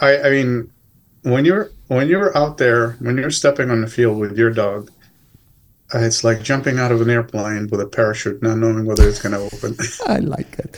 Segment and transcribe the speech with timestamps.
[0.00, 0.70] I, I mean,
[1.22, 4.90] when you're when you're out there, when you're stepping on the field with your dog,
[5.92, 9.20] uh, it's like jumping out of an airplane with a parachute, not knowing whether it's
[9.20, 9.76] going to open.
[10.06, 10.76] I like it.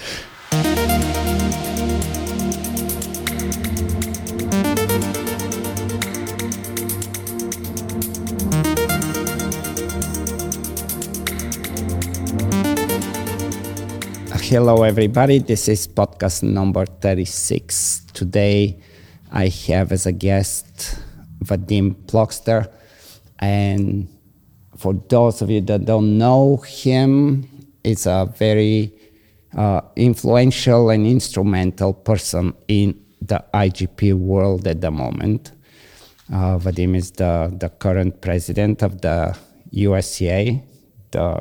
[14.51, 15.39] Hello, everybody.
[15.39, 18.07] This is podcast number 36.
[18.13, 18.81] Today,
[19.31, 20.99] I have as a guest
[21.45, 22.71] Vadim Plotsker.
[23.39, 24.09] And
[24.77, 27.49] for those of you that don't know him,
[27.85, 28.93] he's a very
[29.57, 35.53] uh, influential and instrumental person in the IGP world at the moment.
[36.33, 39.37] Uh, Vadim is the, the current president of the
[39.73, 40.63] USCA,
[41.11, 41.41] the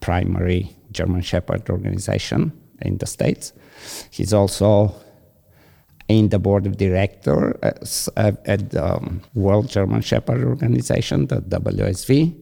[0.00, 3.52] primary German Shepherd organization in the States.
[4.10, 4.94] He's also
[6.08, 12.34] in the board of directors at the um, World German Shepherd Organization, the WUSV.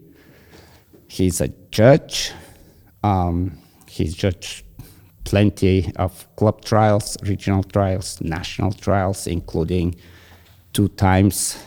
[1.09, 2.33] He's a judge.
[3.03, 4.64] Um, he's judged
[5.25, 9.97] plenty of club trials, regional trials, national trials, including
[10.72, 11.59] two times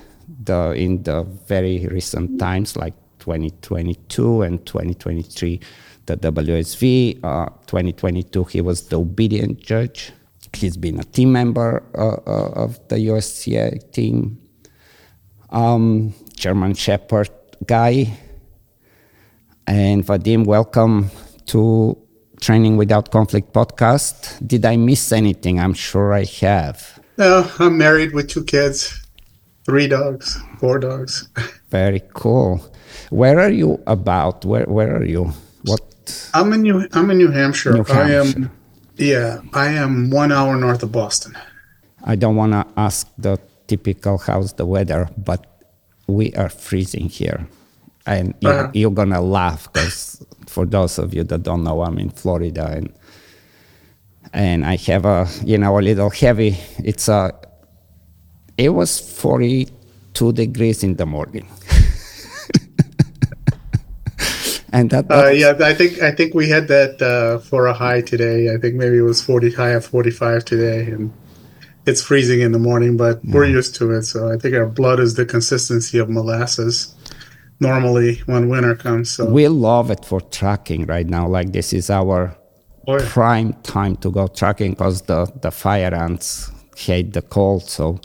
[0.43, 5.59] the in the very recent times, like 2022 and 2023
[6.05, 7.19] the WUSV.
[7.23, 10.11] Uh, 2022, he was the obedient judge.
[10.53, 14.39] He's been a team member uh, uh of the USCA team.
[15.49, 17.29] Um, German Shepherd
[17.65, 18.17] guy.
[19.67, 21.11] And Vadim, welcome
[21.47, 21.97] to
[22.41, 24.45] Training Without Conflict podcast.
[24.45, 25.59] Did I miss anything?
[25.59, 26.99] I'm sure I have.
[27.17, 28.97] No, I'm married with two kids,
[29.65, 31.27] three dogs, four dogs.
[31.69, 32.65] Very cool.
[33.09, 34.45] Where are you about?
[34.45, 35.33] Where Where are you?
[35.63, 35.81] What
[36.33, 37.73] I'm in New I'm in New Hampshire.
[37.73, 38.51] New I am
[38.99, 41.35] yeah, I am one hour north of Boston.
[42.03, 45.45] I don't want to ask the typical how's the weather, but
[46.07, 47.47] we are freezing here.
[48.05, 48.71] And you're, Uh-huh.
[48.73, 52.65] you're going to laugh because for those of you that don't know, I'm in Florida
[52.75, 52.89] and
[54.33, 56.55] and I have a, you know, a little heavy.
[56.83, 57.31] It's a,
[58.57, 61.47] it was 42 degrees in the morning.
[64.71, 68.01] And that, Uh, yeah, I think I think we had that uh, for a high
[68.01, 68.53] today.
[68.53, 71.11] I think maybe it was 40 high of 45 today and
[71.85, 74.03] it's freezing in the morning, but we're used to it.
[74.03, 76.93] So I think our blood is the consistency of molasses
[77.59, 79.11] normally when winter comes.
[79.11, 81.27] So we love it for tracking right now.
[81.27, 82.35] Like this is our
[82.87, 87.63] Oh, prime time to go tracking because the, the fire ants hate the cold.
[87.69, 87.99] So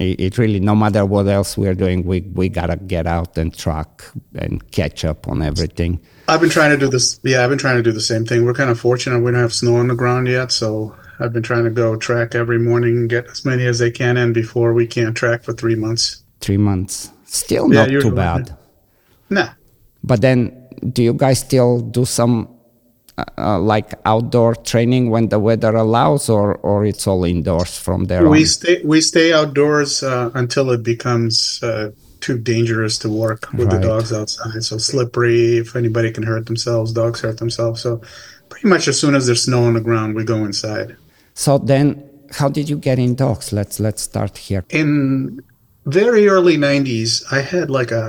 [0.00, 3.56] it, it really, no matter what else we're doing, we, we gotta get out and
[3.56, 4.02] track
[4.34, 6.00] and catch up on everything.
[6.26, 7.20] I've been trying to do this.
[7.22, 8.46] Yeah, I've been trying to do the same thing.
[8.46, 11.42] We're kind of fortunate we don't have snow on the ground yet, so I've been
[11.42, 14.72] trying to go track every morning and get as many as they can in before
[14.72, 16.24] we can't track for three months.
[16.40, 18.56] Three months, still Yeah, not too bad.
[19.28, 19.50] Nah,
[20.02, 22.48] But then, do you guys still do some
[23.38, 28.04] uh, uh, like outdoor training when the weather allows, or or it's all indoors from
[28.06, 28.46] there we on?
[28.46, 33.80] stay we stay outdoors uh, until it becomes uh, too dangerous to work with Right.
[33.80, 34.62] the dogs outside.
[34.64, 35.58] So slippery.
[35.58, 37.80] If anybody can hurt themselves, dogs hurt themselves.
[37.82, 38.00] So
[38.48, 40.96] pretty much as soon as there's snow on the ground, we go inside.
[41.34, 42.02] So then,
[42.38, 43.52] how did you get in dogs?
[43.52, 44.64] Let's let's start here.
[44.70, 45.40] in
[45.86, 48.06] very early 90s i had like a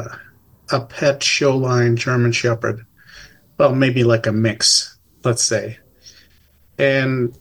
[0.71, 2.85] a pet show line german shepherd
[3.57, 5.77] well maybe like a mix let's say
[6.77, 7.37] and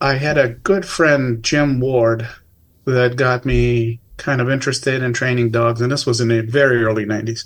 [0.00, 2.28] i had a good friend jim ward
[2.84, 6.84] that got me kind of interested in training dogs and this was in the very
[6.84, 7.44] early 90s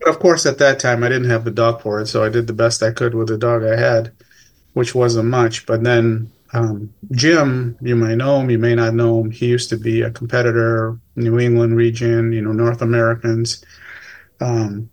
[0.00, 2.28] but of course at that time i didn't have the dog for it so i
[2.28, 4.12] did the best i could with the dog i had
[4.74, 5.64] which wasn't much.
[5.66, 9.30] But then um, Jim, you may know him, you may not know him.
[9.30, 13.64] He used to be a competitor, New England region, you know, North Americans.
[14.40, 14.90] Um,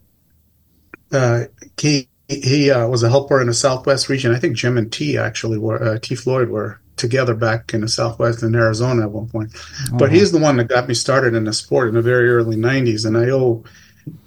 [1.12, 1.46] uh,
[1.78, 2.08] he
[2.40, 4.34] he uh, was a helper in the Southwest region.
[4.34, 7.88] I think Jim and T actually were uh, T Floyd were together back in the
[7.88, 9.52] Southwest in Arizona at one point.
[9.94, 12.56] But he's the one that got me started in the sport in the very early
[12.56, 13.63] '90s, and I owe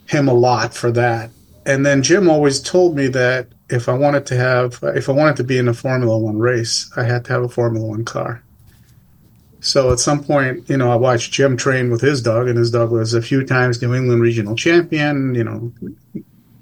[0.07, 1.31] him a lot for that.
[1.67, 5.37] And then Jim always told me that if I wanted to have, if I wanted
[5.37, 8.43] to be in a Formula One race, I had to have a Formula One car.
[9.61, 12.71] So at some point, you know, I watched Jim train with his dog, and his
[12.71, 15.73] dog was a few times New England regional champion, you know,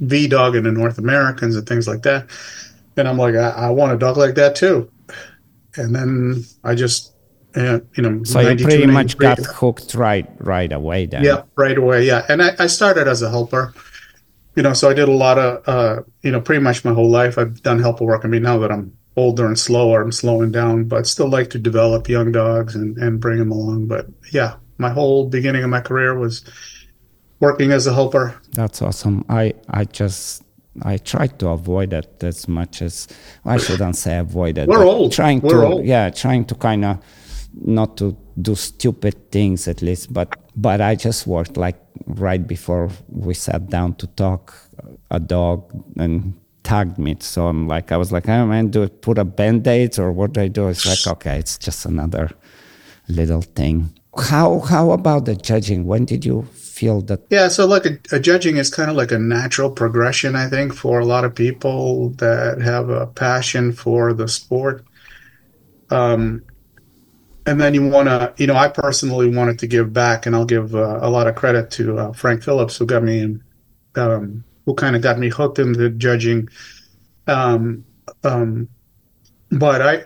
[0.02, 2.28] V dog in the North Americans and things like that.
[2.96, 4.90] And I'm like, I, I want a dog like that too.
[5.76, 7.14] And then I just,
[7.56, 11.24] uh, you know, So you pretty much got hooked right right away then.
[11.24, 12.04] yeah, right away.
[12.04, 13.74] Yeah, and I, I started as a helper.
[14.54, 17.08] You know, so I did a lot of, uh, you know, pretty much my whole
[17.08, 18.26] life I've done helper work.
[18.26, 20.02] I mean, now that I'm older and slower.
[20.02, 23.86] I'm slowing down, but still like to develop young dogs and, and bring them along.
[23.86, 26.44] But yeah, my whole beginning of my career was
[27.42, 28.40] working as a helper.
[28.52, 29.24] That's awesome.
[29.28, 30.44] I, I just
[30.82, 33.08] I try to avoid it as much as
[33.44, 34.68] I shouldn't say avoid it.
[34.68, 35.12] We're old.
[35.12, 35.84] Trying We're to old.
[35.84, 36.98] yeah, trying to kind of
[37.52, 40.12] not to do stupid things at least.
[40.12, 44.54] But but I just worked like right before we sat down to talk.
[45.10, 48.88] A dog and tagged me, so I'm like I was like, oh man, do I
[48.88, 50.68] put a band aid or what do I do?
[50.68, 52.30] It's like okay, it's just another
[53.08, 53.90] little thing.
[54.16, 55.84] How how about the judging?
[55.84, 56.46] When did you
[56.82, 57.20] feel that?
[57.30, 60.74] Yeah, so like a, a judging is kind of like a natural progression, I think,
[60.74, 64.84] for a lot of people that have a passion for the sport.
[65.90, 66.42] Um,
[67.46, 70.44] and then you want to, you know, I personally wanted to give back, and I'll
[70.44, 73.44] give uh, a lot of credit to uh, Frank Phillips, who got me in,
[73.94, 76.48] um, who kind of got me hooked into judging.
[77.28, 77.84] Um,
[78.24, 78.68] um,
[79.50, 80.04] but I,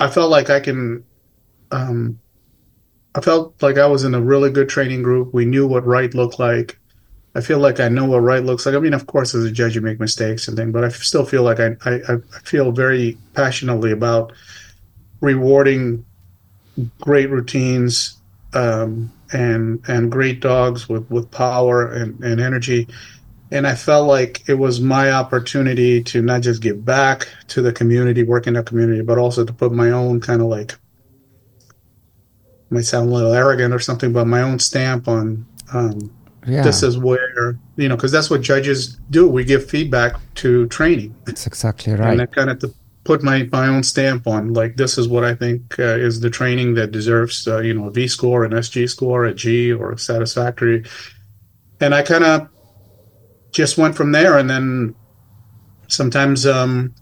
[0.00, 1.04] I felt like I can,
[1.70, 2.18] um,
[3.16, 5.32] I felt like I was in a really good training group.
[5.32, 6.78] We knew what right looked like.
[7.34, 8.74] I feel like I know what right looks like.
[8.74, 11.24] I mean, of course, as a judge, you make mistakes and things, but I still
[11.24, 14.34] feel like I, I, I feel very passionately about
[15.22, 16.04] rewarding
[17.00, 18.18] great routines
[18.52, 22.86] um, and and great dogs with, with power and, and energy.
[23.50, 27.72] And I felt like it was my opportunity to not just give back to the
[27.72, 30.74] community, work in the community, but also to put my own kind of like
[32.70, 36.10] might sound a little arrogant or something, but my own stamp on um,
[36.46, 39.28] Yeah, this is where you know because that's what judges do.
[39.28, 42.12] We give feedback to training, that's exactly right.
[42.12, 42.22] and.
[42.22, 42.74] I kind of to
[43.06, 46.28] put my my own stamp on like this is what I think uh, is the
[46.28, 49.92] training that deserves uh, you know a V score, an SG score, a G, or
[49.92, 50.84] a satisfactory.
[51.80, 52.48] And I kind of
[53.52, 54.94] just went from there, and then
[55.88, 56.94] sometimes um,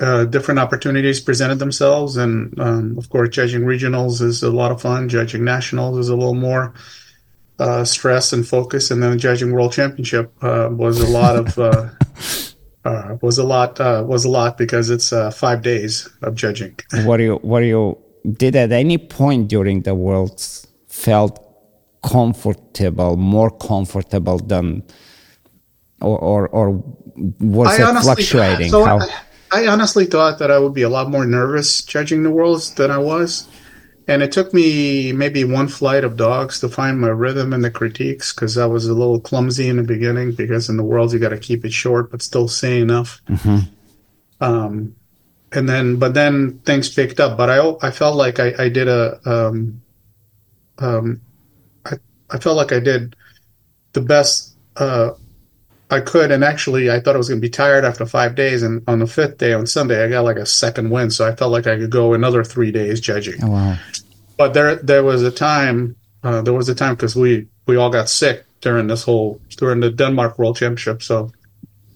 [0.00, 4.80] uh, different opportunities presented themselves, and um, of course, judging regionals is a lot of
[4.80, 5.08] fun.
[5.08, 6.74] Judging nationals is a little more
[7.58, 11.90] uh, stress and focus, and then judging world championship uh, was a lot of uh,
[12.84, 16.76] uh, was a lot uh, was a lot because it's uh, five days of judging.
[17.06, 17.98] were you were you
[18.32, 21.40] did at any point during the worlds felt
[22.02, 24.82] comfortable more comfortable than
[26.00, 26.84] or or, or
[27.40, 29.08] was it fluctuating so how I,
[29.54, 32.90] I honestly thought that I would be a lot more nervous judging the worlds than
[32.90, 33.46] I was.
[34.08, 37.70] And it took me maybe one flight of dogs to find my rhythm in the
[37.70, 41.20] critiques because I was a little clumsy in the beginning because in the worlds you
[41.20, 43.22] got to keep it short but still say enough.
[44.40, 44.96] Um,
[45.52, 47.38] and then, but then things picked up.
[47.38, 49.80] But I, I felt like I, I did a, um,
[50.78, 51.20] um,
[51.86, 51.92] I,
[52.28, 53.14] I felt like I did
[53.92, 55.12] the best uh,
[55.94, 56.30] I could.
[56.30, 58.62] And actually, I thought I was going to be tired after five days.
[58.62, 61.10] And on the fifth day, on Sunday, I got like a second win.
[61.10, 63.42] So I felt like I could go another three days judging.
[63.44, 63.76] oh, wow
[64.36, 65.96] But there, there was a time.
[66.22, 69.80] Uh, there was a time because we we all got sick during this whole during
[69.80, 71.02] the Denmark World Championship.
[71.02, 71.30] So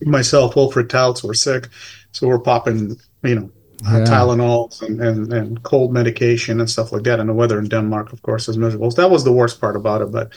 [0.03, 1.69] myself, Wilfred Touts were sick,
[2.13, 3.51] so we're popping, you know,
[3.87, 4.05] uh, Yeah.
[4.05, 7.21] Tylenols and, and and cold medication and stuff like that.
[7.21, 8.91] And the weather in Denmark, of course, is miserable.
[8.91, 10.11] So that was the worst part about it.
[10.13, 10.33] But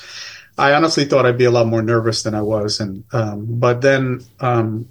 [0.57, 2.80] I honestly thought I'd be a lot more nervous than I was.
[2.80, 4.88] And um, but then um,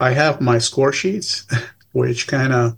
[0.00, 1.46] I have my score sheets,
[1.92, 2.76] which kind of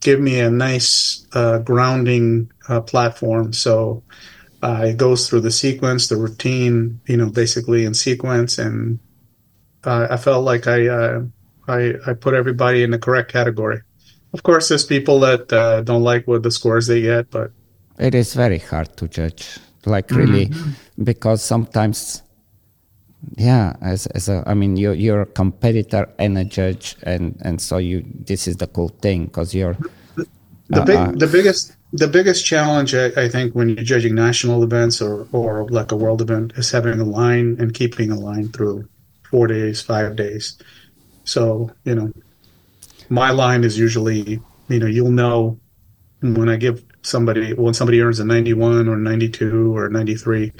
[0.00, 3.52] give me a nice uh, grounding uh, platform.
[3.52, 4.02] So
[4.62, 8.98] uh, it goes through the sequence, the routine, you know, basically in sequence, and
[9.84, 11.22] uh, I felt like I, uh,
[11.68, 13.80] I I put everybody in the correct category.
[14.32, 17.52] Of course, there's people that uh, don't like what the scores they get, but
[17.98, 20.50] it is very hard to judge like really
[21.02, 22.22] because sometimes
[23.36, 27.60] yeah as, as a i mean you're, you're a competitor and a judge and and
[27.60, 29.76] so you this is the cool thing because you're
[30.68, 34.14] the Uh, big uh, the biggest the biggest challenge I, I think when you're judging
[34.14, 38.18] national events or or like a world event is having a line and keeping a
[38.18, 38.88] line through
[39.30, 40.56] four days five days.
[41.24, 42.12] So you know
[43.08, 45.58] my line is usually you know you'll know
[46.20, 50.52] when i give somebody when somebody earns a 91 or 92 or 93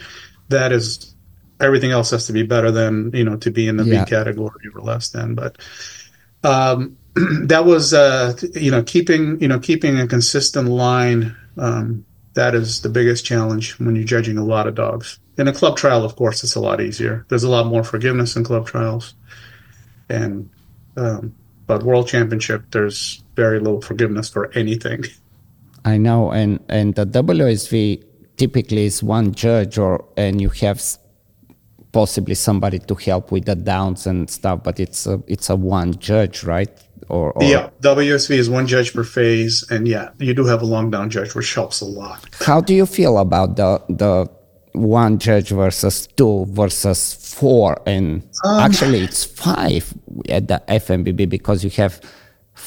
[0.51, 1.15] that is
[1.61, 4.05] everything else has to be better than you know to be in the Yeah.
[4.05, 5.57] b category or less than but
[6.43, 6.97] um
[7.47, 12.83] that was uh you know keeping you know keeping a consistent line um that is
[12.83, 15.21] the biggest challenge when you're judging a lot of dogs.
[15.39, 17.25] In a club trial of course it's a lot easier.
[17.29, 19.15] There's a lot more forgiveness in club trials.
[20.09, 20.51] And
[20.97, 21.35] um
[21.67, 25.05] but world championship there's very little forgiveness for anything
[25.85, 28.03] i know and and the wusv
[28.37, 30.83] typically is one judge or and you have
[31.93, 35.97] possibly somebody to help with the downs and stuff but it's a it's a one
[35.99, 36.71] judge right
[37.09, 40.65] or, or Yeah, WUSV is one judge per phase, and yeah, you do have a
[40.65, 42.25] long down judge, which helps a lot.
[42.41, 44.27] how do you feel about the the
[44.73, 49.95] one judge versus two versus four and um, actually it's five
[50.29, 52.01] at the FMBB because you have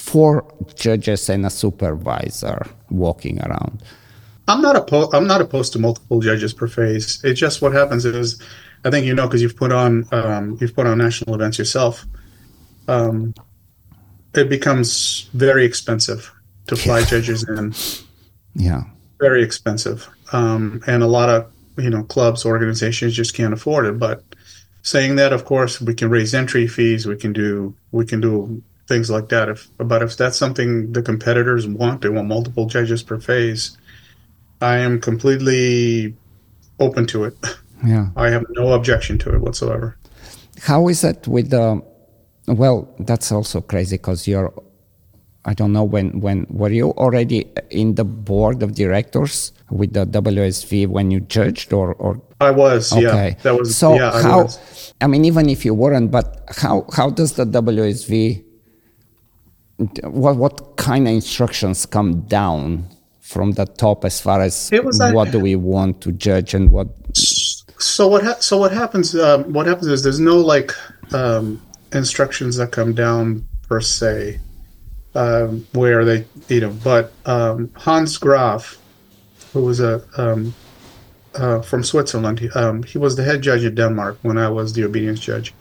[0.07, 0.45] four
[0.75, 3.83] judges and a supervisor walking around.
[4.47, 5.13] I'm not opposed.
[5.13, 7.21] I'm not opposed to multiple judges per phase.
[7.25, 8.41] It's just what happens is,
[8.85, 12.05] I think you know because you've put on um, you've put on national events yourself.
[12.87, 13.33] Um,
[14.33, 16.31] it becomes very expensive
[16.67, 17.73] to fly judges in.
[18.55, 18.83] Yeah.
[19.19, 23.99] Very expensive, um, and a lot of you know clubs organizations just can't afford it.
[23.99, 24.23] But
[24.83, 27.05] saying that, of course, we can raise entry fees.
[27.05, 29.49] We can do we can do things like that.
[29.49, 33.77] If but if that's something the competitors want, they want multiple judges per phase.
[34.61, 36.15] I am completely
[36.79, 37.37] open to it.
[37.85, 38.07] Yeah.
[38.15, 39.95] I have no objection to it whatsoever.
[40.63, 41.79] How is it with the?
[42.47, 44.51] Well, that's also crazy because you're.
[45.45, 50.07] I don't know when when were you already in the board of directors with the
[50.07, 53.09] WUSV when you judged or or I was, yeah.
[53.09, 54.93] okay That was so yeah, I how was.
[54.99, 58.43] I mean even if you weren't but how how does the WUSV
[60.03, 62.85] what what kind of instructions come down
[63.21, 66.87] from the top as far as like- what do we want to judge and what
[67.79, 70.71] So what ha- so what happens um, what happens is there's no like
[71.13, 71.61] um,
[71.93, 74.39] instructions that come down per se
[75.13, 78.77] um, where they you know but um, Hans Graf
[79.53, 80.53] who was a um,
[81.35, 84.73] uh, from Switzerland he, um, he was the head judge of Denmark when I was
[84.73, 85.53] the obedience judge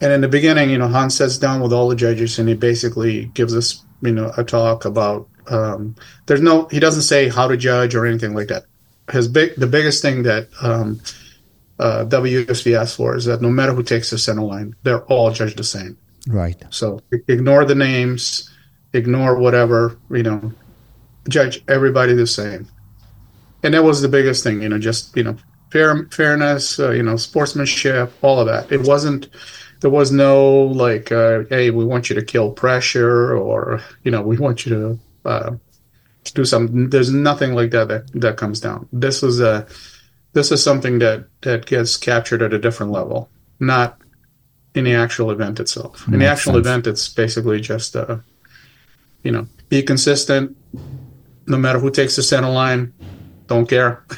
[0.00, 2.54] and in the beginning you know Hans sits down with all the judges and he
[2.54, 5.94] basically gives us you know a talk about um,
[6.26, 8.64] there's no he doesn't say how to judge or anything like that
[9.10, 11.00] his big the biggest thing that um,
[11.78, 15.30] uh, WUSV asks for is that no matter who takes the center line, they're all
[15.30, 15.96] judged the same.
[16.26, 18.50] right So ignore the names,
[18.92, 20.52] ignore whatever, you know,
[21.28, 22.68] judge everybody the same.
[23.62, 25.36] And that was the biggest thing, you know, just, you know,
[25.70, 28.70] fair, fairness, uh, you know, sportsmanship, all of that.
[28.72, 29.28] It wasn't,
[29.80, 34.22] there was no like, uh, hey, we want you to kill pressure or, you know,
[34.22, 35.56] we want you to, uh,
[36.34, 36.90] do something.
[36.90, 38.88] There's nothing like that, that that comes down.
[38.92, 39.66] This is a,
[40.32, 43.30] this is something that that gets captured at a different level,
[43.60, 43.98] not
[44.74, 46.06] in the actual event itself.
[46.08, 46.66] In the actual sense.
[46.66, 48.18] event, it's basically just, uh,
[49.22, 50.56] you know, be consistent.
[51.46, 52.92] No matter who takes the center line,
[53.46, 54.04] don't care.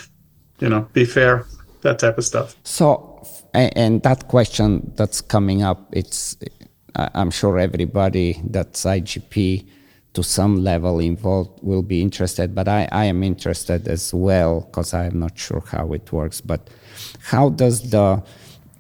[0.62, 1.46] You know, be fair.
[1.80, 2.54] That type of stuff.
[2.64, 3.09] So,
[3.54, 6.37] a- and that question that's coming up, it's,
[6.97, 9.66] I- I'm sure everybody that's IGP
[10.14, 14.92] to some level involved will be interested, but I, I am interested as well because
[14.92, 16.40] I'm not sure how it works.
[16.40, 16.69] But
[17.23, 18.21] how does the,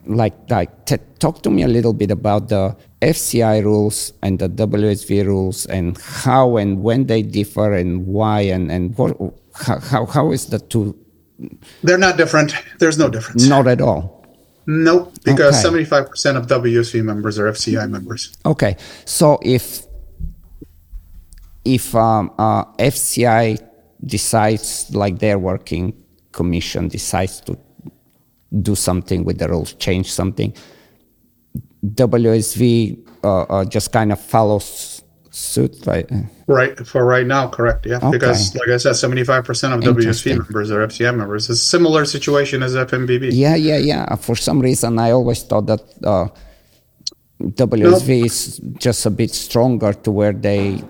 [0.06, 4.48] like, like t- talk to me a little bit about the FCI rules and the
[4.48, 9.16] WUSV rules and how and when they differ and why and, and what,
[9.54, 10.98] how, how, how is the two?
[11.84, 12.52] They're not different.
[12.80, 13.46] There's no difference.
[13.46, 14.19] Not at all.
[14.66, 15.62] Nope, because Okay.
[15.62, 18.32] seventy-five percent of WUSV members are FCI members.
[18.44, 19.86] Okay, so if
[21.64, 23.58] if um, uh, FCI
[24.04, 25.92] decides, like their working
[26.32, 27.58] commission decides to
[28.62, 30.54] do something with the rules, change something,
[31.84, 34.99] WUSV uh, uh, just kind of follows
[35.30, 36.08] suit, right?
[36.46, 37.86] Right for right now, correct?
[37.86, 38.10] Yeah, Okay.
[38.10, 41.48] because like I said, seventy-five percent of WUSV members are FCI members.
[41.50, 43.30] It's a similar situation as FMBB.
[43.32, 44.14] Yeah, yeah, yeah.
[44.16, 46.28] For some reason, I always thought that uh,
[47.40, 50.82] WUSV is just a bit stronger to where they,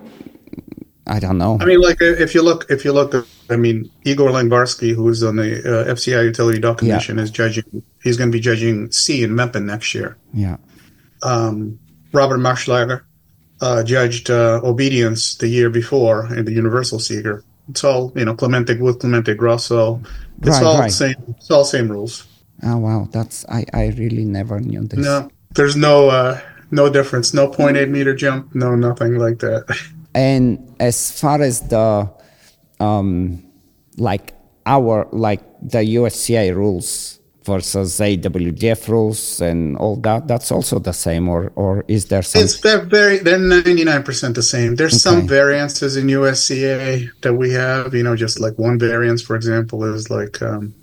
[1.07, 1.57] I don't know.
[1.61, 3.13] I mean, like uh, if you look, if you look,
[3.49, 6.73] I mean, Igor Langbarsky, who's on the uh, FCI Utility Yeah.
[6.75, 7.83] Commission, is judging.
[8.03, 10.17] He's going to be judging C in Memphis next year.
[10.33, 10.57] yeah.
[11.23, 11.77] Um,
[12.13, 13.03] Robert Marschlager
[13.61, 17.43] uh, judged uh, Obedience the year before in the Universal Sieger.
[17.69, 20.01] It's all you know, Clemente with Clemente Grosso.
[20.41, 20.91] It's Right, all right.
[20.91, 21.15] same.
[21.37, 22.25] It's all same rules.
[22.63, 24.99] Oh wow, that's I, I really never knew this.
[24.99, 26.39] No, there's no uh,
[26.71, 27.33] no difference.
[27.33, 28.53] No point eight meter jump.
[28.53, 29.65] No, nothing like that.
[30.13, 32.11] And as far as the
[32.81, 33.41] um
[33.95, 34.33] like
[34.65, 41.27] our like the USCA rules versus AWDF rules and all that, that's also the same
[41.27, 44.75] or or is there some It's they're very they're ninety nine percent the same.
[44.75, 47.93] There's some variances in USCA that we have.
[47.93, 50.73] You know, just like one variance, for example, is like um,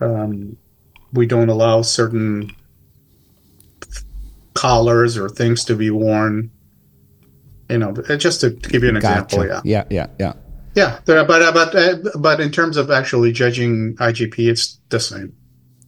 [0.00, 0.56] um,
[1.12, 2.50] we don't allow certain
[4.54, 6.50] collars or things to be worn.
[7.68, 10.32] You know, just to give you an example, yeah, yeah, yeah, yeah.
[10.74, 11.00] Yeah.
[11.04, 15.32] But uh, but uh, but in terms of actually judging IGP, it's the same.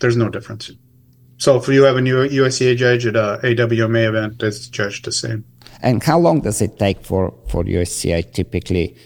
[0.01, 0.71] There's no difference.
[1.39, 5.13] So if you have a new USCA judge at a AWMA event, it's judged the
[5.13, 5.45] same.
[5.83, 8.97] And how long does it take for for USCA typically?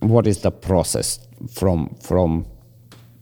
[0.00, 1.18] What is the process
[1.52, 2.46] from from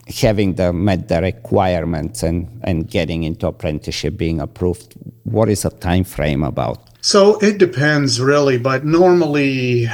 [0.09, 4.95] having the met the requirements and and getting into apprenticeship being approved?
[5.25, 6.90] What is the time frame about?
[7.01, 9.89] So it depends really, but normally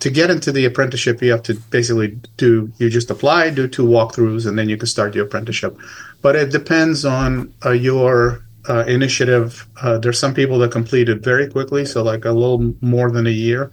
[0.00, 3.86] to get into the apprenticeship, you have to basically do, you just apply, do two
[3.86, 5.78] walkthroughs, and then you can start your apprenticeship.
[6.20, 9.66] But it depends on uh, your uh, initiative.
[9.80, 13.26] Uh, there's some people that complete it very quickly, so like a little more than
[13.28, 13.70] a year.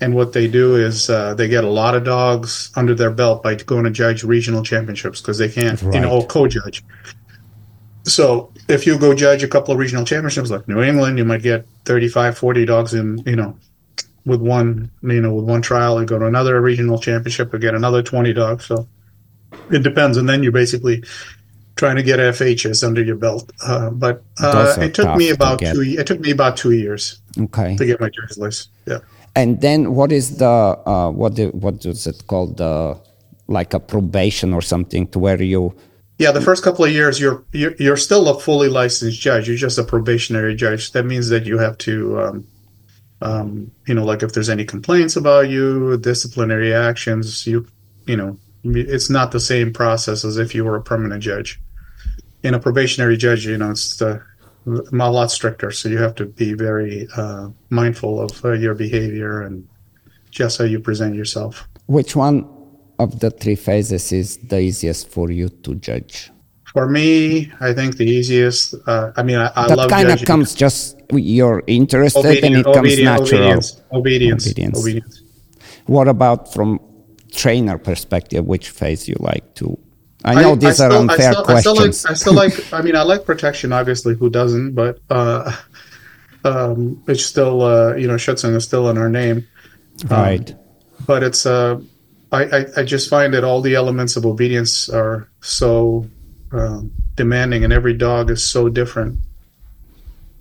[0.00, 3.42] And what they do is uh, they get a lot of dogs under their belt
[3.42, 5.94] by going to judge regional championships because they can't, right.
[5.94, 6.82] you know, co-judge.
[8.04, 11.42] So if you go judge a couple of regional championships like New England, you might
[11.42, 13.56] get 35, 40 dogs in, you know,
[14.24, 17.74] with one, you know, with one trial and go to another regional championship and get
[17.74, 18.64] another 20 dogs.
[18.66, 18.88] So
[19.70, 20.16] it depends.
[20.16, 21.04] And then you're basically
[21.76, 23.50] trying to get FHs under your belt.
[23.64, 27.20] Uh, but uh, it took me about to two, it took me about two years
[27.38, 27.76] okay.
[27.76, 28.70] to get my judge list.
[28.86, 28.98] Yeah.
[29.36, 32.56] And then what is the, uh, what, the, what is it called?
[32.58, 33.00] The,
[33.48, 35.74] like a probation or something to where you,
[36.20, 39.48] yeah, the first couple of years, you're, you're still a fully licensed judge.
[39.48, 40.92] You're just a probationary judge.
[40.92, 42.46] That means that you have to, um,
[43.22, 47.66] um, you know, like if there's any complaints about you, disciplinary actions, you,
[48.04, 51.58] you know, it's not the same process as if you were a permanent judge.
[52.42, 54.22] In a probationary judge, you know, it's the,
[54.66, 55.70] a lot stricter.
[55.70, 59.66] So you have to be very uh, mindful of uh, your behavior and
[60.30, 61.66] just how you present yourself.
[61.86, 62.59] Which one
[63.00, 66.30] of the three phases is the easiest for you to judge?
[66.72, 68.74] For me, I think the easiest.
[68.86, 72.98] Uh, I mean, I, I that kind of comes just you're interested and it comes
[73.00, 73.40] natural.
[73.42, 73.80] Obedience.
[73.92, 74.46] Obedience.
[74.46, 74.78] obedience.
[74.78, 75.22] Obedience.
[75.86, 76.78] What about from
[77.32, 78.46] trainer perspective?
[78.46, 79.76] Which phase you like to?
[80.24, 82.06] I know I, these I are still, unfair still, questions.
[82.06, 82.72] I still, like, I still like.
[82.72, 83.72] I mean, I like protection.
[83.72, 84.74] Obviously, who doesn't?
[84.74, 85.56] But uh,
[86.44, 89.48] um, it's still, uh, you know, Schutzhund is still in our name,
[90.08, 90.52] right?
[90.52, 90.58] Um,
[91.06, 91.80] but it's uh,
[92.32, 96.06] I, I, I, just find that all the elements of obedience are so
[96.52, 99.18] um, demanding, and every dog is so different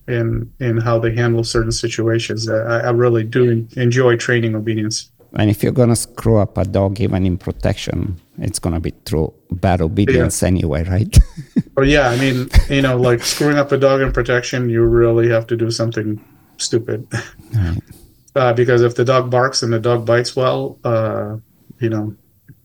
[0.08, 2.50] in in how they handle certain situations.
[2.50, 5.12] I, I really do enjoy training obedience.
[5.34, 9.34] And if you're gonna screw up a dog, even in protection, it's gonna be through
[9.52, 10.48] bad obedience yeah.
[10.48, 11.18] anyway, right?
[11.78, 15.30] or yeah, I mean, you know, like screwing up a dog in protection, you really
[15.30, 16.24] have to do something
[16.58, 17.08] stupid.
[17.54, 17.82] Right.
[18.36, 21.36] Uh, because if the dog barks and the dog bites well, uh,
[21.80, 22.16] you know,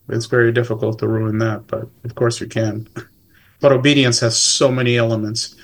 [0.08, 2.88] it's very difficult to ruin that, but of course you can.
[3.60, 5.54] But obedience has so many elements.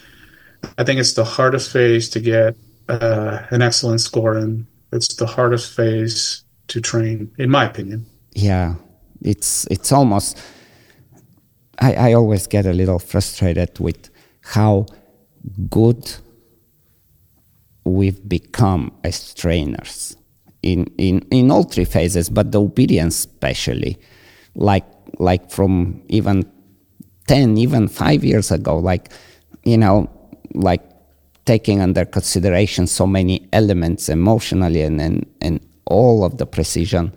[0.79, 2.57] I think it's the hardest phase to get
[2.89, 4.67] uh, an excellent score in.
[4.93, 8.07] It's the hardest phase to train, in my opinion.
[8.33, 8.75] Yeah,
[9.21, 10.41] it's it's almost.
[11.79, 14.11] I, I always get a little frustrated with
[14.43, 14.87] how
[15.69, 16.17] good
[17.85, 20.17] we've become as trainers
[20.63, 23.99] in, in, in all three phases, but the obedience especially,
[24.55, 24.85] like
[25.19, 26.51] like from even
[27.27, 29.11] ten, even five years ago, like
[29.65, 30.09] you know,
[30.55, 30.83] like
[31.45, 37.13] taking under consideration so many elements emotionally and, and, and all of the precision.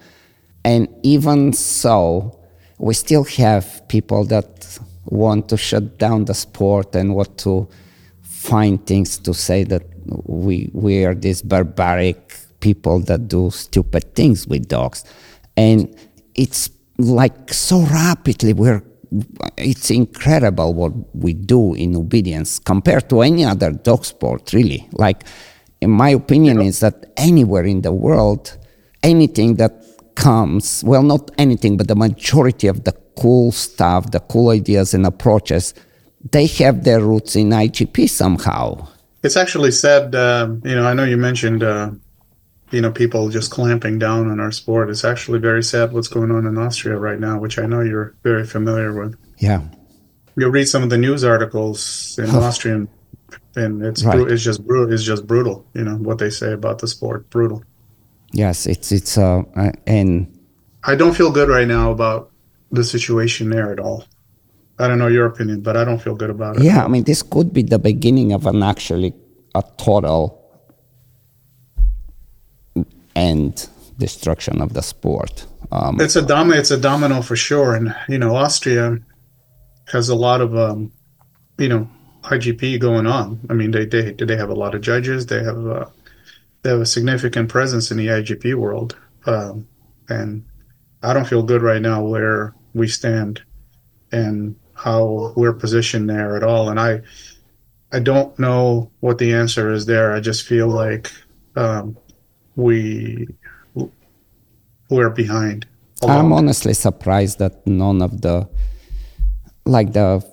[0.66, 2.40] And even so,
[2.80, 7.68] we still have people that want to shut down the sport and want to
[8.22, 9.84] find things to say that
[10.26, 15.04] we we are this barbaric people that do stupid things with dogs.
[15.58, 15.94] And
[16.34, 18.82] it's like so rapidly we're
[19.58, 24.88] it's incredible what we do in obedience compared to any other dog sport really.
[24.94, 25.24] Like
[25.82, 28.58] in my opinion is that anywhere in the world
[29.04, 29.74] anything that
[30.16, 35.06] comes well not anything but the majority of the cool stuff the cool ideas and
[35.06, 35.74] approaches
[36.32, 38.88] they have their roots in igp somehow.
[39.24, 41.92] It's actually said um, you know i know you mentioned uh,
[42.74, 44.90] you know people just clamping down on our sport.
[44.90, 48.16] It's actually very sad what's going on in Austria right now, which I know you're
[48.24, 49.16] very familiar with.
[49.38, 49.62] Yeah,
[50.36, 52.90] you read some of the news articles in Austrian,
[53.56, 54.20] and it's right.
[54.20, 54.92] it's just brutal.
[54.92, 55.66] It's just brutal.
[55.74, 57.64] You know what they say about the sport, brutal.
[58.32, 59.44] Yes, it's it's uh,
[59.86, 60.28] and
[60.84, 62.32] I don't feel good right now about
[62.72, 64.06] the situation there at all.
[64.80, 66.64] I don't know your opinion, but I don't feel good about it.
[66.64, 69.14] Yeah, I mean, this could be the beginning of an actually
[69.54, 70.43] a total
[73.16, 75.46] end destruction of the sport.
[75.72, 79.00] Um, it's a dom- it's a domino for sure, and you know Austria
[79.92, 80.92] has a lot of um,
[81.58, 81.90] you know
[82.24, 83.40] IGP going on.
[83.50, 85.26] I mean, they they they have a lot of judges.
[85.26, 85.86] They have uh,
[86.62, 89.68] they have a significant presence in the IGP world, um,
[90.10, 90.46] and
[91.02, 93.42] I don't feel good right now where we stand
[94.12, 96.70] and how we're positioned there at all.
[96.70, 97.02] And I
[97.92, 100.14] I don't know what the answer is there.
[100.14, 101.12] I just feel like
[101.56, 101.98] um,
[102.56, 103.28] we
[104.90, 105.66] we're behind.
[106.04, 108.48] I'm honestly surprised that none of the
[109.66, 110.24] like the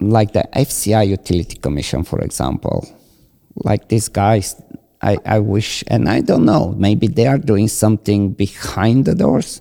[0.00, 2.86] like the FCI Utility Commission, for example,
[3.56, 4.60] like these guys,
[5.02, 9.60] I, I wish, and I don't know, maybe they are doing something behind the doors,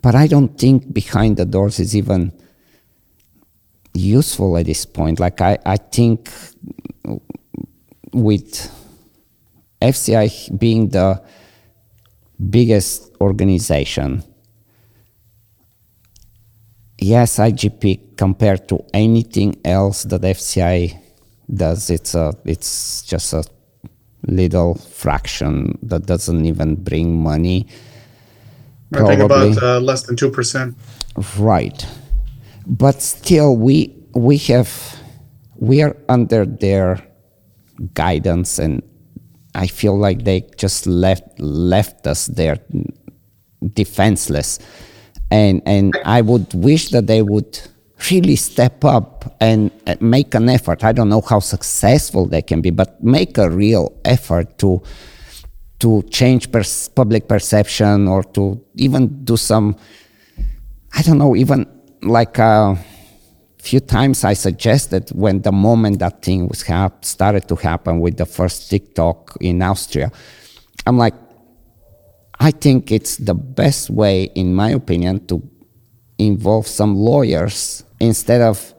[0.00, 2.32] but I don't think behind the doors is even
[3.94, 5.18] useful at this point.
[5.18, 6.30] Like, I, I think
[8.12, 8.70] with
[9.80, 11.22] FCI being the
[12.50, 14.22] biggest organization,
[16.98, 20.98] yes, IGP compared to anything else that FCI
[21.52, 23.44] does, it's a, it's just a
[24.26, 27.66] little fraction that doesn't even bring money.
[28.94, 30.76] I think about uh, less than two percent.
[31.38, 31.86] Right,
[32.66, 34.98] but still, we we have
[35.56, 37.06] we are under their
[37.92, 38.82] guidance, and
[39.58, 42.58] I feel like they just left left us there
[43.74, 44.58] defenseless
[45.30, 47.60] and and I would wish that they would
[48.10, 50.84] really step up and make an effort.
[50.84, 54.82] I don't know how successful they can be, but make a real effort to
[55.80, 59.76] to change pers- public perception or to even do some.
[60.94, 61.66] I don't know, even
[62.02, 62.78] like a
[63.58, 68.16] few times I suggested when the moment that thing was hap- started to happen with
[68.16, 70.10] the first TikTok in Austria,
[70.86, 71.14] I'm like,
[72.40, 75.42] I think it's the best way, in my opinion, to
[76.18, 78.74] involve some lawyers instead of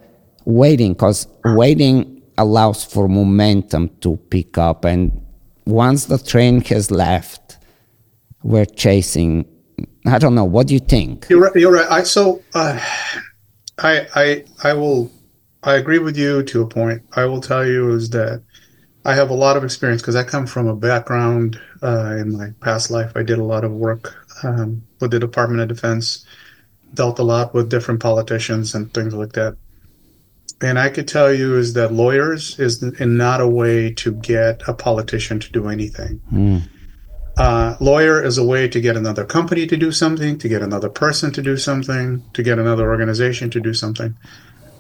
[0.46, 4.86] waiting, because waiting allows for momentum to pick up.
[4.86, 5.22] And
[5.66, 7.58] once the train has left,
[8.44, 9.46] we're chasing.
[10.06, 10.46] I don't know.
[10.46, 11.28] What do you think?
[11.30, 11.56] You're right.
[11.56, 11.92] You're right.
[11.92, 12.80] I so uh,
[13.82, 15.12] I I I will.
[15.62, 17.02] I agree with you to a point.
[17.14, 18.42] I will tell you is that
[19.04, 22.54] I have a lot of experience because I come from a background uh, in my
[22.62, 23.12] past life.
[23.16, 26.26] I did a lot of work um, with the Department of Defense,
[26.94, 29.58] dealt a lot with different politicians and things like that.
[30.62, 34.74] And I could tell you is that lawyers is not a way to get a
[34.74, 36.22] politician to do anything.
[36.32, 36.70] Mm.
[37.40, 40.90] Uh, lawyer is a way to get another company to do something, to get another
[40.90, 44.14] person to do something, to get another organization to do something.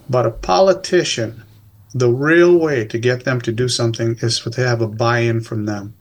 [0.09, 1.45] But a politician
[1.93, 5.65] the real way to get them to do something is to have a buy-in from
[5.65, 5.95] them.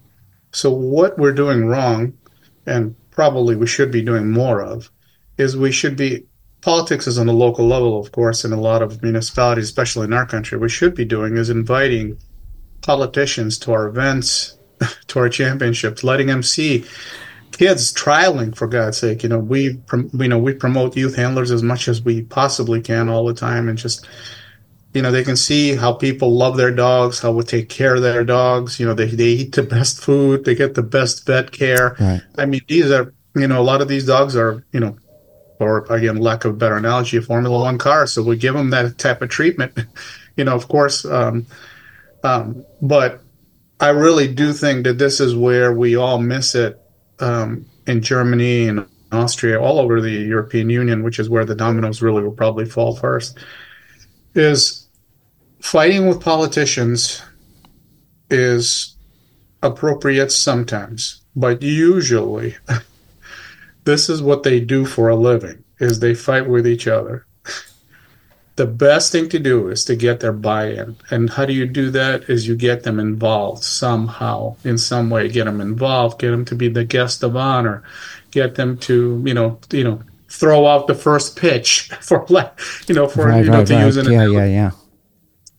[0.52, 2.14] So what we're doing wrong,
[2.66, 4.90] and probably we should be doing more of,
[5.36, 6.26] is we should be
[6.60, 10.12] politics is on the local level, of course, in a lot of municipalities, especially in
[10.12, 10.58] our country.
[10.58, 12.18] We should be doing is inviting
[12.82, 14.57] politicians to our events,
[15.08, 16.84] to our championships, letting them see
[17.52, 19.22] kids trialing for God's sake.
[19.22, 23.08] You know, we you know we promote youth handlers as much as we possibly can
[23.08, 24.06] all the time, and just
[24.94, 28.02] you know they can see how people love their dogs how we take care of
[28.02, 31.52] their dogs you know they, they eat the best food they get the best vet
[31.52, 32.22] care right.
[32.38, 34.96] i mean these are you know a lot of these dogs are you know
[35.60, 38.70] or again lack of a better analogy a formula one car so we give them
[38.70, 39.76] that type of treatment
[40.36, 41.46] you know of course um,
[42.24, 43.20] um, but
[43.80, 46.80] i really do think that this is where we all miss it
[47.20, 52.02] um, in germany and austria all over the european union which is where the dominoes
[52.02, 53.38] really will probably fall first
[54.34, 54.88] is
[55.60, 57.22] fighting with politicians
[58.30, 58.96] is
[59.62, 62.56] appropriate sometimes, but usually
[63.84, 67.26] this is what they do for a living is they fight with each other.
[68.58, 70.96] The best thing to do is to get their buy-in.
[71.10, 75.28] And how do you do that is you get them involved somehow in some way,
[75.28, 77.84] get them involved, get them to be the guest of honor,
[78.32, 82.26] get them to, you know, you know, throw out the first pitch for
[82.86, 83.86] you know for right, you know right, to right.
[83.86, 84.70] use an yeah yeah yeah.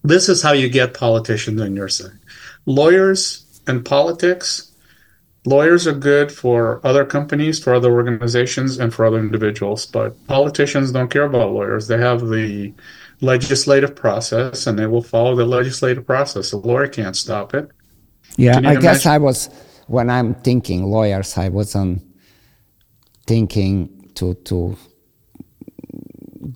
[0.03, 2.19] This is how you get politicians on your side.
[2.65, 4.68] Lawyers and politics
[5.45, 10.91] lawyers are good for other companies for other organizations and for other individuals but politicians
[10.91, 11.87] don't care about lawyers.
[11.87, 12.73] They have the
[13.21, 16.51] legislative process and they will follow the legislative process.
[16.51, 17.69] A lawyer can't stop it.
[18.37, 19.49] Yeah i guess i was
[19.87, 22.03] when i'm thinking lawyers i wasn't
[23.25, 24.77] thinking to to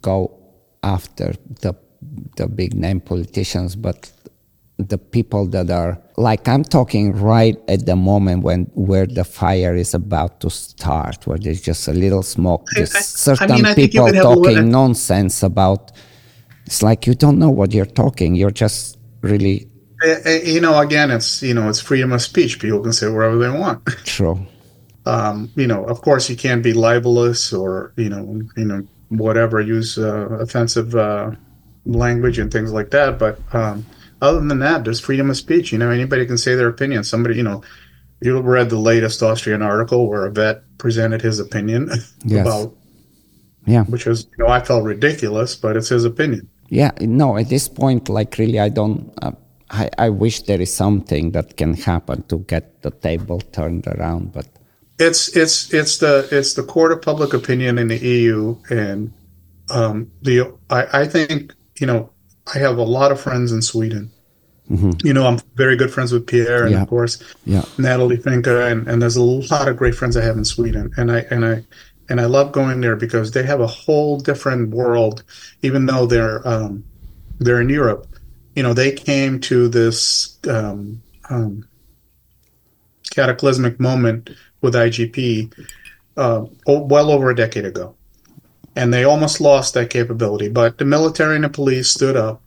[0.02, 0.40] go
[0.84, 1.76] after the
[2.36, 4.12] the big name politicians, but
[4.90, 9.76] the people that are like I'm talking right at the moment when where the fire
[9.76, 13.76] is about to start, where there's just a little smoke, just I, certain I mean,
[13.76, 15.92] people talking nonsense about.
[16.66, 18.36] It's like you don't know what you're talking.
[18.36, 19.70] You're just really.
[20.26, 22.60] You know, again, it's you know, it's freedom of speech.
[22.60, 23.86] People can say whatever they want.
[24.04, 24.46] True.
[25.06, 29.62] Um, you know, of course, you can't be libelous or you know, you know, whatever,
[29.62, 31.32] use uh, offensive uh,
[31.86, 33.20] language and things like that.
[33.20, 33.86] But um,
[34.24, 35.72] other than that, there's freedom of speech.
[35.72, 37.04] You know, anybody can say their opinion.
[37.04, 37.62] Somebody, you know,
[38.22, 41.90] you read the latest Austrian article where a vet presented his opinion
[42.26, 42.48] Yes.
[42.48, 42.74] about,
[43.68, 43.84] Yeah.
[43.86, 46.48] which was, you know, I felt ridiculous, but it's his opinion.
[46.70, 49.12] Yeah, no, at this point, like really, I don't.
[49.22, 49.32] Uh,
[49.70, 54.32] I, I wish there is something that can happen to get the table turned around,
[54.34, 54.48] but
[55.00, 59.12] It's it's it's the it's the court of public opinion in the EU, and
[59.70, 62.10] um, the I, I think you know
[62.54, 64.12] I have a lot of friends in Sweden.
[64.70, 66.82] You know, I'm very good friends with Pierre, and Yeah.
[66.84, 70.38] of course yeah, Natalie Finka, and, and there's a lot of great friends I have
[70.38, 71.64] in Sweden, and I and I
[72.10, 75.24] and I love going there because they have a whole different world,
[75.62, 76.84] even though they're um,
[77.40, 78.08] they're in Europe.
[78.56, 81.68] You know, they came to this um, um,
[83.10, 84.30] cataclysmic moment
[84.62, 85.54] with IGP
[86.18, 87.96] uh, well over a decade ago,
[88.76, 90.50] and they almost lost that capability.
[90.50, 92.43] But the military and the police stood up,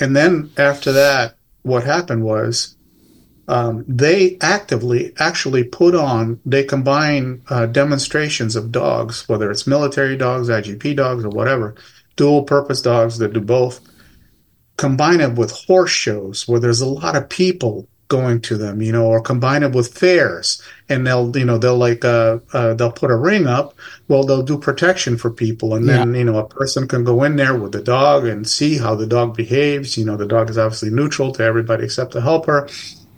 [0.00, 2.76] and then after that, what happened was
[3.48, 10.16] um, they actively actually put on they combine uh, demonstrations of dogs whether it's military
[10.16, 11.74] dogs igp dogs or whatever
[12.16, 13.80] dual purpose dogs that do both
[14.76, 18.92] combine it with horse shows where there's a lot of people going to them you
[18.92, 20.62] know or combine it with fairs.
[20.88, 23.74] And they'll you know they'll like uh, uh they'll put a ring up.
[24.08, 25.74] Well they'll do protection for people.
[25.74, 28.78] And then you know a person can go in there with the dog and see
[28.78, 29.96] how the dog behaves.
[29.96, 32.68] You know the dog is obviously neutral to everybody except the helper.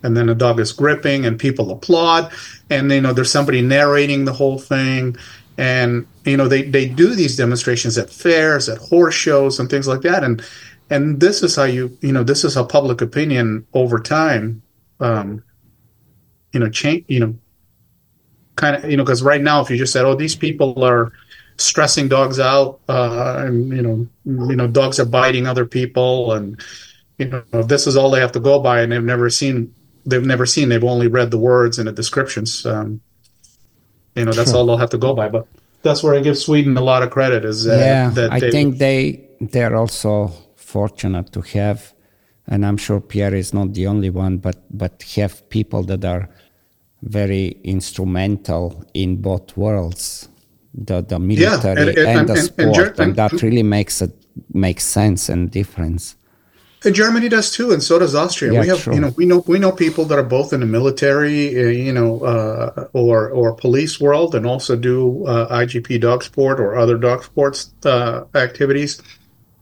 [0.02, 2.30] And then the dog is gripping and people applaud.
[2.70, 5.16] And you know there's somebody narrating the whole thing.
[5.58, 9.88] And you know they, they do these demonstrations at fairs at horse shows and things
[9.88, 10.22] like that.
[10.22, 10.44] And
[10.90, 14.62] and this is how you you know this is how public opinion over time
[15.00, 15.42] um
[16.52, 17.34] you know change you know
[18.56, 21.12] kind of you know because right now if you just said oh these people are
[21.58, 26.60] stressing dogs out uh and you know you know dogs are biting other people and
[27.18, 30.26] you know this is all they have to go by and they've never seen they've
[30.26, 33.00] never seen they've only read the words and the descriptions um
[34.14, 35.46] you know that's all they'll have to go by but
[35.82, 38.10] that's where i give sweden a lot of credit is uh, yeah.
[38.10, 41.92] that I they, think they they're also fortunate to have,
[42.48, 46.28] and I'm sure Pierre is not the only one, but but have people that are
[47.02, 50.28] very instrumental in both worlds,
[50.74, 54.12] the the military and- and, and- the sport, and that really makes it
[54.52, 56.16] makes sense and difference.
[56.84, 58.52] And Germany does too, and so does Austria.
[58.52, 58.94] Yeah, we have, true.
[58.94, 61.92] you know, we know we know people that are both in the military, uh, you
[61.92, 66.96] know, uh, or or police world, and also do uh, IGP dog sport or other
[66.98, 69.02] dog sports uh, activities.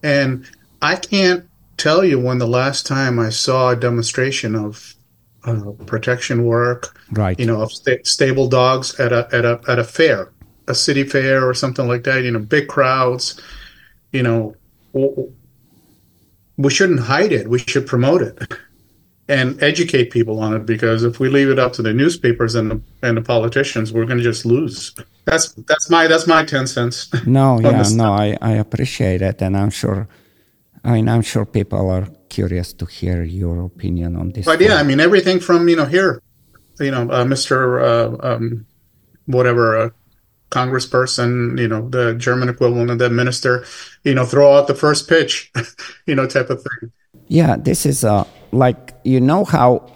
[0.03, 0.45] And
[0.83, 1.45] I can't
[1.77, 4.95] tell you when the last time I saw a demonstration of
[5.45, 7.39] uh, protection work, Right.
[7.39, 10.31] you know, of sta- stable dogs at a at a at a fair,
[10.69, 12.23] a city fair or something like that.
[12.25, 13.41] You know, big crowds.
[14.13, 14.55] You know,
[14.95, 15.33] w-
[16.57, 17.49] we shouldn't hide it.
[17.49, 18.55] We should promote it
[19.29, 20.65] and educate people on it.
[20.67, 24.05] Because if we leave it up to the newspapers and the, and the politicians, we're
[24.07, 24.95] going to just lose.
[25.25, 27.11] That's that's my that's my ten cents.
[27.27, 30.07] No, yeah, no, I, I appreciate it, and I'm sure,
[30.85, 34.45] I mean, I'm sure people are curious to hear your opinion on this.
[34.45, 36.21] But yeah, I mean everything from you know here,
[36.79, 37.57] you know, uh, Mr.
[37.81, 38.67] Uh, um,
[39.27, 39.91] whatever uh,
[40.51, 43.65] congressperson, you know, the German equivalent of that minister,
[44.05, 45.51] you know, throw out the first pitch,
[46.07, 46.93] you know, type of thing.
[47.29, 49.91] yeah, this is uh, like you know how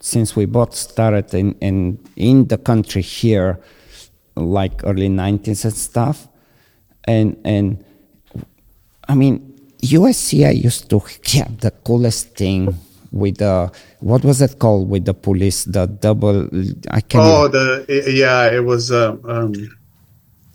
[0.00, 3.60] since we both started in in in the country here,
[4.36, 6.28] like early 90s and stuff,
[7.04, 7.84] and and
[9.08, 9.40] I mean
[9.82, 10.98] USCA used to
[11.38, 12.74] have the coolest thing
[13.12, 16.48] with the what was it called with the police the double
[16.90, 18.90] I can't Oh, the yeah, it was.
[18.90, 19.52] Um, um,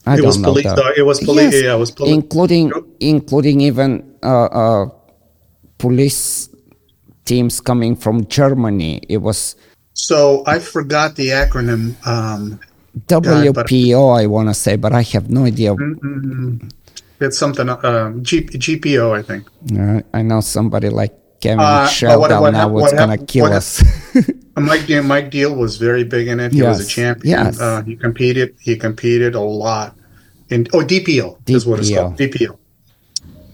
[0.05, 2.71] I It don't was know police the- it was poli- yeah, it was poli- including
[2.99, 4.85] including even uh, uh,
[5.77, 6.49] police
[7.25, 9.01] teams coming from Germany.
[9.07, 9.55] It was
[9.93, 11.95] so I forgot the acronym.
[12.07, 12.59] Um,
[13.07, 15.75] WPO, I want to say, but I have no idea.
[17.19, 17.67] It's something.
[17.69, 19.47] Um, G- GPO, I think.
[19.77, 23.45] Uh, I know somebody like Kevin Uh, Sheldon what- what now was what gonna kill
[23.53, 23.83] us.
[24.57, 26.51] Uh, Mike Deal, Mike Deal was very big in it.
[26.51, 27.29] He was a champion.
[27.45, 27.61] yes.
[27.61, 28.55] Uh, he competed.
[28.59, 29.95] He competed a lot.
[30.49, 32.17] In oh DPO, is what it's called.
[32.17, 32.57] DPO.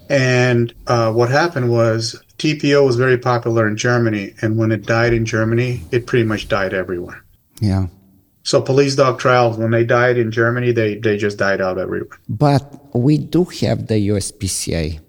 [0.10, 5.14] And uh, what happened was DPO was very popular in Germany, and when it died
[5.14, 7.24] in Germany, it pretty much died everywhere.
[7.60, 7.88] yeah,
[8.46, 12.18] So police dog trials, when they died in Germany, they they just died out everywhere.
[12.30, 15.02] but we do have the USPCA.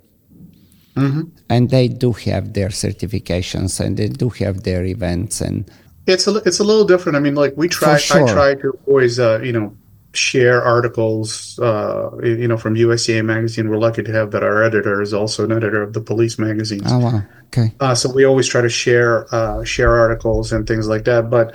[0.96, 1.22] Mm-hmm.
[1.50, 5.70] And they do have their certifications and they do have their events and
[6.06, 7.16] It's a it's a little different.
[7.16, 7.98] I mean, like we try.
[7.98, 8.26] sure.
[8.26, 9.76] I try to always, uh, you know,
[10.14, 13.68] share articles, uh, you know, from USCA magazine.
[13.68, 16.88] We're lucky to have that our editor is also an editor of the police magazines.
[16.88, 17.22] Oh wow.
[17.48, 17.74] Okay.
[17.80, 21.28] Uh, so we always try to share uh, share articles and things like that.
[21.28, 21.54] But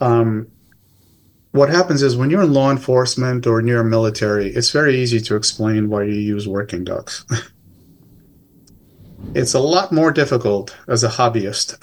[0.00, 0.46] um,
[1.52, 5.36] what happens is when you're in law enforcement or near military, it's very easy to
[5.36, 7.24] explain why you use working ducks.
[9.34, 11.82] it's a lot more difficult as a hobbyist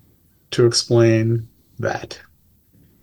[0.50, 2.20] to explain that.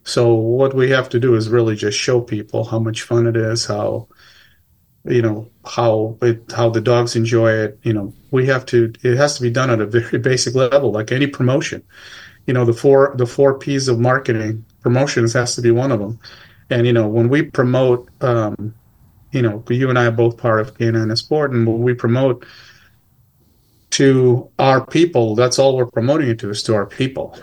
[0.04, 3.36] So what we have to do is really just show people how much fun it
[3.36, 4.08] is, how
[5.04, 7.80] you know how it how the dogs enjoy it.
[7.84, 8.94] You know, we have to.
[9.04, 11.84] It has to be done at a very basic level, like any promotion.
[12.46, 16.00] You know, the four the four P's of marketing promotions has to be one of
[16.00, 16.19] them.
[16.69, 18.76] And you know, when we promote, um,
[19.32, 22.45] you know, you and I are both part of Canine Sport, and when we promote
[23.98, 27.36] to our people, that's all we're promoting it to is to our people.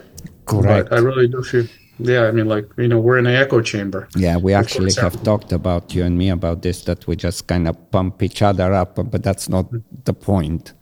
[0.44, 0.90] Correct.
[0.90, 1.66] But I really do feel
[1.98, 4.08] yeah, I mean, like you know, we're in an echo chamber.
[4.16, 7.66] Yeah, we actually have talked about you and me about this that we just kind
[7.66, 9.66] of pump each other up, but that's not
[10.04, 10.74] the point.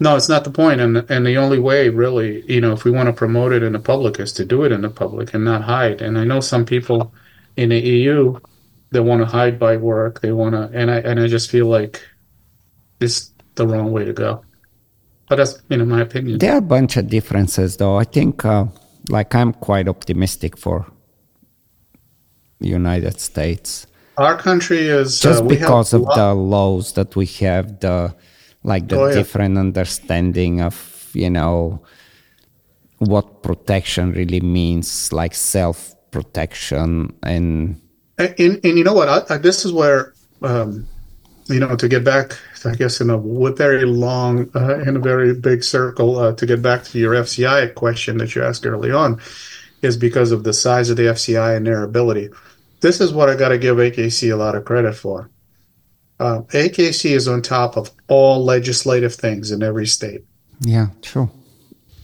[0.00, 2.90] No, it's not the point, and and the only way, really, you know, if we
[2.90, 5.44] want to promote it in the public, is to do it in the public and
[5.44, 6.02] not hide.
[6.02, 7.14] And I know some people
[7.56, 8.38] in the EU
[8.90, 10.20] that want to hide by work.
[10.20, 12.02] They want to, and I and I just feel like
[13.00, 14.44] it's the wrong way to go.
[15.28, 16.38] But that's you know my opinion.
[16.38, 17.96] There are a bunch of differences, though.
[17.96, 18.44] I think.
[18.44, 18.66] Uh,
[19.08, 20.86] like I'm quite optimistic for
[22.60, 23.86] the United States.
[24.16, 28.14] Our country is uh, just uh, because of the laws that we have, the
[28.64, 31.82] like the oh, different understanding of you know
[32.98, 37.80] what protection really means, like self protection and.
[38.18, 39.08] And, and, and you know what?
[39.08, 40.86] I, I, this is where um,
[41.46, 45.34] you know to get back I guess in a very long, uh, in a very
[45.34, 49.20] big circle, uh, to get back to your FCI question that you asked early on,
[49.82, 52.30] is because of the size of the FCI and their ability.
[52.80, 55.30] This is what I got to give AKC a lot of credit for.
[56.22, 60.24] Uh, AKC is on top of all legislative things in every state.
[60.60, 61.28] Yeah, true.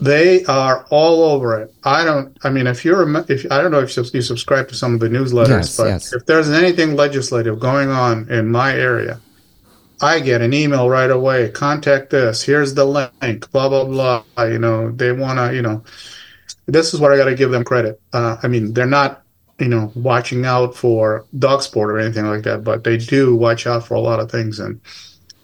[0.00, 1.72] They are all over it.
[1.84, 2.36] I don't.
[2.42, 5.08] I mean, if you're, if I don't know if you subscribe to some of the
[5.08, 6.12] newsletters, yes, but yes.
[6.12, 9.20] if there's anything legislative going on in my area,
[10.00, 11.50] I get an email right away.
[11.50, 12.42] Contact this.
[12.42, 13.50] Here's the link.
[13.52, 14.24] Blah blah blah.
[14.44, 15.54] You know, they want to.
[15.54, 15.84] You know,
[16.66, 18.00] this is what I got to give them credit.
[18.12, 19.22] Uh, I mean, they're not,
[19.58, 23.66] you know, watching out for dog sport or anything like that, but they do watch
[23.66, 24.60] out for a lot of things.
[24.60, 24.80] And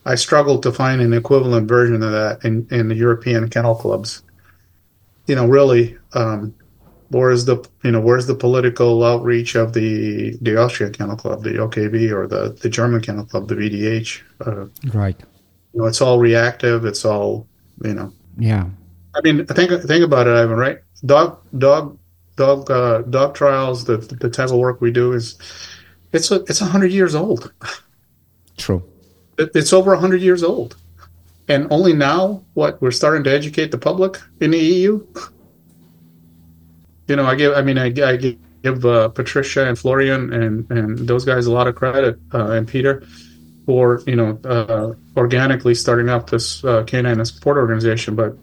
[0.07, 4.23] I struggled to find an equivalent version of that in in the European kennel clubs.
[5.27, 6.55] You know, really, um,
[7.11, 11.51] where's the you know where's the political outreach of the the Austrian Kennel Club, the
[11.51, 14.21] OKB, or the the German Kennel Club, the VDH?
[14.47, 15.19] Uh, right.
[15.73, 16.85] You know, it's all reactive.
[16.85, 17.47] It's all
[17.83, 18.13] you know.
[18.37, 18.67] Yeah.
[19.17, 20.57] I mean, think think about it, Ivan.
[20.57, 20.79] Right?
[21.05, 21.99] Dog dog
[22.37, 23.85] dog uh, dog trials.
[23.85, 25.39] The the type of work we do is
[26.13, 27.53] it's a, it's hundred years old.
[28.57, 28.83] True.
[29.39, 30.77] It, it's over hundred years old,
[31.49, 35.07] and only now what we're starting to educate the public in the EU
[37.07, 37.53] you know, I give.
[37.53, 38.17] I mean, I, I
[38.63, 42.67] give uh, Patricia and Florian and and those guys a lot of credit, uh, and
[42.67, 43.03] Peter,
[43.67, 48.15] for you know uh, organically starting up this uh, canine and sport organization.
[48.15, 48.37] But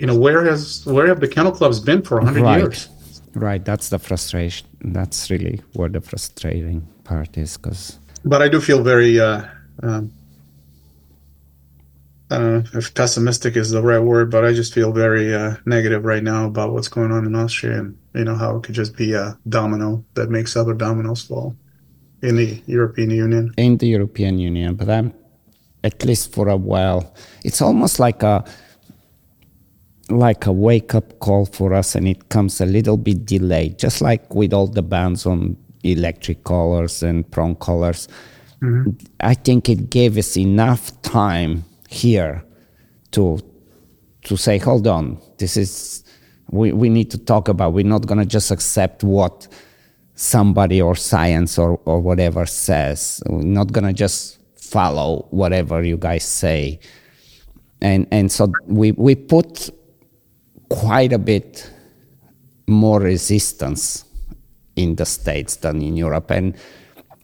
[0.00, 2.60] you know, where has where have the kennel clubs been for hundred right.
[2.60, 2.88] years?
[3.34, 3.62] Right.
[3.62, 4.66] That's the frustration.
[4.80, 7.98] That's really where the frustrating part is, because.
[8.24, 9.20] But I do feel very.
[9.20, 9.44] Uh,
[9.82, 10.10] um,
[12.30, 15.56] I don't know if pessimistic is the right word, but I just feel very uh,
[15.66, 18.74] negative right now about what's going on in Austria and you know how it could
[18.74, 21.56] just be a domino that makes other dominoes fall
[22.22, 23.52] in the European Union.
[23.58, 25.12] In the European Union, but I'm
[25.84, 27.12] at least for a while.
[27.44, 28.44] It's almost like a
[30.10, 34.00] like a wake up call for us, and it comes a little bit delayed, just
[34.00, 38.08] like with all the bans on electric collars and prong collars.
[38.62, 38.90] Mm-hmm.
[39.20, 42.44] I think it gave us enough time here
[43.12, 43.40] to
[44.24, 46.04] to say, hold on, this is
[46.50, 47.72] we, we need to talk about.
[47.72, 49.48] We're not gonna just accept what
[50.14, 53.22] somebody or science or, or whatever says.
[53.26, 56.80] We're not gonna just follow whatever you guys say.
[57.80, 59.70] And and so we we put
[60.70, 61.70] quite a bit
[62.66, 64.04] more resistance
[64.76, 66.30] in the States than in Europe.
[66.30, 66.56] And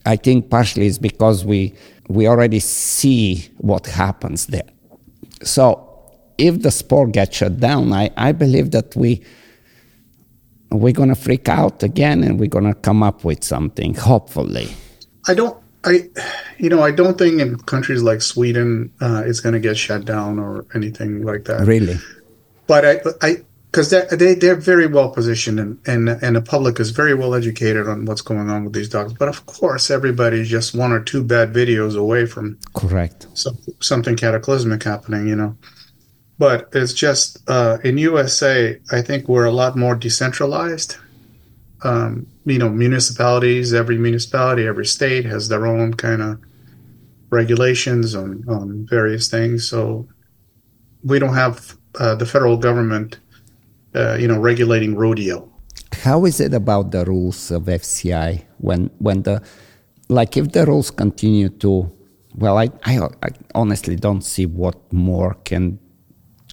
[0.04, 1.74] I think partially it's because we
[2.08, 4.68] we already see what happens there.
[5.42, 5.82] So
[6.38, 9.22] if the sport gets shut down, I, I believe that we
[10.70, 14.68] we're gonna freak out again and we're gonna come up with something, hopefully.
[15.28, 16.08] I don't I
[16.58, 20.38] you know, I don't think in countries like Sweden uh, it's gonna get shut down
[20.38, 21.66] or anything like that.
[21.66, 21.96] Really?
[22.66, 23.36] But I I
[23.76, 27.86] because they they're very well positioned and, and and the public is very well educated
[27.86, 29.12] on what's going on with these dogs.
[29.12, 34.16] But of course, everybody's just one or two bad videos away from correct some, something
[34.16, 35.28] cataclysmic happening.
[35.28, 35.56] You know,
[36.38, 38.80] but it's just uh, in USA.
[38.90, 40.96] I think we're a lot more decentralized.
[41.82, 43.74] Um, you know, municipalities.
[43.74, 46.40] Every municipality, every state has their own kind of
[47.28, 49.68] regulations on on various things.
[49.68, 50.08] So
[51.04, 53.18] we don't have uh, the federal government
[53.96, 55.50] uh, you know, regulating rodeo.
[55.92, 59.42] How is it about the rules of FCI when when the
[60.08, 61.90] like if the rules continue to
[62.34, 65.78] well, I, I, I honestly don't see what more can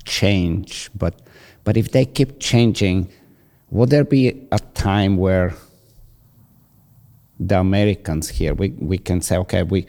[0.06, 1.22] change, but
[1.66, 3.10] but if they keep changing,
[3.70, 5.54] will there be a time where
[7.40, 9.86] the Americans here we, we can say, okay, we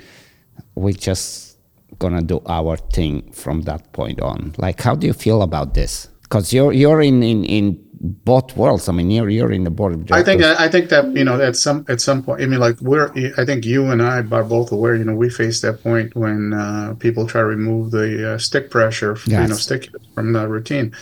[0.75, 1.54] we just
[1.99, 4.55] gonna do our thing from that point on.
[4.59, 6.09] Like how do you feel about this?
[6.35, 8.89] because you're you're in, in in both worlds.
[8.89, 10.11] I mean, you're you're in the board.
[10.11, 12.43] I think I think that you know at some at some point.
[12.43, 13.13] I mean, like we're.
[13.39, 14.97] I think you and I are both aware.
[14.97, 18.71] You know, we face that point when uh, people try to remove the uh, stick
[18.71, 19.43] pressure, yes.
[19.43, 20.95] you know, stick from the routine,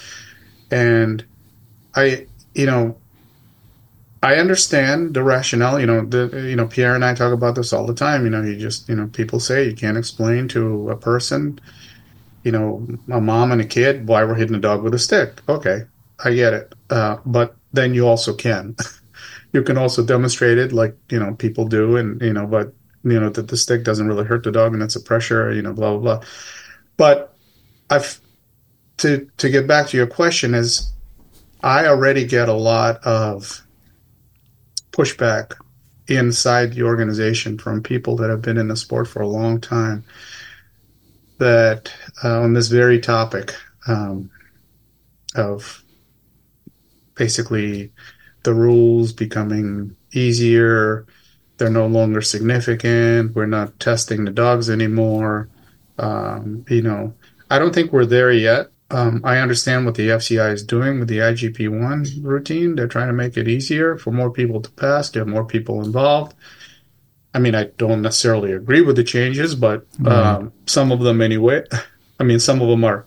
[0.71, 1.25] and
[1.95, 2.97] I, you know,
[4.23, 5.81] I understand the rationale.
[5.81, 8.25] You know, the you know Pierre and I talk about this all the time.
[8.25, 11.61] You know, you just you know people say you can't explain to a person
[12.43, 15.41] you know, a mom and a kid, why we're hitting a dog with a stick.
[15.49, 15.83] Okay,
[16.25, 16.75] I get it.
[16.91, 18.77] Uh, but then you also can.
[19.53, 22.73] you can also demonstrate it like, you know, people do, and, you know, but,
[23.05, 25.63] you know, that the stick doesn't really hurt the dog and it's a pressure, you
[25.63, 26.27] know, blah, blah, blah.
[26.97, 27.35] But
[27.91, 28.21] I've,
[28.99, 30.93] to, to get back to your question, is
[31.63, 33.65] I already get a lot of
[34.93, 35.55] pushback
[36.09, 40.05] inside the organization from people that have been in the sport for a long time
[41.39, 43.55] that uh, on this very topic
[43.89, 44.31] um,
[45.35, 45.83] of
[47.15, 47.93] basically
[48.45, 51.07] the rules becoming easier,
[51.57, 53.35] they're no longer significant.
[53.35, 55.49] We're not testing the dogs anymore.
[55.99, 57.15] Um, you know,
[57.51, 58.69] I don't think we're there yet.
[58.93, 62.77] Um, I understand what the FCI is doing with the IGP1 routine.
[62.77, 66.35] They're trying to make it easier for more people to pass, get more people involved.
[67.35, 71.65] I mean, I don't necessarily agree with the changes, but um, some of them anyway.
[72.21, 73.07] I mean, some of them are,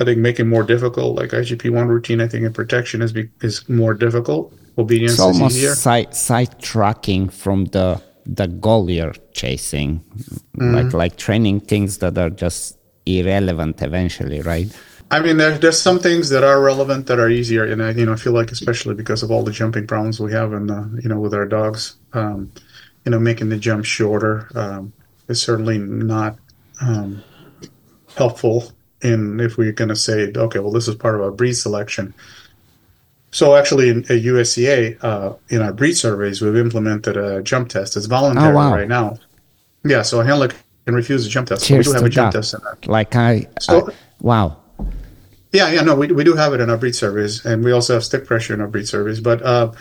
[0.00, 1.16] I think, making more difficult.
[1.16, 4.54] Like IGP one routine, I think in protection is be, is more difficult.
[4.78, 5.74] Obedience it's almost easier.
[5.74, 10.00] Side side tracking from the the goal you're chasing,
[10.56, 10.74] mm-hmm.
[10.74, 14.68] like like training things that are just irrelevant eventually, right?
[15.10, 18.06] I mean, there, there's some things that are relevant that are easier, and I, you
[18.06, 21.00] know, I feel like especially because of all the jumping problems we have, in the,
[21.02, 21.96] you know, with our dogs.
[22.12, 22.52] Um,
[23.06, 24.92] you know, making the jump shorter um,
[25.28, 26.36] is certainly not
[26.82, 27.22] um,
[28.16, 28.72] helpful.
[29.02, 32.14] In if we're going to say, okay, well, this is part of our breed selection.
[33.30, 37.96] So actually, in at USCA, uh, in our breed surveys, we've implemented a jump test.
[37.96, 38.74] It's voluntary oh, wow.
[38.74, 39.18] right now.
[39.84, 40.48] Yeah, so a handler
[40.86, 41.66] can refuse a jump test.
[41.66, 42.38] Cheers we do have a jump that.
[42.38, 42.88] test in that.
[42.88, 44.56] Like I, so, I, wow.
[45.52, 47.94] Yeah, yeah, no, we, we do have it in our breed surveys, and we also
[47.94, 49.20] have stick pressure in our breed surveys.
[49.20, 49.72] But uh,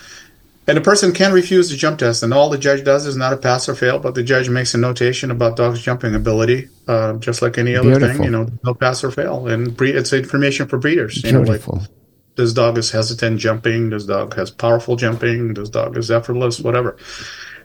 [0.68, 3.34] and a person can refuse the jump test, and all the judge does is not
[3.34, 7.14] a pass or fail, but the judge makes a notation about dog's jumping ability, uh,
[7.14, 8.16] just like any other Beautiful.
[8.16, 8.24] thing.
[8.24, 11.18] You know, no pass or fail, and bre- it's information for breeders.
[11.18, 11.76] You Beautiful.
[11.76, 11.90] know, like
[12.36, 16.98] this dog is hesitant jumping, this dog has powerful jumping, this dog is effortless, whatever.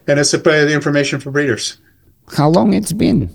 [0.07, 1.77] And it's a, the information for breeders.
[2.35, 3.29] How long it's been?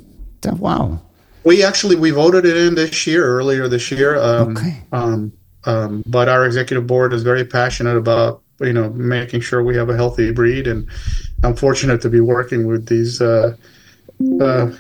[0.45, 1.01] Wow.
[1.47, 4.17] We actually we voted it in this year, earlier this year.
[4.21, 4.83] Um, okay.
[4.93, 5.33] Um,
[5.65, 9.91] um, but our executive board is very passionate about you know making sure we have
[9.91, 10.89] a healthy breed and
[11.45, 13.55] i'm fortunate to be working with these uh,
[14.41, 14.73] uh,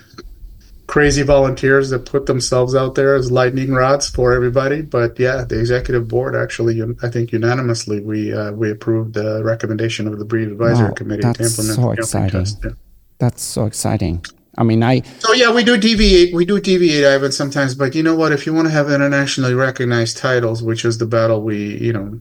[0.86, 5.58] crazy volunteers that put themselves out there as lightning rods for everybody but yeah the
[5.58, 10.48] executive board actually i think unanimously we uh, we approved the recommendation of the breed
[10.48, 12.58] advisory wow, committee to implement so exciting test.
[12.64, 12.70] Yeah.
[13.18, 14.24] that's so exciting
[14.58, 15.02] I mean, I.
[15.18, 16.34] So yeah, we do deviate.
[16.34, 17.74] We do deviate, Ivan, sometimes.
[17.74, 18.32] But you know what?
[18.32, 22.20] If you want to have internationally recognized titles, which is the battle we, you know,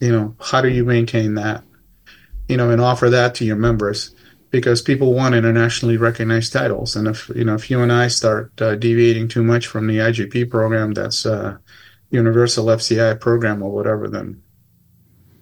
[0.00, 1.64] you know, how do you maintain that?
[2.48, 4.14] You know, and offer that to your members
[4.50, 6.96] because people want internationally recognized titles.
[6.96, 9.98] And if you know, if you and I start uh, deviating too much from the
[9.98, 11.56] IGP program, that's uh,
[12.10, 14.42] Universal FCI program or whatever, then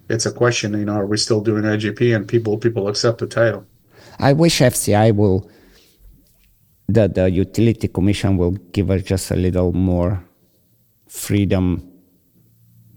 [0.07, 0.73] it's a question.
[0.73, 3.65] You know, are we still doing IGP and people people accept the title?
[4.19, 5.49] I wish FCI will.
[6.91, 10.25] that the utility commission will give us just a little more
[11.07, 11.87] freedom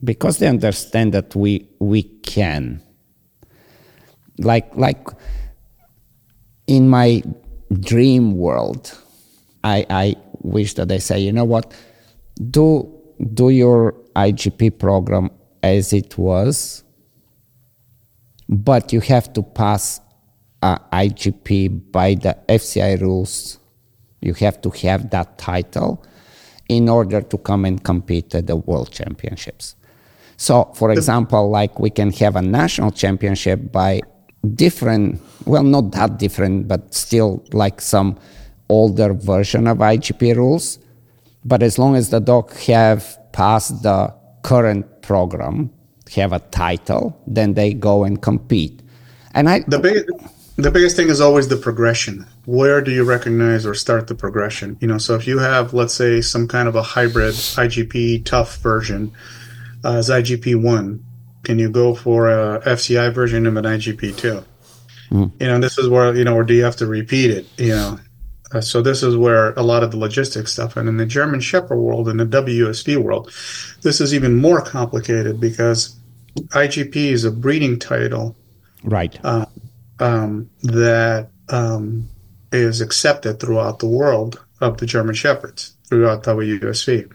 [0.03, 2.83] because they understand that we we can
[4.39, 5.07] like like
[6.67, 7.23] in my
[7.81, 8.97] dream world
[9.63, 11.75] i i wish that they say you know what
[12.51, 12.67] do
[13.35, 15.31] do your IGP program
[15.63, 16.85] as it was,
[18.49, 20.01] but you have to pass
[20.63, 23.59] uh, IGP by the FCI rules.
[24.21, 26.05] You have to have that title
[26.69, 29.75] in order to come and compete at the World Championships.
[30.37, 34.01] So, for example, like we can have a national championship by
[34.55, 38.19] different, well, not that different, but still like some
[38.69, 40.79] older version of IGP rules.
[41.45, 45.71] But as long as the dog have passed the current program,
[46.15, 48.83] have a title, then they go and compete.
[49.35, 50.11] And I the big
[50.57, 52.27] the biggest thing is always the progression.
[52.45, 54.77] Where do you recognize or start the progression?
[54.81, 58.57] You know, so if you have, let's say, some kind of a hybrid IGP tough
[58.59, 59.13] version
[59.85, 61.05] uh, as IGP one,
[61.43, 64.45] can you go for a FCI version of an IGP two?
[65.11, 65.33] Mm.
[65.41, 67.47] You know, this is where you know, or do you have to repeat it?
[67.59, 67.99] You know,
[68.53, 71.41] uh, so this is where a lot of the logistics stuff, and in the German
[71.41, 73.33] Shepherd world, in the WUSV world,
[73.83, 75.97] this is even more complicated because
[76.49, 78.37] IGP is a breeding title,
[78.85, 79.19] right?
[79.25, 79.47] Uh,
[79.99, 82.09] um, that um,
[82.51, 87.13] is accepted throughout the world of the German Shepherds throughout WUSV.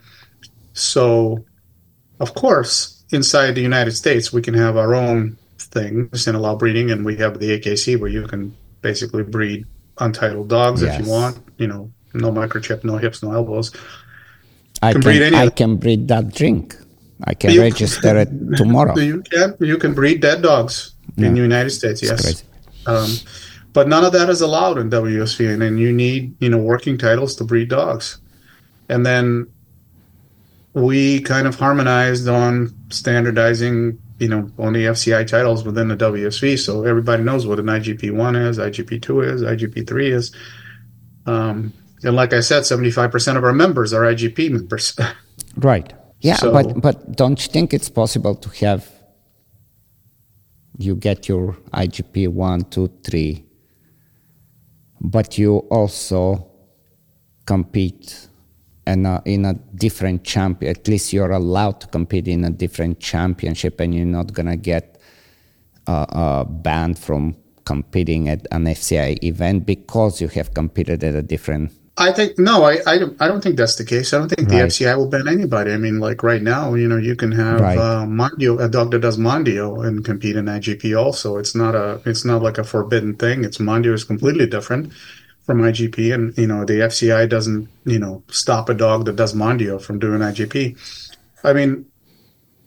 [0.73, 1.45] So,
[2.19, 6.91] of course, inside the United States, we can have our own things and allow breeding,
[6.91, 9.65] and we have the AKC where you can basically breed
[9.99, 10.99] untitled dogs yes.
[10.99, 11.39] if you want.
[11.57, 13.73] You know, no microchip, no hips, no elbows.
[14.81, 16.75] I can, can breed I can breed that drink.
[17.23, 18.95] I can you, register it tomorrow.
[18.97, 22.03] You can you can breed dead dogs in the United States.
[22.03, 22.43] Yes.
[22.87, 23.09] Um,
[23.73, 26.97] but none of that is allowed in WUSV, and then you need you know working
[26.97, 28.17] titles to breed dogs,
[28.89, 29.51] and then
[30.73, 36.85] we kind of harmonized on standardizing you know only FCI titles within the WUSV, so
[36.85, 40.33] everybody knows what an IGP one is, IGP two is, IGP three is,
[41.25, 41.71] um,
[42.03, 44.97] and like I said, seventy five percent of our members are IGP members.
[45.57, 45.93] right.
[46.21, 48.89] Yeah, so, but but don't you think it's possible to have
[50.77, 53.45] you get your IGP one, two, three,
[55.01, 56.51] but you also
[57.45, 58.27] compete
[58.85, 60.69] in a, in a different champion.
[60.71, 64.99] At least you're allowed to compete in a different championship, and you're not gonna get
[65.87, 71.21] uh, uh, banned from competing at an FCI event because you have competed at a
[71.21, 74.13] different I think no, I, I don't I don't think that's the case.
[74.13, 74.61] I don't think right.
[74.61, 75.71] the FCI will ban anybody.
[75.71, 77.77] I mean, like right now, you know, you can have right.
[77.77, 80.95] uh, Mondio, a dog that does Mondio, and compete in IGP.
[80.97, 83.43] Also, it's not a it's not like a forbidden thing.
[83.43, 84.93] It's Mondio is completely different
[85.47, 89.33] from IGP, and you know, the FCI doesn't you know stop a dog that does
[89.33, 90.77] Mondio from doing IGP.
[91.43, 91.87] I mean,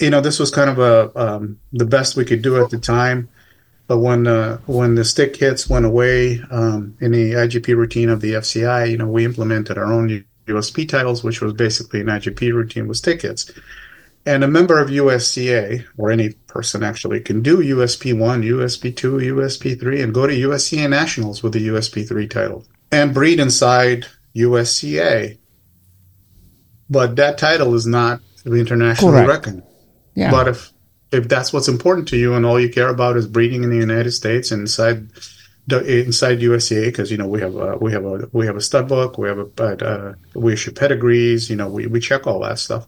[0.01, 2.79] you know, this was kind of a um, the best we could do at the
[2.79, 3.29] time.
[3.91, 8.21] But when uh, when the stick hits went away um, in the IGP routine of
[8.21, 12.55] the FCI, you know, we implemented our own USP titles, which was basically an IGP
[12.55, 13.51] routine with stick hits.
[14.25, 19.13] And a member of USCA, or any person actually, can do USP 1, USP 2,
[19.35, 24.07] USP 3, and go to USCA Nationals with the USP 3 title and breed inside
[24.37, 25.37] USCA.
[26.89, 29.29] But that title is not internationally Correct.
[29.29, 29.63] reckoned.
[30.15, 30.31] Yeah.
[30.31, 30.73] But if
[31.13, 33.77] if that's what's important to you and all you care about is breeding in the
[33.77, 35.09] United States inside
[35.71, 38.89] inside USCA because you know we have a, we have a we have a stud
[38.89, 42.41] book we have a but uh, we issue pedigrees you know we, we check all
[42.41, 42.87] that stuff.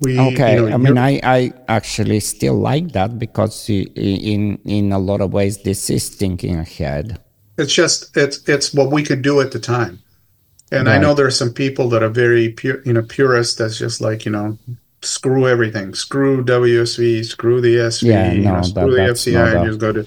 [0.00, 4.92] We, okay, you know, I mean I, I actually still like that because in in
[4.92, 7.18] a lot of ways this is thinking ahead.
[7.56, 10.00] It's just it's it's what we could do at the time.
[10.70, 10.96] And right.
[10.96, 13.56] I know there are some people that are very pure, you know, purists.
[13.56, 14.58] That's just like you know,
[15.02, 19.66] screw everything, screw WUSV, screw the SV, yeah, no, know, screw that, the FCI, and
[19.66, 20.06] just go to.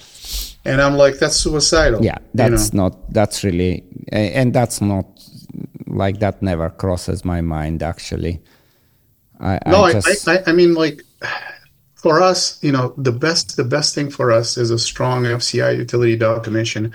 [0.64, 2.04] And I'm like, that's suicidal.
[2.04, 2.90] Yeah, that's you know?
[2.90, 3.14] not.
[3.14, 5.08] That's really, and that's not
[5.88, 6.42] like that.
[6.42, 7.82] Never crosses my mind.
[7.82, 8.42] Actually,
[9.40, 10.28] I, no, I, just...
[10.28, 11.04] I, I mean, like
[11.96, 15.78] for us, you know, the best, the best thing for us is a strong FCI
[15.78, 16.94] utility commission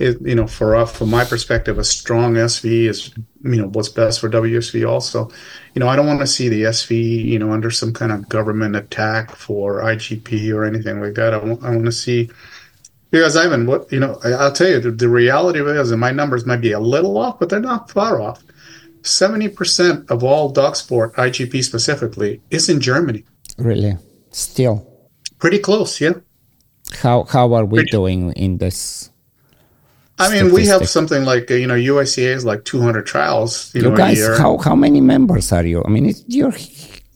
[0.00, 3.90] it, you know, for us, from my perspective, a strong SV is, you know, what's
[3.90, 4.88] best for WUSV.
[4.88, 5.30] Also,
[5.74, 8.28] you know, I don't want to see the SV, you know, under some kind of
[8.28, 11.34] government attack for IGP or anything like that.
[11.34, 12.30] I want, I want to see
[13.10, 16.12] because Ivan, what you know, I, will tell you the, the reality is, and my
[16.12, 18.42] numbers might be a little off, but they're not far off.
[19.02, 23.24] Seventy percent of all dog sport, IGP specifically, is in Germany.
[23.58, 23.96] Really,
[24.30, 24.86] still
[25.38, 26.14] pretty close, yeah.
[27.02, 27.90] How how are we pretty.
[27.90, 29.09] doing in this
[30.20, 33.74] I mean, we have something like uh, you know USCA is like 200 trials.
[33.74, 35.82] You, you know, guys, how how many members are you?
[35.84, 36.52] I mean, it's, you're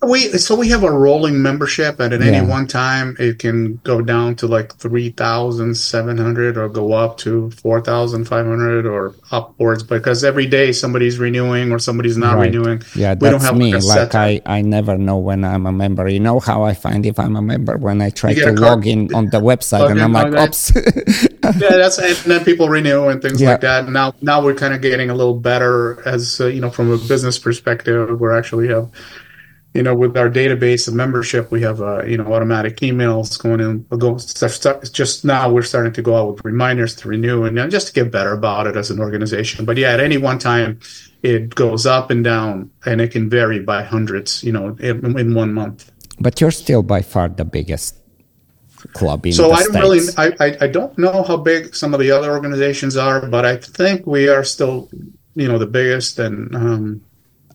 [0.04, 4.00] We so we have a rolling membership, and at any one time, it can go
[4.02, 8.86] down to like three thousand seven hundred, or go up to four thousand five hundred,
[8.86, 9.82] or upwards.
[9.82, 12.52] Because every day somebody's renewing or somebody's not Right.
[12.52, 12.82] renewing.
[12.94, 13.74] Yeah, we don't that's have me.
[13.74, 16.08] like Like I, I never know when I'm a member.
[16.08, 19.14] You know how I find if I'm a member when I try to log in
[19.14, 20.72] on the website and I'm like, oops.
[20.76, 23.52] yeah, that's and then people renew and things Yeah.
[23.52, 23.88] like that.
[23.88, 26.98] Now, now we're kind of getting a little better as uh, you know from a
[26.98, 28.18] business perspective.
[28.20, 28.90] We're actually have,
[29.74, 33.60] you know, with our database of membership, we have uh, you know automatic emails going
[33.60, 33.82] in.
[33.98, 34.92] Go stuff, stuff.
[34.92, 38.12] Just now we're starting to go out with reminders to renew and just to get
[38.12, 39.64] better about it as an organization.
[39.64, 40.78] But yeah, at any one time,
[41.24, 44.44] it goes up and down, and it can vary by hundreds.
[44.44, 45.90] You know, in, in one month.
[46.20, 47.96] but you're still by far the biggest
[48.92, 51.94] club in So the I don't really, I, I, I don't know how big some
[51.94, 54.88] of the other organizations are, but I think we are still,
[55.34, 56.20] you know, the biggest.
[56.20, 57.00] And um,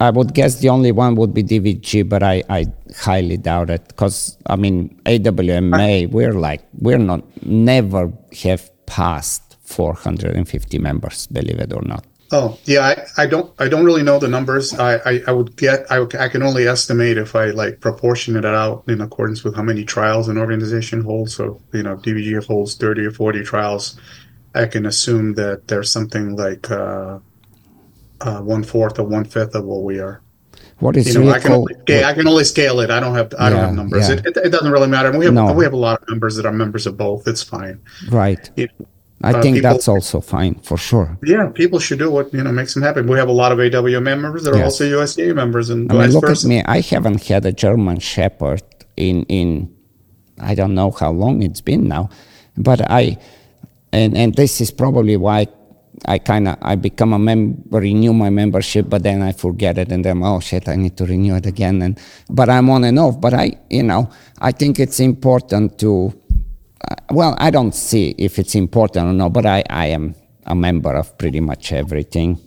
[0.02, 3.86] I would guess the only one would be DVG, but I, I highly doubt it
[3.90, 8.12] because I mean AWMA, we're like we're not never
[8.44, 12.06] have passed 450 members, believe it or not.
[12.32, 12.82] oh yeah,
[13.18, 14.74] I, I don't, I don't really know the numbers.
[14.74, 18.36] I, I, I would get, I, would, I can only estimate if I like proportion
[18.36, 21.36] it out in accordance with how many trials an organization holds.
[21.36, 24.00] So you know, DVG holds thirty or forty trials.
[24.56, 27.20] I can assume that there's something like uh,
[28.22, 30.22] uh, one fourth or one fifth of what we are.
[30.80, 32.90] What is you know, I can only scale, I can only scale it.
[32.90, 34.08] I don't have I don't have numbers.
[34.08, 34.16] yeah.
[34.16, 35.12] It, it, it doesn't really matter.
[35.18, 35.52] We have No.
[35.54, 37.28] we have a lot of members that are members of both.
[37.28, 37.80] It's fine.
[38.10, 38.50] Right.
[38.56, 38.70] You-
[39.22, 41.18] I uh, think people- that's also fine for sure.
[41.26, 43.02] yeah, people should do what you know makes them happy.
[43.02, 44.66] We have a lot of AWM members that are Yes.
[44.80, 46.48] also USCA members, and I mean, look versa.
[46.48, 46.64] at me.
[46.66, 48.64] I haven't had a German Shepherd
[48.96, 49.70] in in
[50.40, 52.08] I don't know how long it's been now,
[52.56, 53.18] but I
[53.92, 55.48] and and this is probably why
[56.06, 59.92] I kind of I become a member, renew my membership, but then I forget it,
[59.92, 61.82] and then oh shit, I need to renew it again.
[61.82, 63.20] And but I'm on and off.
[63.20, 66.14] But I, you know, I think it's important to.
[66.90, 70.56] Uh, well, I don't see if it's important or not, but I I am a
[70.56, 72.40] member of pretty much everything.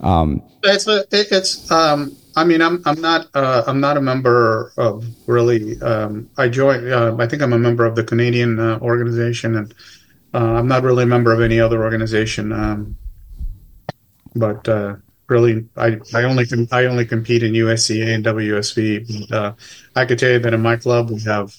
[0.00, 1.70] Um, It's a, it, it's.
[1.70, 5.80] Um, I mean, I'm I'm not uh, I'm not a member of really.
[5.82, 6.90] Um, I join.
[6.90, 9.74] Uh, I think I'm a member of the Canadian uh, organization, and
[10.34, 12.52] uh, I'm not really a member of any other organization.
[12.52, 12.96] Um,
[14.34, 14.96] but uh,
[15.28, 19.30] really, I I only com- I only compete in USCA and WUSV.
[19.30, 19.52] Uh,
[19.94, 21.54] I could tell you that in my club we have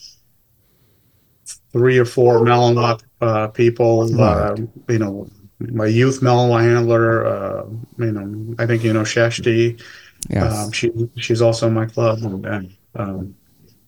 [1.72, 4.20] three or four Malinois uh, people.
[4.20, 4.56] Uh,
[4.90, 7.26] you know, my youth Malinois handler.
[7.26, 7.66] Uh,
[8.00, 9.82] you know, I think you know Shashti.
[10.30, 10.66] yes.
[10.66, 13.36] Um, she she's also in my club, and um,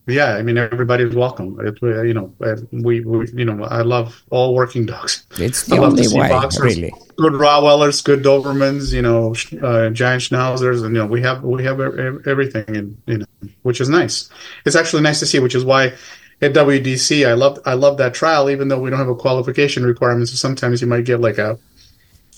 [0.06, 1.58] yeah, I mean everybody's welcome.
[1.60, 5.26] It, you know, uh, we, we you know I love all working dogs.
[5.38, 6.62] It's I the love to only see way, boxers.
[6.62, 6.94] really.
[7.16, 9.34] Good Rottweilers, good Dobermans, you know,
[9.66, 13.26] uh, giant Schnauzers, and you know we have we have everything, and you know,
[13.62, 14.28] which is nice.
[14.64, 15.94] It's actually nice to see, which is why.
[16.42, 19.84] At WDC, I love I love that trial, even though we don't have a qualification
[19.86, 20.28] requirement.
[20.28, 21.58] So sometimes you might get like a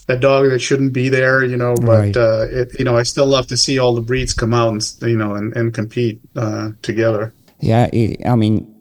[0.09, 1.75] a dog that shouldn't be there, you know.
[1.75, 2.17] But Right.
[2.17, 4.95] uh, it, you know, I still love to see all the breeds come out and
[5.03, 7.35] you know and, and compete uh, together.
[7.61, 8.75] Yeah, it, I mean,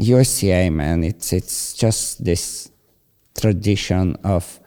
[0.00, 2.70] USCA, man, it's it's just this
[3.38, 4.60] tradition of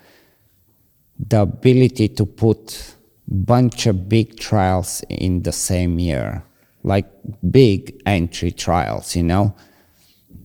[1.20, 2.96] the ability to put
[3.28, 6.44] bunch of big trials in the same year,
[6.84, 7.08] like
[7.50, 9.56] big entry trials, you know.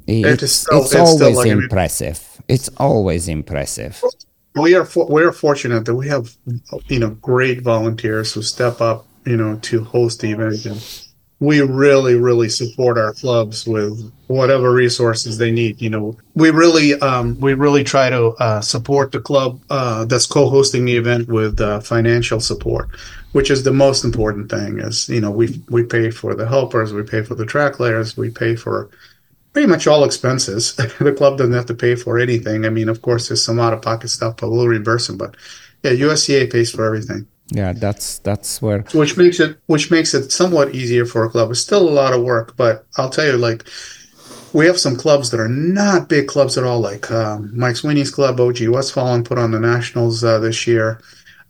[0.08, 2.42] Still- it's it's always like impressive.
[2.48, 4.02] It's always impressive.
[4.56, 6.36] We are for, we are fortunate that we have
[6.88, 10.80] you know great volunteers who step up, you know, to host the event, and
[11.40, 15.80] we really really support our clubs with whatever resources they need.
[15.80, 20.26] You know, we really um, we really try to uh, support the club uh, that's
[20.26, 22.90] co-hosting the event with uh, financial support,
[23.32, 24.78] which is the most important thing.
[24.78, 28.16] Is you know we we pay for the helpers, we pay for the track layers,
[28.16, 28.90] we pay for
[29.54, 30.74] pretty much all expenses.
[30.76, 32.66] the club doesn't have to pay for anything.
[32.66, 35.16] I mean, of course, there's some out of pocket stuff, but we'll reimburse them.
[35.16, 35.36] But
[35.82, 40.30] yeah, USCA pays for everything, Yeah, that's that's where which makes it which makes it
[40.30, 41.50] somewhat easier for a club.
[41.50, 43.64] It's still a lot of work, but I'll tell you, like
[44.52, 46.80] we have some clubs that are not big clubs at all.
[46.80, 51.00] Like um, Mike Sweeney's club, OG Westfalen, put on the nationals uh, this year.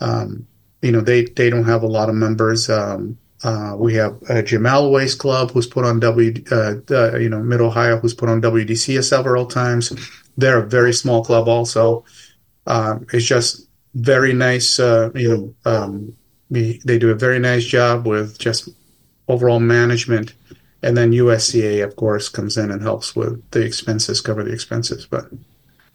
[0.00, 0.46] Um,
[0.82, 2.70] you know, they they don't have a lot of members.
[2.70, 7.28] Um, uh, we have uh, Jim Alloway's club, who's put on W, uh, uh, you
[7.28, 9.92] know, Mid Ohio, who's put on WDC several times.
[10.36, 12.04] They're a very small club, also.
[12.66, 14.78] Um, it's just very nice.
[14.78, 16.16] Uh, you know, um,
[16.50, 18.68] we, they do a very nice job with just
[19.28, 20.34] overall management,
[20.82, 25.06] and then USCA, of course, comes in and helps with the expenses, cover the expenses.
[25.06, 25.26] But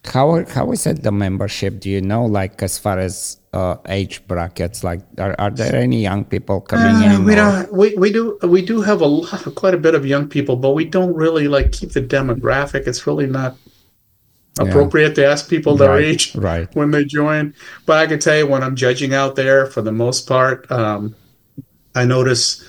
[0.06, 1.80] How how is it the membership?
[1.80, 4.84] Do you know, like as far as uh, age brackets?
[4.84, 7.26] Like, are, are there any young people coming Uh, in?
[7.26, 7.74] we don't.
[7.74, 8.38] We, we do.
[8.44, 11.48] We do have a lot, quite a bit of young people, but we don't really
[11.48, 12.86] like keep the demographic.
[12.88, 13.58] It's really not
[14.60, 16.74] appropriate to ask people their Right, age right.
[16.76, 17.54] when they join.
[17.86, 21.16] But I can tell you, when I'm judging out there, for the most part, um,
[21.96, 22.64] I notice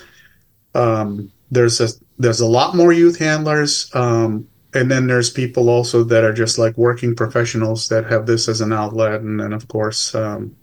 [0.74, 6.02] um, there's a there's a lot more youth handlers, um, and then there's people also
[6.04, 9.68] that are just like working professionals that have this as an outlet, and then of
[9.68, 10.56] course um,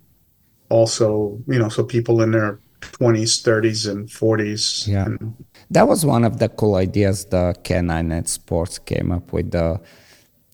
[0.68, 2.58] also you know so people in their
[2.92, 4.86] 20s, 30s, and 40s.
[4.86, 5.06] Yeah.
[5.06, 5.34] And,
[5.70, 9.50] That was one of the cool ideas the Canine Net Sports came up with.
[9.52, 9.80] The,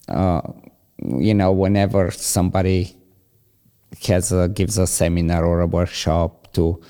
[0.08, 0.40] uh,
[1.02, 2.96] you know, whenever somebody
[4.06, 6.80] has a, gives a seminar or a workshop to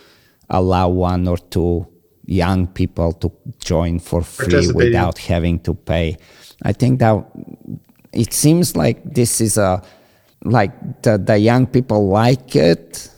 [0.49, 1.87] allow one or two
[2.25, 6.17] young people to join for free without having to pay.
[6.63, 7.25] I think that
[8.13, 9.83] it seems like this is a
[10.45, 13.11] like the, the young people like it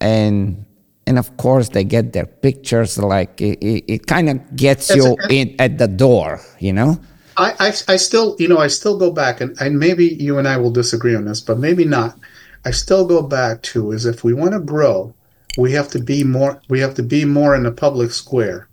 [0.00, 0.64] and
[1.06, 5.16] and of course they get their pictures like it, it, it kind of gets you
[5.28, 6.98] in at the door you know
[7.36, 10.46] I, I, I still, you know, I still go back, and, and maybe you and
[10.46, 12.18] I will disagree on this, but maybe not.
[12.64, 15.14] I still go back to is if we want to grow,
[15.58, 18.68] we have to be more, we have to be more in the public square,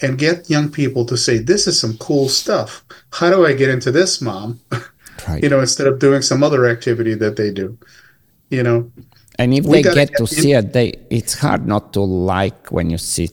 [0.00, 2.84] and get young people to say, "This is some cool stuff.
[3.12, 4.60] How do I get into this, mom?"
[5.28, 7.76] right you know, instead of doing some other activity that they do.
[8.50, 8.90] You know,
[9.38, 12.70] and if they get get to in- see it they it's hard not to like
[12.70, 13.30] when you see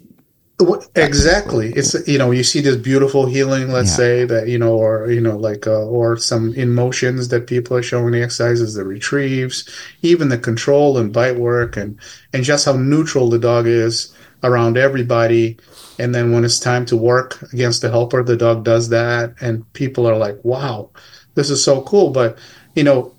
[0.95, 1.73] Exactly.
[1.73, 3.95] It's you know you see this beautiful heeling, let's Yeah.
[3.97, 7.83] say that you know, or you know, like uh, or some emotions that people are
[7.83, 9.67] showing the exercises, the retrieves,
[10.01, 11.97] even the control and bite work, and
[12.33, 15.57] and just how neutral the dog is around everybody.
[15.99, 19.71] And then when it's time to work against the helper, the dog does that, and
[19.73, 20.89] people are like, "Wow,
[21.35, 22.37] this is so cool." But
[22.75, 23.13] you know,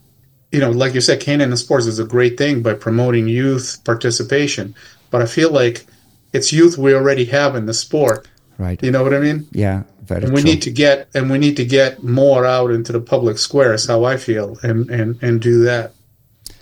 [0.53, 3.78] you know, like you said, canine in sports is a great thing by promoting youth
[3.84, 4.74] participation.
[5.11, 5.86] But I feel like
[6.33, 8.28] it's youth we already have in the sport.
[8.59, 9.47] right You know what I mean?
[9.53, 10.51] yeah very And we true.
[10.51, 13.72] need to get and we need to get more out into the public square.
[13.74, 15.93] Is how I feel, and and and do that.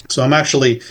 [0.09, 0.83] So I'm actually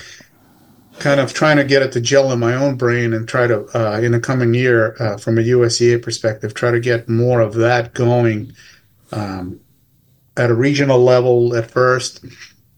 [1.00, 3.66] kind of trying to get it to gel in my own brain and try to
[3.78, 7.54] uh, in the coming year, uh, from a USCA perspective, try to get more of
[7.56, 8.52] that going
[9.12, 9.60] um,
[10.36, 12.26] at a regional level at first,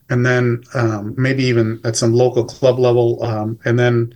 [0.10, 4.14] and then um, maybe even at some local club level, um, and then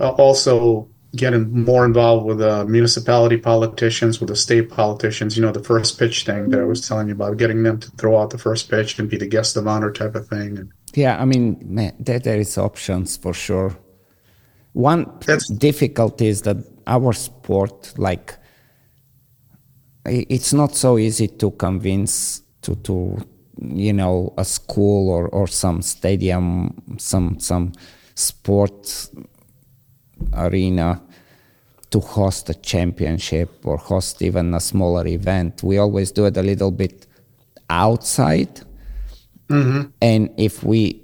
[0.00, 5.36] uh, also getting more involved with uh, municipality politicians, with the state politicians.
[5.36, 7.90] You know, the first pitch thing that I was telling you about, getting them to
[7.92, 10.72] throw out the first pitch and be the guest of honor type of thing.
[10.94, 13.76] Yeah, I mean, man, there, there is options for sure.
[14.72, 16.56] One That's- difficulty is that
[16.86, 18.34] our sport, like,
[20.04, 23.18] it's not so easy to convince to, to
[23.58, 27.72] you know, a school or, or some stadium, some some
[28.14, 29.08] sport
[30.32, 31.02] arena
[31.90, 35.62] to host a championship or host even a smaller event.
[35.62, 37.06] We always do it a little bit
[37.70, 38.60] outside
[39.48, 39.82] mm-hmm.
[40.02, 41.00] and if we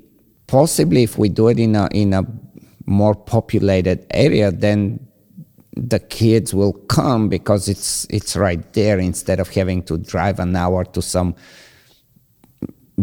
[0.47, 2.23] possibly if we do it in a in a
[2.87, 5.01] more populated area then
[5.77, 10.55] the kids will come because it's it's right there instead of having to drive an
[10.57, 11.35] hour to some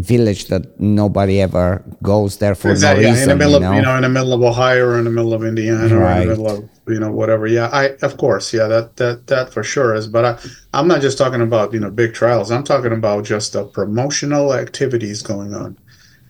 [0.00, 3.60] village that nobody ever goes there for Exactly, no yeah, reason in the middle you
[3.60, 3.72] know?
[3.72, 6.10] of you know in the middle of Ohio or in the middle of Indiana or
[6.10, 7.46] in the middle of you know whatever.
[7.46, 10.06] Yeah, I of course, yeah, that that that for sure is.
[10.08, 10.38] But I,
[10.74, 12.50] I'm not just talking about you know big trials.
[12.50, 15.78] I'm talking about just the promotional activities going on.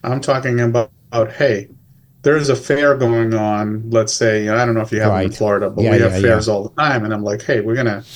[0.04, 1.70] I'm talking about, about hey,
[2.22, 3.90] there's a fair going on.
[3.90, 6.14] Let's say I don't know if you have them in Florida, but Yeah, we have
[6.14, 8.06] yeah, fairs all the time, and I'm like, hey, we're gonna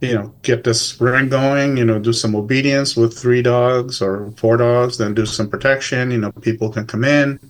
[0.00, 4.32] you know, get this ring going, you know, do some obedience with three dogs or
[4.36, 6.10] four dogs, then do some protection.
[6.10, 7.40] You know, people can come in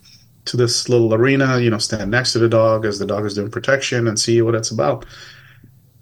[0.47, 3.35] to this little arena, you know, stand next to the dog as the dog is
[3.35, 5.05] doing protection and see what it's about.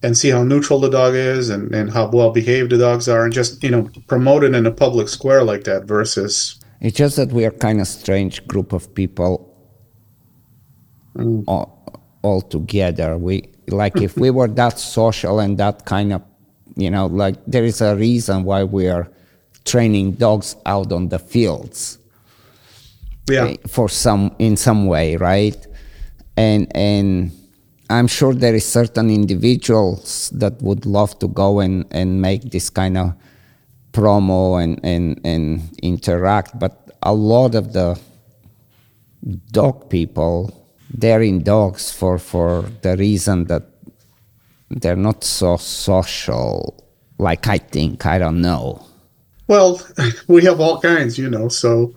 [0.03, 3.25] And see how neutral the dog is and, and how well behaved the dogs are
[3.25, 7.17] and just, you know, promote it in a public square like that versus It's just
[7.17, 9.53] that we are kind of strange group of people
[11.17, 11.43] mm.
[11.49, 13.17] all, all together.
[13.17, 16.23] We like if we were that social and that kind of,
[16.77, 19.11] you know, like there is a reason why we are
[19.65, 21.99] training dogs out on the fields
[23.29, 23.47] yeah.
[23.47, 25.67] eh, for some in some way, right?
[26.37, 27.33] And and
[27.89, 32.69] I'm sure there is certain individuals that would love to go and, and make this
[32.69, 33.15] kind of
[33.93, 37.99] promo and, and, and interact, but a lot of the
[39.53, 43.63] dog people they're in dogs for, for the reason that
[44.71, 46.83] they're not so social
[47.19, 48.85] like I think, I don't know.
[49.49, 49.81] Well,
[50.29, 51.49] we have all kinds, you know.
[51.49, 51.95] So,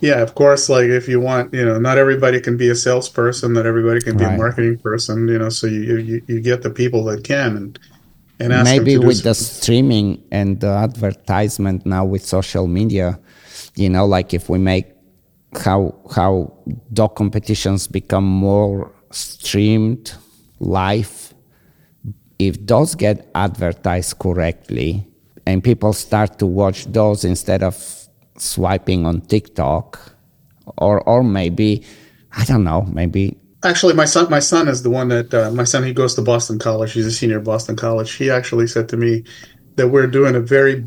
[0.00, 3.52] yeah, of course, like if you want, you know, not everybody can be a salesperson,
[3.52, 5.48] not everybody can be a marketing person, you know.
[5.48, 7.78] So you you, you get the people that can and
[8.38, 12.66] and ask maybe them to do with the streaming and the advertisement now with social
[12.66, 13.18] media
[13.76, 14.86] you know like if we make
[15.64, 16.52] how how
[16.92, 20.12] dog competitions become more streamed
[20.60, 21.25] live
[22.38, 25.06] if those get advertised correctly
[25.46, 27.76] and people start to watch those instead of
[28.36, 29.98] swiping on tiktok
[30.78, 31.84] or or maybe
[32.32, 35.64] i don't know maybe Actually, my son, my son is the one that uh, my
[35.64, 35.82] son.
[35.82, 36.92] He goes to Boston College.
[36.92, 38.12] He's a senior at Boston College.
[38.12, 39.24] He actually said to me
[39.74, 40.86] that we're doing a very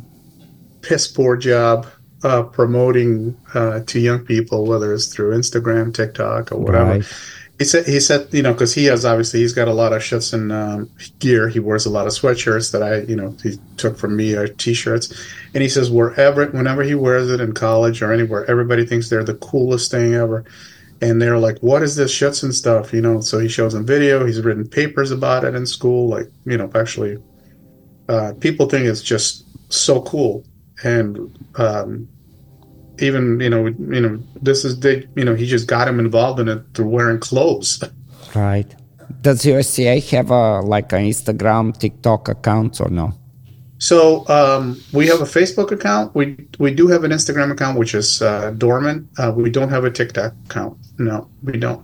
[0.82, 1.88] piss poor job
[2.24, 6.92] uh, promoting uh, to young people, whether it's through Instagram, TikTok, or whatever.
[6.92, 7.14] Right.
[7.60, 10.02] He said, he said, you know, because he has obviously he's got a lot of
[10.02, 10.90] shirts and um,
[11.20, 11.50] gear.
[11.50, 14.48] He wears a lot of sweatshirts that I, you know, he took from me or
[14.48, 15.14] t-shirts,
[15.54, 19.26] and he says wherever, whenever he wears it in college or anywhere, everybody thinks they're
[19.26, 20.46] the coolest thing ever
[21.02, 23.22] and they're like, "What is this shits and stuff?" You know.
[23.22, 24.26] So he shows them video.
[24.26, 26.08] He's written papers about it in school.
[26.08, 27.18] Like you know, actually,
[28.08, 30.44] uh, people think it's just so cool,
[30.84, 32.08] and um,
[33.02, 36.40] even you know, you know, this is they, you know, he just got him involved
[36.40, 37.84] in it through wearing clothes.
[38.36, 38.76] right
[39.22, 43.12] does usca have a like an instagram tiktok account or no
[43.80, 46.14] So um, we have a Facebook account.
[46.14, 49.08] We we do have an Instagram account, which is uh, dormant.
[49.18, 50.76] Uh, we don't have a TikTok account.
[50.98, 51.82] No, we don't.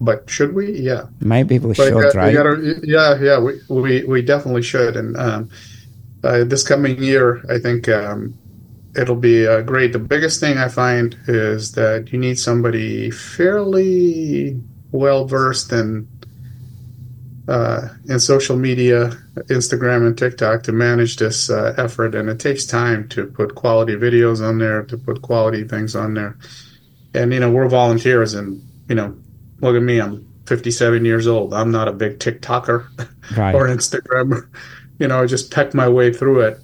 [0.00, 0.64] But should we?
[0.90, 1.02] Yeah.
[1.20, 4.96] maybe we But should uh, we right gotta- yeah, yeah, we, we, we definitely should.
[4.96, 5.40] And um,
[6.26, 8.34] uh, this coming year, I think um,
[8.96, 9.92] it'll be uh, great.
[9.92, 16.08] The biggest thing I find is that you need somebody fairly well versed in
[17.48, 19.10] uh, in social media,
[19.48, 22.14] Instagram and TikTok, to manage this uh, effort.
[22.14, 26.14] And it takes time to put quality videos on there, to put quality things on
[26.14, 26.38] there.
[27.14, 29.16] And you know, we're volunteers, and you know,
[29.60, 31.52] look at me, I'm 57 years old.
[31.52, 32.86] I'm not a big TikToker
[33.36, 34.48] right or Instagrammer.
[34.98, 36.60] You know, I just peck my way through it.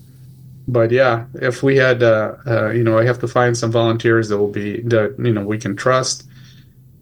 [0.69, 4.29] But yeah, if we had, uh, uh, you know, I have to find some volunteers
[4.29, 6.29] that will be that you know we can trust,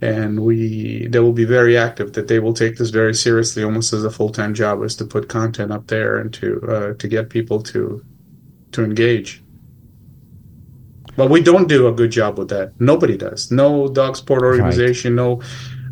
[0.01, 2.12] and we that will be very active.
[2.12, 5.05] That they will take this very seriously, almost as a full time job, is to
[5.05, 8.05] put content up there and to uh, to get people to
[8.71, 9.43] to engage.
[11.17, 12.81] But we don't do a good job with that.
[12.81, 13.51] Nobody does.
[13.51, 15.17] No dog sport organization.
[15.17, 15.43] No,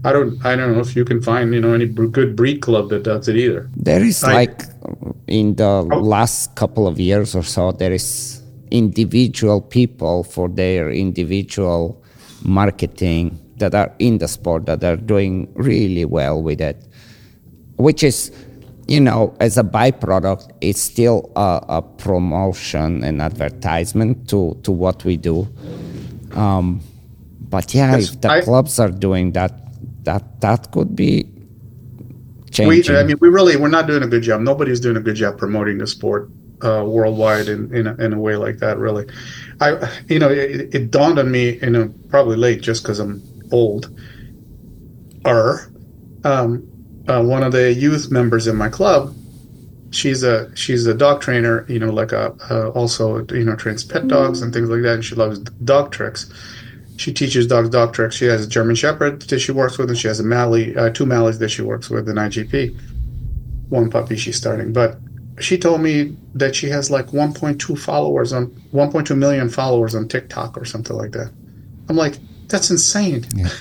[0.05, 0.47] I don't.
[0.47, 3.27] I don't know if you can find you know any good breed club that does
[3.27, 3.69] it either.
[3.75, 4.63] There is I- like
[5.27, 12.03] in the last couple of years or so, there is individual people for their individual
[12.43, 16.77] marketing that are in the sport that are doing really well with it,
[17.77, 18.33] which is,
[18.89, 25.05] you know, as a byproduct, it's still a, a promotion and advertisement to, to what
[25.05, 25.47] we do.
[26.33, 26.81] Um,
[27.49, 29.53] but yeah, Yes, if the I- clubs are doing that,
[30.05, 31.27] that that could be
[32.59, 32.89] We.
[32.89, 34.41] I mean, we really we're not doing a good job.
[34.41, 36.31] Nobody's doing a good job promoting the sport
[36.63, 38.79] uh, worldwide in in a, in a way like that.
[38.79, 39.07] Really,
[39.61, 43.23] I you know it, it dawned on me, you know, probably late just because I'm
[43.51, 43.99] old.
[45.25, 45.71] Or,
[46.25, 46.69] um,
[47.09, 49.15] uh, one of the youth members in my club,
[49.91, 51.65] she's a she's a dog trainer.
[51.69, 54.95] You know, like a uh, also you know trains pet dogs and things like that,
[54.95, 56.31] and she loves dog tricks.
[56.97, 58.15] She teaches dogs dog tricks.
[58.17, 60.91] She has a German Shepherd that she works with, and she has a Mally, uh,
[60.91, 62.79] two Mallies that she works with in IGP.
[63.69, 64.99] One puppy she's starting, but
[65.41, 70.57] she told me that she has like 1.2 followers on 1.2 million followers on TikTok
[70.57, 71.33] or something like that.
[71.89, 72.19] I'm like,
[72.49, 73.25] that's insane.
[73.35, 73.49] Yeah.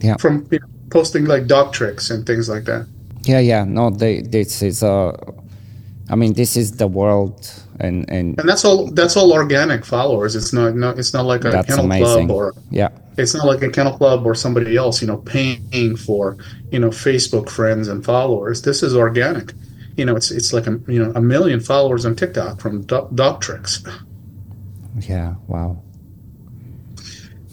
[0.00, 0.18] Yeah.
[0.18, 2.86] From you know, posting like dog tricks and things like that.
[3.22, 3.64] Yeah, yeah.
[3.64, 5.16] No, they, this is uh,
[6.08, 7.50] I mean, this is the world,
[7.80, 8.90] and and And that's all.
[8.90, 10.36] That's all organic followers.
[10.36, 10.74] It's not.
[10.74, 12.28] No, it's not like a kennel amazing.
[12.28, 15.00] club or yeah, it's not like a kennel club or somebody else.
[15.00, 16.36] You know, paying for
[16.70, 18.62] you know Facebook friends and followers.
[18.62, 19.52] This is organic.
[19.96, 23.14] You know, it's it's like a you know a million followers on TikTok from dog,
[23.14, 23.82] dog tricks.
[25.00, 25.34] yeah.
[25.46, 25.82] Wow.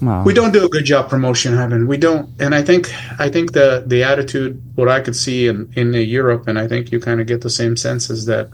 [0.01, 0.25] Wow.
[0.25, 1.87] We don't do a good job promotion, Ivan.
[1.87, 5.71] We don't, and I think I think the the attitude, what I could see in
[5.75, 8.49] in Europe, and I think you kind of get the same sense, is that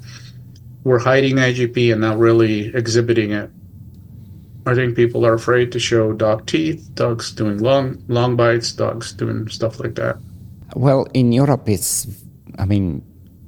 [0.83, 3.49] we're hiding IGP and not really exhibiting it.
[4.65, 9.13] I think people are afraid to show dog teeth, dogs doing long long bites, dogs
[9.13, 10.17] doing stuff like that.
[10.75, 12.07] Well, in Europe, it's.
[12.57, 13.01] I mean,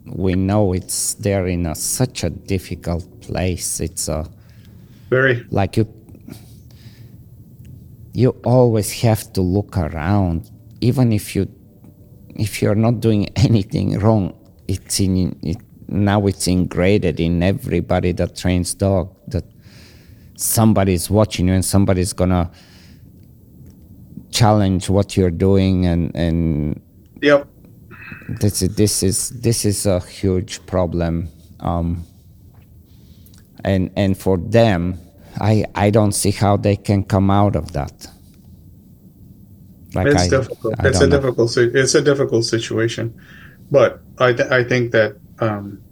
[0.05, 3.79] we know it's there in a, such a difficult place.
[3.79, 4.25] It's a
[5.09, 5.87] Very like you.
[8.13, 10.49] You always have to look around,
[10.81, 11.47] even if you,
[12.35, 14.37] if you're not doing anything wrong.
[14.67, 15.57] It's in it,
[15.91, 19.43] now it's ingrained in everybody that trains dog that
[20.35, 22.49] somebody's watching you and somebody's gonna
[24.31, 26.81] challenge what you're doing and and
[27.21, 27.47] Yep.
[28.39, 31.27] this is this is this is a huge problem
[31.59, 32.03] um,
[33.63, 34.97] and and for them
[35.39, 38.07] i i don't see how they can come out of that
[39.93, 40.75] like it's I, difficult.
[40.79, 41.17] I it's a know.
[41.19, 41.57] difficult.
[41.57, 43.13] It's a difficult situation,
[43.69, 45.83] but I th- I think that um,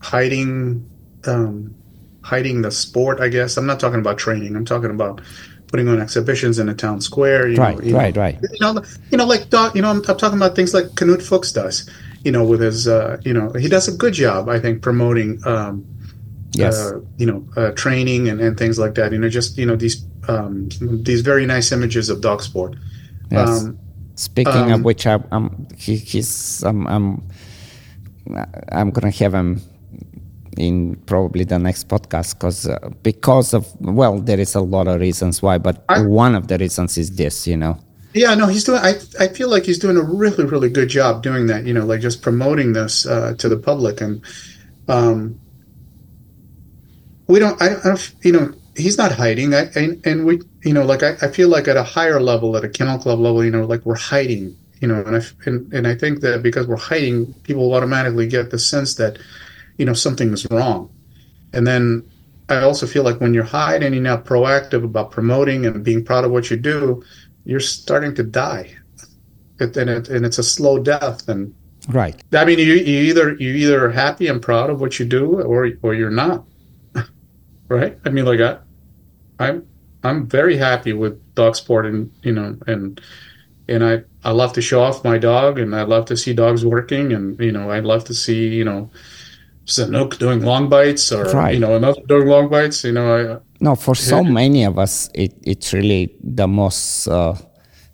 [0.00, 0.88] hiding
[1.26, 1.74] um,
[2.22, 3.20] hiding the sport.
[3.20, 4.56] I guess I'm not talking about training.
[4.56, 5.20] I'm talking about
[5.68, 7.48] putting on exhibitions in a town square.
[7.48, 9.46] You right know, you right know, right You know, you know, like.
[9.74, 11.88] You know, I'm, I'm talking about things like Knut Fuchs does.
[12.24, 14.48] You know, with his, uh, you know, he does a good job.
[14.48, 15.40] I think promoting.
[15.46, 15.86] Um,
[16.52, 19.12] yes uh, you know, uh, training and, and things like that.
[19.12, 22.74] You know, just you know these um, these very nice images of dog sport.
[23.30, 23.78] yes Um,
[24.18, 27.22] speaking of um, which I, i'm he, he's i'm i'm
[28.72, 29.60] i'm gonna have him
[30.56, 35.00] in probably the next podcast because uh, because of well there is a lot of
[35.00, 37.78] reasons why but I- one of the reasons is this you know
[38.14, 38.80] Yeah, no, he's doing.
[38.80, 41.66] I I feel like he's doing a really really good job doing that.
[41.68, 44.24] You know, like just promoting this uh, to the public, and
[44.88, 45.38] um,
[47.28, 47.60] we don't.
[47.60, 48.14] I, I don't.
[48.24, 49.54] You know, he's not hiding.
[49.54, 50.40] I and, and we.
[50.64, 53.20] You know, like I, I feel like at a higher level, at a kennel club
[53.20, 54.56] level, you know, like we're hiding.
[54.80, 58.50] You know, and I and, and I think that because we're hiding, people automatically get
[58.50, 59.18] the sense that,
[59.76, 60.90] you know, something is wrong,
[61.52, 62.08] and then
[62.48, 66.24] I also feel like when you're hiding, you're not proactive about promoting and being proud
[66.24, 67.04] of what you do,
[67.44, 68.74] you're starting to die,
[69.60, 71.28] it, and it, and it's a slow death.
[71.28, 71.54] And
[71.88, 75.04] right I mean, you, you either you either are happy and proud of what you
[75.04, 76.44] do, or or you're not,
[77.68, 77.98] right?
[78.04, 78.58] I mean, like I,
[79.38, 79.66] I'm
[80.02, 83.00] I'm very happy with dog sport, and you know, and
[83.68, 86.64] and I I love to show off my dog, and I love to see dogs
[86.64, 88.90] working, and you know, I love to see you know.
[89.66, 91.52] Sanook doing long bites, or Right.
[91.52, 92.84] you know, another doing long bites.
[92.84, 97.34] You know, I, No, for so many of us, it, it's really the most uh,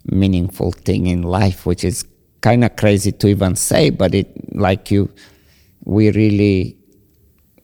[0.04, 2.04] meaningful thing in life, which is
[2.42, 5.10] kind of crazy to even say, but it like you,
[5.84, 6.78] we really,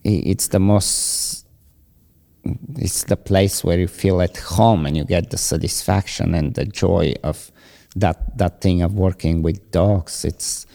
[0.03, 1.47] it's the most,
[2.79, 6.65] it's the place where you feel at home and you get the satisfaction and the
[6.65, 7.53] joy of
[7.97, 10.25] that that thing of working with dogs.
[10.25, 10.67] It's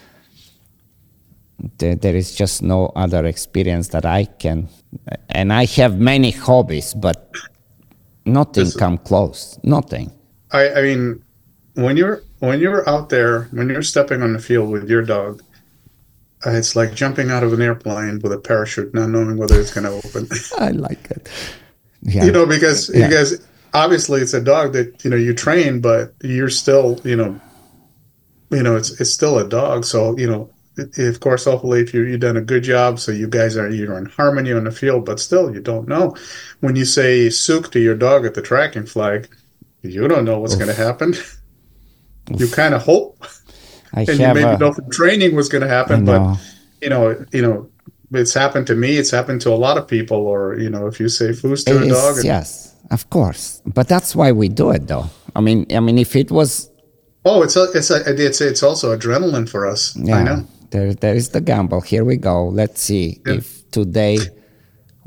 [1.78, 4.68] there, there is just no other experience that I can,
[5.30, 7.32] and I have many hobbies, but
[8.26, 9.58] nothing This- come close.
[9.64, 10.12] Nothing.
[10.52, 11.24] I, I mean,
[11.74, 15.42] when you're when you're out there, when you're stepping on the field with your dog,
[16.46, 19.74] uh, it's like jumping out of an airplane with a parachute, not knowing whether it's
[19.74, 20.28] going to open.
[20.60, 21.30] I like it.
[22.02, 22.26] Yeah.
[22.26, 23.08] you know, because Yeah.
[23.08, 23.42] because
[23.76, 27.40] obviously it's a dog that you know you train, but you're still you know,
[28.50, 29.86] you know it's it's still a dog.
[29.86, 33.12] So you know, it- of course, hopefully, if you you've done a good job, so
[33.12, 36.16] you guys are you're in harmony on the field, but still you don't know.
[36.62, 39.28] When you say "sook" to your dog at the tracking flag,
[39.82, 41.14] you don't know what's going to happen.
[42.36, 43.24] You kind of hope,
[43.94, 46.40] I and you maybe a, know from training what's going to happen, but
[46.82, 47.70] you know, you know.
[48.12, 48.98] It's happened to me.
[48.98, 50.18] It's happened to a lot of people.
[50.18, 53.10] Or you know, if you say "foos" to a It is- dog, and- yes, of
[53.10, 53.62] course.
[53.66, 55.06] But that's why we do it, though.
[55.36, 56.70] I mean, I mean, if it was,
[57.28, 59.96] Oh, it's a, it's a, it's it's also adrenaline for us.
[59.98, 60.46] yeah, I know.
[60.70, 61.82] there, there is the gamble.
[61.82, 62.48] Here we go.
[62.50, 63.34] Let's see Yeah.
[63.36, 64.18] if today.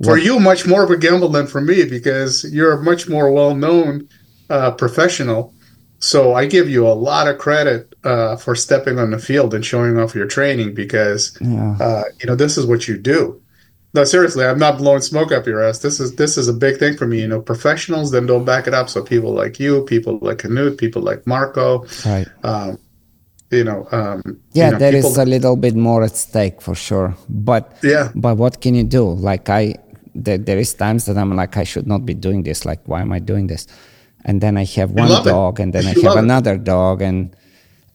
[0.03, 3.09] For What- you, much more of a gamble than for me because you're a much
[3.09, 4.09] more well-known
[4.51, 5.53] uh, professional.
[6.01, 9.64] So I give you a lot of credit uh, for stepping on the field and
[9.64, 11.76] showing off your training because Yeah.
[11.81, 13.41] uh, you know this is what you do.
[13.95, 15.78] No, seriously, I'm not blowing smoke up your ass.
[15.78, 17.20] This is this is a big thing for me.
[17.20, 18.89] You know, professionals then don't back it up.
[18.91, 22.28] So people like you, people like Canute, people like Marco, Right.
[22.45, 22.78] um,
[23.51, 24.22] you know, um,
[24.53, 27.14] Yeah, you know, there is people- a little bit more at stake for sure.
[27.30, 28.11] But Yeah.
[28.14, 29.05] but what can you do?
[29.11, 29.76] Like I,
[30.14, 32.66] there, there is times that I'm like I should not be doing this.
[32.66, 33.66] Like why am I doing this?
[34.26, 35.30] And then I have one love it.
[35.30, 36.24] dog, and then I You have love it.
[36.24, 37.34] another dog, and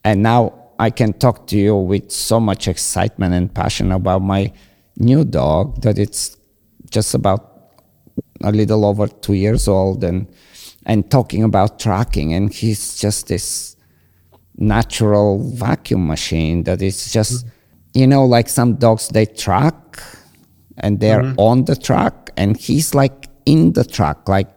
[0.03, 4.51] and now I can talk to you with so much excitement and passion about my
[4.97, 6.37] new dog that it's
[6.89, 7.71] just about
[8.43, 10.27] a little over two years old, and
[10.85, 13.75] and talking about tracking, and he's just this
[14.57, 17.99] natural vacuum machine that is just mm-hmm.
[17.99, 19.75] you know like some dogs they track
[20.77, 21.39] and they're mm-hmm.
[21.39, 24.47] on the track and he's like in the track like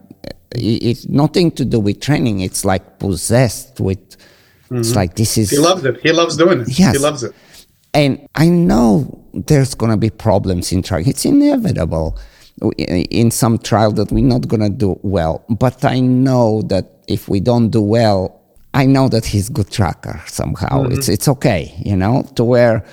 [0.55, 4.17] it's nothing to do with training it's like possessed with
[4.71, 4.97] it's mm-hmm.
[4.97, 6.01] like this is he loves it.
[6.01, 6.79] He loves doing it.
[6.79, 6.97] Yes.
[6.97, 7.33] He loves it.
[7.97, 11.03] And I know there's going to be problems in trial.
[11.07, 12.19] It's inevitable
[12.77, 15.45] in some trial that we're not going to do well.
[15.49, 18.43] But I know that if we don't do well,
[18.75, 20.83] I know that he's good tracker somehow.
[20.83, 20.93] Mm-hmm.
[20.93, 22.85] It's it's okay, you know, to where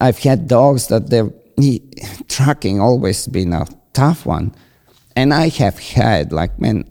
[0.00, 1.22] I've had dogs that they
[1.60, 1.82] he,
[2.28, 4.54] tracking always been a tough one,
[5.14, 6.90] and I have had like man.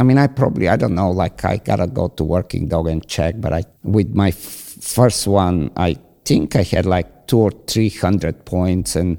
[0.00, 1.12] I mean, I probably I don't know.
[1.12, 5.28] Like I gotta go to working dog and check, but I with my f- first
[5.28, 5.98] one, I
[6.28, 9.18] think I had like two or three hundred points, and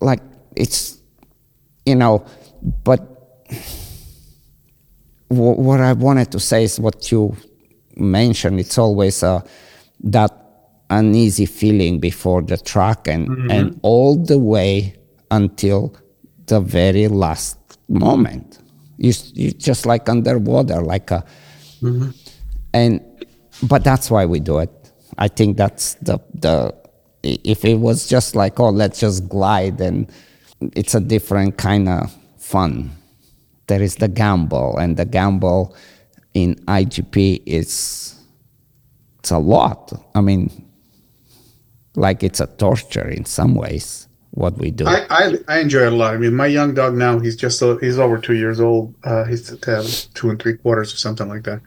[0.00, 0.22] like
[0.56, 0.98] it's
[1.86, 2.24] you know,
[2.84, 3.00] but
[5.28, 7.34] wh- what I wanted to say is what you
[7.96, 8.60] mentioned.
[8.60, 9.40] It's always uh,
[10.04, 10.32] that
[10.90, 14.94] uneasy feeling before the track, and and all the way
[15.30, 15.94] until
[16.46, 17.58] the very last
[17.88, 18.58] moment.
[18.98, 21.24] You you just like underwater, like a,
[22.72, 23.00] and
[23.62, 24.70] but that's why we do it.
[25.18, 26.74] I think that's the the
[27.22, 30.10] if it was just like oh let's just glide and
[30.74, 32.90] it's a different kind of fun.
[33.66, 35.76] There is the gamble and the gamble
[36.34, 38.14] in IGP is
[39.18, 39.92] it's a lot.
[40.14, 40.64] I mean
[41.96, 44.86] like it's a torture in some ways what we do.
[44.86, 46.14] I, I I enjoy it a lot.
[46.14, 48.94] I mean, my young dog now he's just a, he's over two years old.
[49.02, 51.60] Uh, he's uh, two and three quarters or something like that.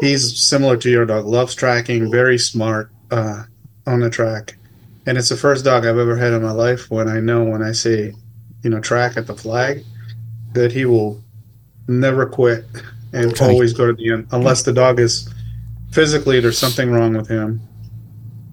[0.00, 1.26] He's similar to your dog.
[1.26, 2.10] Loves tracking.
[2.10, 3.44] Very smart uh,
[3.86, 4.56] on the track,
[5.06, 7.62] and it's the first dog I've ever had in my life when I know when
[7.62, 8.12] I say,
[8.62, 9.84] you know, track at the flag,
[10.52, 11.22] that he will
[11.88, 12.64] never quit
[13.12, 13.44] and Okay.
[13.52, 15.28] always go to the end unless the dog is
[15.92, 17.60] physically there's something wrong with him.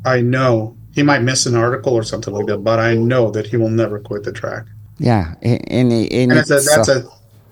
[0.05, 3.47] I know he might miss an article or something like that, but I know that
[3.47, 4.65] he will never quit the track.
[4.99, 7.09] yeah, and, and And it's a, that's uh, a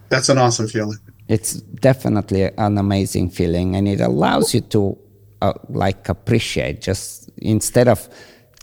[0.09, 0.97] that's an awesome feeling.
[1.29, 4.97] It's definitely an amazing feeling and it allows you to
[5.41, 8.09] uh, like appreciate just instead of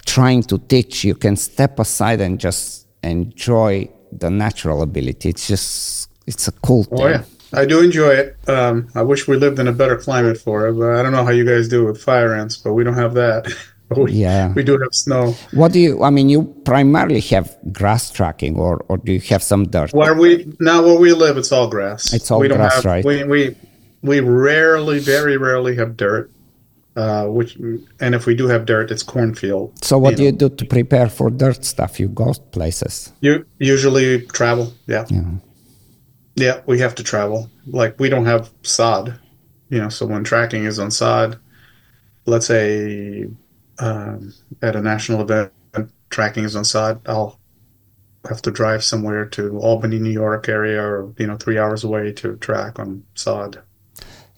[0.04, 6.10] trying to teach you can step aside and just enjoy the natural ability it's just
[6.26, 8.36] it's a cool thing Oh yeah, I do enjoy it.
[8.48, 11.24] Um, I wish we lived in a better climate for it, but I don't know
[11.24, 13.46] how you guys do with fire ants, but we don't have that.
[13.96, 14.52] We, Yeah.
[14.52, 15.34] we do have snow.
[15.52, 19.42] what do you i mean you primarily have grass tracking or, or do you have
[19.42, 22.12] some dirt Where we now where we live, it's all grass.
[22.12, 23.04] It's all we don't grass, have, right?
[23.04, 23.54] We we
[24.02, 26.30] we rarely, very rarely have dirt.
[26.96, 27.56] Uh, which
[28.00, 29.70] and if we do have dirt, it's cornfield.
[29.84, 30.26] so what do know.
[30.26, 35.04] you do to prepare for dirt stuff you go places You usually travel, yeah.
[35.10, 35.30] yeah
[36.36, 37.50] Yeah, we have to travel.
[37.66, 39.04] Like we don't have sod,
[39.68, 39.90] you know.
[39.90, 41.38] So when tracking is on sod,
[42.24, 43.26] let's say
[43.78, 45.52] um, at a national event,
[46.10, 47.38] tracking is on sod, I'll
[48.28, 52.12] have to drive somewhere to Albany, New York area, or you know, three hours away
[52.12, 53.60] to track on sod.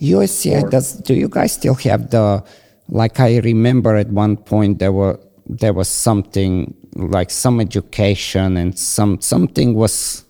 [0.00, 0.92] USCA Or- does.
[0.92, 2.44] Do you guys still have the?
[2.88, 8.78] Like I remember at one point there were there was something like some education and
[8.78, 10.24] some something was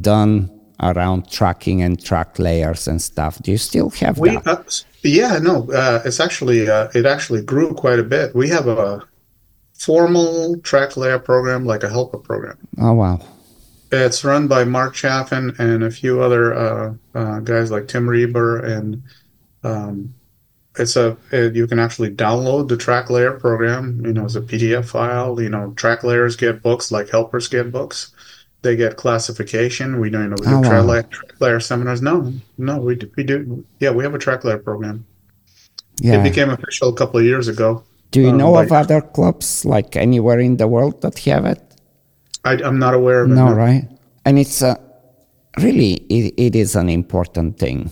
[0.00, 0.50] done
[0.82, 3.40] around tracking and track layers and stuff.
[3.42, 4.46] Do you still have We, that?
[4.46, 4.62] uh,
[5.02, 8.34] yeah, no, uh, it's actually uh, it actually grew quite a bit.
[8.34, 9.06] We have a
[9.74, 12.58] formal track layer program, like a helper program.
[12.78, 13.20] Oh wow!
[13.90, 18.58] It's run by Mark Chaffin and a few other uh, uh, guys like Tim Reber,
[18.58, 19.02] and
[19.64, 20.14] um,
[20.78, 24.04] it's a it, you can actually download the track layer program.
[24.04, 25.40] You know, as a PDF file.
[25.40, 28.12] You know, track layers get books like helpers get books.
[28.62, 30.00] They get classification.
[30.00, 30.90] We do you know we do Oh, track, wow.
[30.92, 32.02] layer, track layer seminars.
[32.02, 33.64] No, no, we do, we do.
[33.78, 35.06] Yeah, we have a track layer program.
[36.00, 36.20] Yeah.
[36.20, 37.82] It became official a couple of years ago.
[38.10, 41.62] Do you um, know of other clubs like anywhere in the world that have it?
[42.44, 43.34] I, I'm not aware of it.
[43.34, 43.88] No, right?
[44.24, 44.78] And it's a
[45.58, 47.90] really it, it is an important thing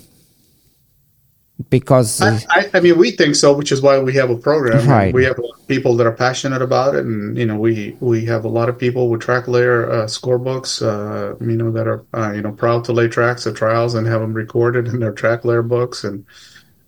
[1.70, 4.88] because I, I, I mean, we think so, which is why we have a program.
[4.88, 5.12] Right.
[5.12, 7.96] We have a lot of people that are passionate about it, and you know, we
[8.00, 11.88] we have a lot of people with track layer uh, scorebooks, uh, you know, that
[11.88, 15.00] are uh, you know proud to lay tracks at trials and have them recorded in
[15.00, 16.24] their track layer books, and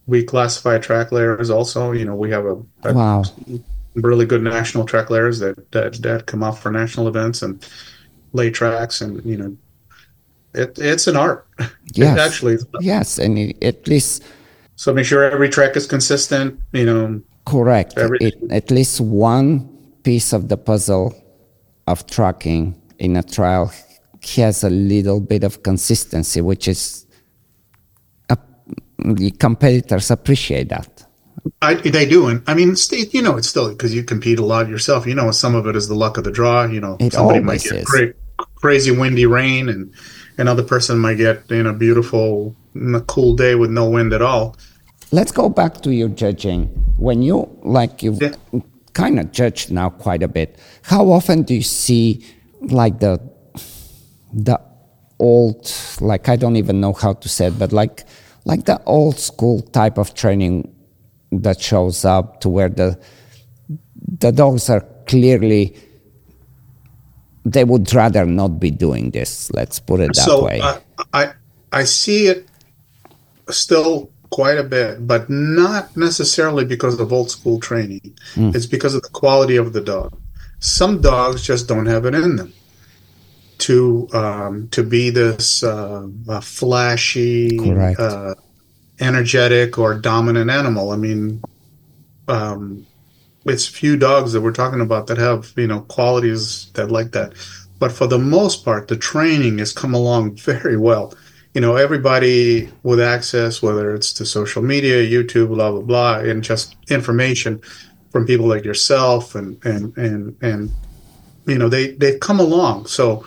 [0.06, 1.90] we classify track layers also.
[1.90, 3.24] You know, we have a, a wow.
[3.94, 7.68] really good national track layers that, that that come off for national events and
[8.32, 9.56] lay tracks, and you know,
[10.54, 11.46] it it's an art.
[11.94, 12.16] Yes.
[12.16, 12.56] It actually.
[12.78, 14.22] Yes, and it, at least
[14.80, 16.58] So make sure every track is consistent.
[16.72, 17.92] You know, correct.
[17.98, 19.68] It, at least one
[20.04, 21.14] piece of the puzzle
[21.86, 23.70] of tracking in a trial
[24.36, 27.04] has a little bit of consistency, which is
[28.30, 28.38] a,
[29.04, 31.04] the competitors appreciate that.
[31.60, 32.74] I, they do, and I mean,
[33.12, 35.06] you know, it's still because you compete a lot yourself.
[35.06, 36.64] You know, some of it is the luck of the draw.
[36.64, 38.14] You know, It somebody might get cra-
[38.54, 39.92] crazy windy rain, and
[40.38, 42.56] another person might get you know beautiful,
[43.08, 44.56] cool day with no wind at all.
[45.12, 46.66] Let's go back to your judging.
[46.96, 48.34] When you like you've Yeah.
[48.92, 50.58] kind of judged now quite a bit.
[50.82, 52.24] How often do you see
[52.60, 53.18] like the
[54.32, 54.60] the
[55.18, 55.70] old
[56.00, 58.04] like I don't even know how to say it, but like
[58.44, 60.72] like the old school type of training
[61.32, 62.98] that shows up to where the
[64.18, 65.76] the dogs are clearly
[67.44, 69.50] they would rather not be doing this.
[69.52, 70.60] Let's put it that so way.
[70.60, 70.78] uh,
[71.12, 71.32] I
[71.72, 72.46] I see it
[73.48, 78.16] still quite a bit, but not necessarily because of old school training.
[78.34, 78.50] Hmm.
[78.54, 80.18] It's because of the quality of the dog.
[80.60, 82.52] Some dogs just don't have it in them
[83.60, 87.58] to um, to be this uh, uh, flashy,
[87.98, 88.34] uh,
[88.98, 90.90] energetic, or dominant animal.
[90.90, 91.42] I mean,
[92.28, 92.86] um,
[93.44, 97.34] it's few dogs that we're talking about that have you know qualities that like that.
[97.78, 101.14] But for the most part, the training has come along very well.
[101.54, 106.44] You know, everybody with access, whether it's to social media, YouTube, blah blah blah, and
[106.44, 107.60] just information
[108.10, 110.70] from people like yourself and and and and
[111.46, 112.86] you know they they've come along.
[112.86, 113.26] So,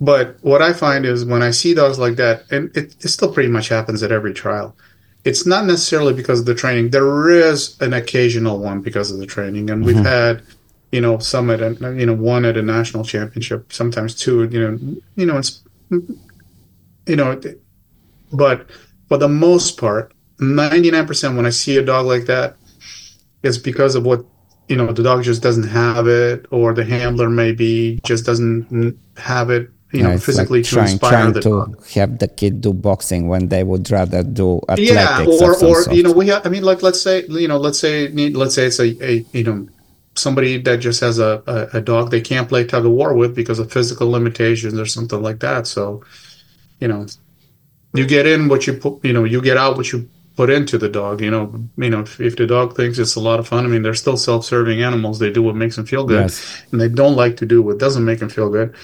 [0.00, 3.32] but what I find is when I see dogs like that, and it, it still
[3.32, 4.76] pretty much happens at every trial.
[5.24, 6.90] It's not necessarily because of the training.
[6.90, 10.04] There is an occasional one because of the training, and we've mm-hmm.
[10.04, 10.42] had,
[10.92, 14.44] you know, some at a, you know one at a national championship, sometimes two.
[14.44, 15.62] You know, you know, it's
[17.06, 17.40] you know,
[18.32, 18.68] but
[19.08, 22.56] for the most part, ninety nine percent when I see a dog like that,
[23.42, 24.24] it's because of what
[24.68, 29.50] you know the dog just doesn't have it, or the handler maybe just doesn't have
[29.50, 29.70] it.
[29.92, 31.86] You know, physically like to trying, inspire trying the to dog.
[31.90, 34.90] have the kid do boxing when they would rather do athletics.
[34.90, 37.58] yeah of or or you know we have i mean like let's say you know
[37.58, 39.68] let's say let's say it's a, a you know
[40.16, 43.36] somebody that just has a, a, a dog they can't play tug of war with
[43.36, 46.02] because of physical limitations or something like that so
[46.80, 47.06] you know
[47.94, 50.76] you get in what you put you know you get out what you put into
[50.78, 53.46] the dog you know you know if, if the dog thinks it's a lot of
[53.46, 56.62] fun i mean they're still self-serving animals they do what makes them feel good Yes.
[56.72, 58.74] and they don't like to do what doesn't make them feel good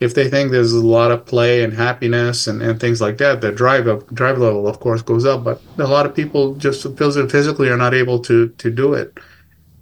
[0.00, 3.40] if they think there's a lot of play and happiness and, and things like that,
[3.40, 5.44] the drive up drive level of course goes up.
[5.44, 9.16] But a lot of people just phys- physically are not able to to do it,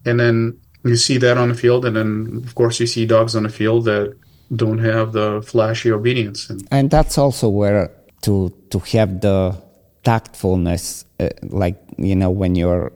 [0.04, 3.34] and then you see that on the field, and then of course you see dogs
[3.34, 4.14] on the field that
[4.54, 6.50] don't have the flashy obedience.
[6.50, 7.90] And and that's also where
[8.22, 9.56] to to have the
[10.04, 12.92] tactfulness, uh, like you know when you're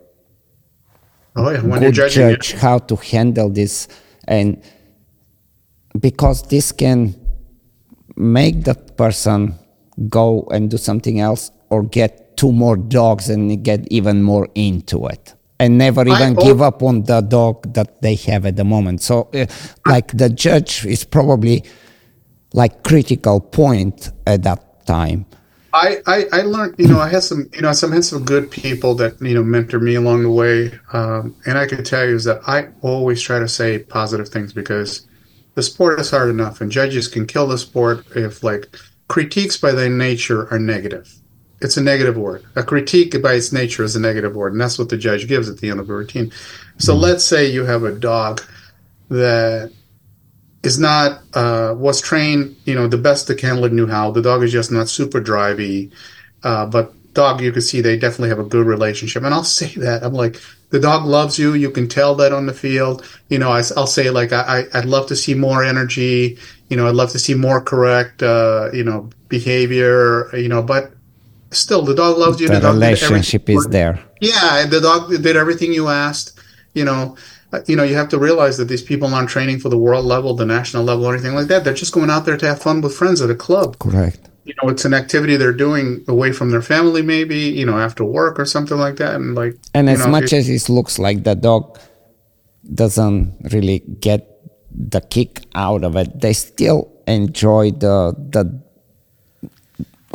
[1.37, 3.89] oh yeah, when you're good judging judge how to handle this.
[4.29, 4.63] And
[5.99, 7.15] because this can
[8.17, 9.55] make the person
[10.09, 15.07] go and do something else or get two more dogs and get even more into
[15.07, 18.65] it and never even al- give up on the dog that they have at the
[18.65, 19.01] moment.
[19.03, 19.47] So uh,
[19.87, 21.65] like the judge is probably
[22.53, 25.27] like critical point at that time.
[25.73, 28.51] I, I, I learned, you know, I had some, you know, some had some good
[28.51, 32.15] people that you know mentor me along the way, um, and I can tell you
[32.15, 35.07] is that I always try to say positive things because
[35.55, 38.75] the sport is hard enough, and judges can kill the sport if like
[39.09, 41.15] critiques by their nature are negative.
[41.61, 42.45] It's a negative word.
[42.55, 45.49] A critique by its nature is a negative word, and that's what the judge gives
[45.49, 46.33] at the end of a routine.
[46.79, 48.43] So let's say you have a dog
[49.09, 49.73] that
[50.63, 54.11] is not uh, was trained, you know, the best the kennel knew how.
[54.11, 55.93] The dog is just not super drivey,
[56.43, 59.25] uh, but dog, you can see they definitely have a good relationship.
[59.25, 61.55] And I'll say that I'm like, the dog loves you.
[61.55, 63.05] You can tell that on the field.
[63.29, 66.39] You know, I, will say like, I, I, I'd love to see more energy.
[66.69, 70.35] You know, I'd love to see more correct, uh, you know, behavior.
[70.37, 70.93] You know, but
[71.57, 72.49] still, the dog loves you.
[72.49, 76.29] the dog relationship is there yeah, and the dog did everything you asked.
[76.75, 77.17] You know,
[77.53, 80.05] Uh, you know, you have to realize that these people aren't training for the world
[80.05, 81.63] level, the national level, or anything like that.
[81.63, 83.79] They're just going out there to have fun with friends at a club.
[83.79, 87.39] correct You know, it's an activity they're doing away from their family, maybe.
[87.61, 89.15] You know, after work or something like that.
[89.15, 91.79] And like, And as know, much as it looks like the dog
[92.83, 93.23] doesn't
[93.55, 94.27] really get
[94.71, 97.97] the kick out of it, they still enjoy the
[98.35, 98.43] the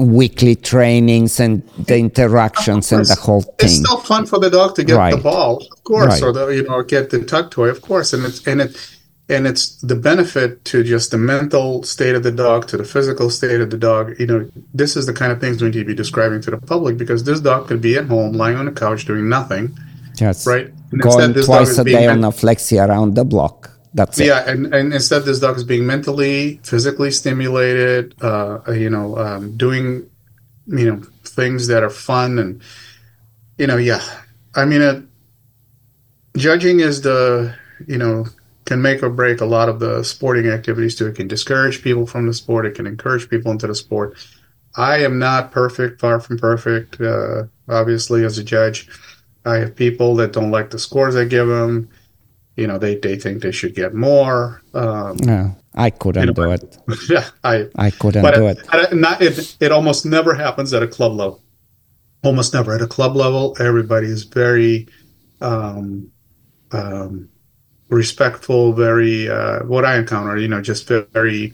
[0.02, 3.54] weekly trainings and the interactions and the whole thing.
[3.60, 5.16] It's still fun for the dog to get Right.
[5.16, 6.24] the ball, of course, Right.
[6.24, 8.76] or the you know get the tug toy, of course, and it's and it
[9.30, 13.30] and it's the benefit to just the mental state of the dog, to the physical
[13.30, 14.14] state of the dog.
[14.20, 16.58] You know, this is the kind of things we need to be describing to the
[16.58, 19.72] public because this dog could be at home lying on the couch doing nothing,
[20.18, 20.68] Just right?
[20.92, 23.71] And going instead this dog twice is a day on a flexi around the block.
[23.94, 28.16] That's yeah, and, and instead this dog is being mentally, physically stimulated.
[28.22, 30.10] Uh, you know, um, doing
[30.68, 32.62] you know things that are fun and
[33.58, 34.02] you know, yeah.
[34.56, 35.04] I mean, it,
[36.38, 37.54] judging is the
[37.86, 38.26] you know
[38.66, 41.08] can make or break a lot of the sporting activities too.
[41.08, 42.66] It can discourage people from the sport.
[42.66, 44.16] It can encourage people into the sport.
[44.76, 47.02] I am not perfect, far from perfect.
[47.02, 48.88] Uh, obviously, as a judge,
[49.46, 51.90] I have people that don't like the scores I give them.
[52.56, 54.62] You know, they, they think they should get more.
[54.74, 56.78] Um, No, I couldn't You know, do it.
[57.10, 58.94] yeah, I I couldn't do it, it.
[58.94, 61.44] not, it, it almost never happens at a club level.
[62.24, 63.56] Almost never at a club level.
[63.60, 64.88] Everybody is very,
[65.42, 66.12] um,
[66.72, 67.30] um,
[67.90, 70.38] respectful, very uh, what I encounter.
[70.38, 71.54] You know, just very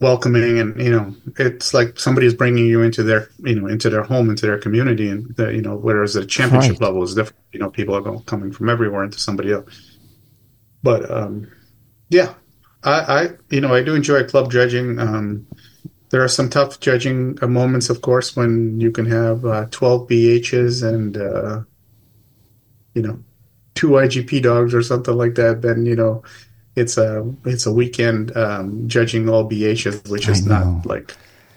[0.00, 3.90] welcoming, and you know, it's like somebody is bringing you into their you know into
[3.90, 6.80] their home, into their community, and the, you know, whereas the championship Right.
[6.80, 7.38] level is different.
[7.52, 9.89] You know, people are coming from everywhere into somebody else.
[10.82, 11.50] But um,
[12.08, 12.34] yeah,
[12.84, 14.98] I, I you know I do enjoy club judging.
[14.98, 15.46] Um,
[16.10, 20.08] there are some tough judging uh, moments, of course, when you can have uh, 12
[20.08, 21.60] BHs and uh,
[22.94, 23.22] you know
[23.74, 25.62] two IGP dogs or something like that.
[25.62, 26.22] Then you know
[26.76, 31.14] it's a it's a weekend um, judging all BHs, which is not like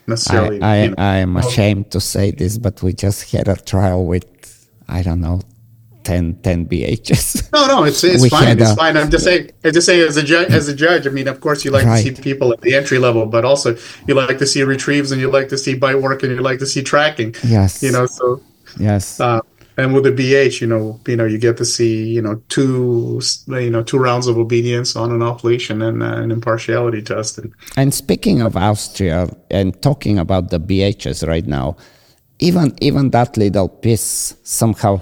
[0.07, 0.61] necessarily.
[0.61, 3.55] I, I, you know, I am ashamed to say this, but we just had a
[3.55, 5.41] trial with, I don't know,
[6.03, 7.51] 10, 10 BHs.
[7.53, 8.59] No, no, it's it's We fine.
[8.59, 8.97] It's a- fine.
[8.97, 9.51] I'm just saying.
[9.63, 10.49] I'm just saying as a judge.
[10.51, 12.99] As a judge, I mean, of course, you like to see people at the entry
[12.99, 13.75] level, but also
[14.07, 16.59] you like to see retrieves and you like to see bite work and you like
[16.59, 17.35] to see tracking.
[17.43, 17.83] yes.
[17.83, 18.41] You know, so
[18.79, 19.19] yes.
[19.19, 19.41] uh,
[19.77, 23.21] and with the BH, you know, you know, you get to see you know two
[23.47, 27.01] you know two rounds of obedience on and off leash and then uh, an impartiality
[27.01, 27.37] test.
[27.37, 31.75] And And speaking of Austria and talking about the BHs right now,
[32.39, 35.01] even even that little piece somehow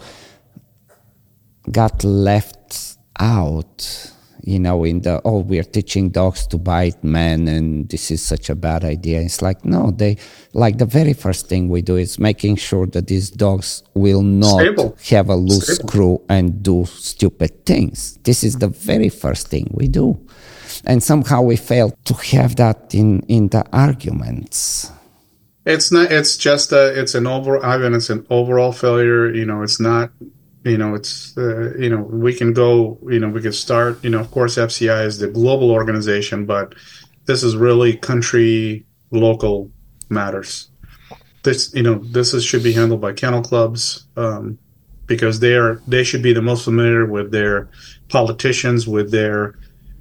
[1.72, 4.12] got left out.
[4.44, 8.50] You know, in the oh, we're teaching dogs to bite men, and this is such
[8.50, 9.22] a bad idea.
[9.22, 10.18] It's like no, they
[10.54, 14.62] like the very first thing we do is making sure that these dogs will not
[14.62, 14.98] Stable.
[15.10, 15.90] have a loose Stable.
[15.90, 18.18] screw and do stupid things.
[18.24, 20.20] This is the very first thing we do.
[20.86, 24.92] And somehow we fail to have that in, in the arguments.
[25.66, 26.12] It's not.
[26.12, 27.00] It's just a.
[27.00, 27.60] It's an over.
[27.78, 29.32] mean It's an overall failure.
[29.32, 29.62] You know.
[29.62, 30.10] It's not.
[30.64, 30.96] You know.
[30.96, 31.38] It's.
[31.38, 32.02] Uh, you know.
[32.02, 33.00] We can go.
[33.10, 33.30] You know.
[33.30, 34.04] We can start.
[34.04, 34.20] You know.
[34.20, 36.76] Of course, FCI is the global organization, but
[37.26, 39.72] this is really country local
[40.10, 40.70] matters.
[41.44, 41.74] This.
[41.74, 41.96] You know.
[41.96, 44.58] This is, should be handled by kennel clubs um,
[45.08, 45.82] because they are.
[45.88, 47.70] They should be the most familiar with their
[48.10, 49.56] politicians, with their.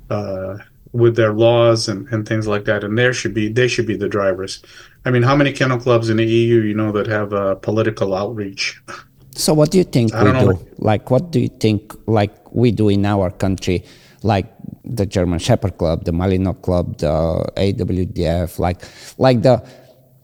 [0.08, 0.58] Uh,
[0.92, 3.96] with their laws and, and things like that, and there should be they should be
[3.96, 4.60] the drivers.
[5.04, 8.14] I mean, how many kennel clubs in the EU you know that have uh, political
[8.14, 8.82] outreach?
[9.40, 10.66] So what do you think I we do?
[10.78, 13.84] Like what do you think like we do in our country?
[14.22, 14.46] Like
[14.84, 18.82] the German Shepherd Club, the Malinois Club, the AWDF, like
[19.16, 19.64] like the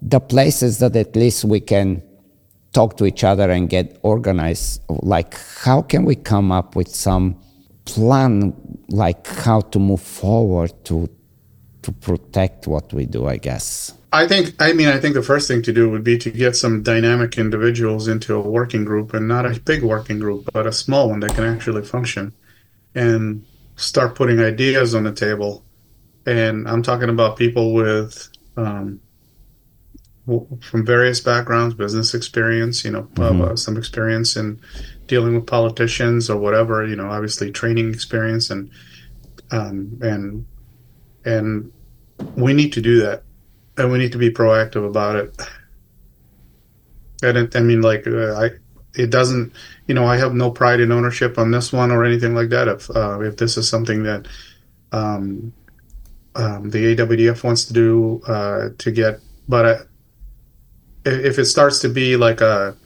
[0.02, 2.02] the places that at least we can
[2.74, 4.82] talk to each other and get organized.
[4.90, 5.34] Like
[5.64, 7.40] how can we come up with some
[7.86, 8.52] plan
[8.88, 11.08] like how to move forward to
[11.82, 13.95] to protect what we do, I guess.
[14.12, 16.56] I think, I mean, I think the first thing to do would be to get
[16.56, 20.72] some dynamic individuals into a working group and not a big working group, but a
[20.72, 22.32] small one that can actually function
[22.94, 25.64] and start putting ideas on the table.
[26.24, 29.00] And I'm talking about people with, um,
[30.26, 34.60] w- from various backgrounds, business experience, you know, uh, some experience in
[35.08, 38.70] dealing with politicians or whatever, you know, obviously training experience and,
[39.50, 40.46] um, and,
[41.24, 41.72] and
[42.36, 43.24] we need to do that
[43.78, 45.42] and we need to be proactive about it.
[47.22, 48.50] And I mean, like, uh, I,
[48.94, 49.52] it doesn't,
[49.86, 52.68] you know, I have no pride in ownership on this one or anything like that.
[52.68, 54.26] If uh, if this is something that
[54.92, 55.52] um,
[56.34, 59.72] um, the AWDF wants to do uh, to get, but I,
[61.04, 62.76] if if it starts to be like a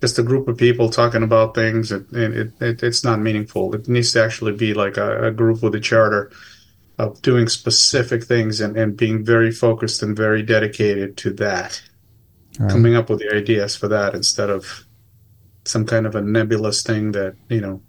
[0.00, 3.74] just a group of people talking about things, it, it, it it's not meaningful.
[3.74, 6.32] It needs to actually be like a, a group with a charter
[7.00, 11.82] of doing specific things and, and being very focused and very dedicated to that
[12.58, 12.70] Right.
[12.70, 14.84] coming up with the ideas for that instead of
[15.64, 17.80] some kind of a nebulous thing that you know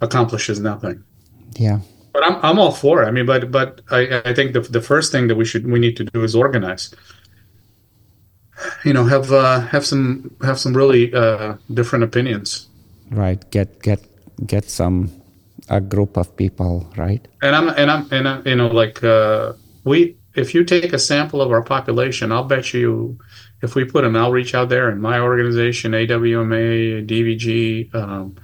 [0.00, 1.02] accomplishes nothing
[1.56, 1.80] Yeah.
[2.12, 4.80] but i'm, I'm all for it i mean but but i i think the, the
[4.80, 6.94] first thing that we should we need to do is organize
[8.84, 12.66] you know have uh have some have some really uh different opinions
[13.10, 13.42] Right.
[13.50, 14.00] Get get
[14.46, 15.10] get some
[15.70, 17.26] a group of people, right?
[17.42, 19.52] and i'm and i'm and I'm, you know like uh
[19.84, 23.18] we if you take a sample of our population i'll bet you
[23.62, 28.36] if we put an outreach out there in my organization awma dvg um,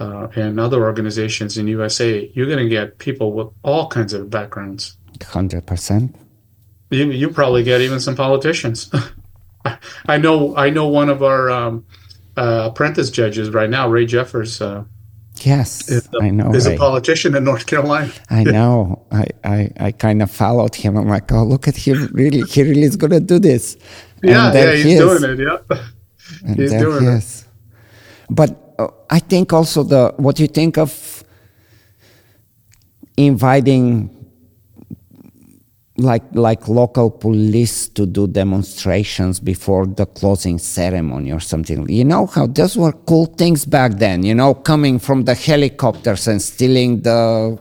[0.00, 4.28] uh, and other organizations in usa you're going to get people with all kinds of
[4.30, 6.16] backgrounds Hundred percent.
[6.90, 8.90] you, you probably get even some politicians
[9.64, 11.84] I- i know i know one of our um,
[12.36, 14.84] uh, apprentice judges right now ray jeffers uh,
[15.44, 16.54] Yes, is, a, I know.
[16.54, 19.04] is a politician in north carolina I know.
[19.10, 20.96] I, I, I kind of followed him.
[20.96, 22.08] I'm like, oh, look at him!
[22.12, 23.76] Really, he really is gonna do this.
[24.22, 25.00] yeah yeah he's is.
[25.00, 25.78] doing it yeah
[26.46, 27.44] And He's doing he it.
[28.30, 31.24] But uh, I think also the what you think of
[33.16, 34.21] inviting
[36.02, 41.88] like like local police to do demonstrations before the closing ceremony or something.
[41.88, 44.22] You know how those were cool things back then.
[44.22, 47.58] You know, coming from the helicopters and stealing the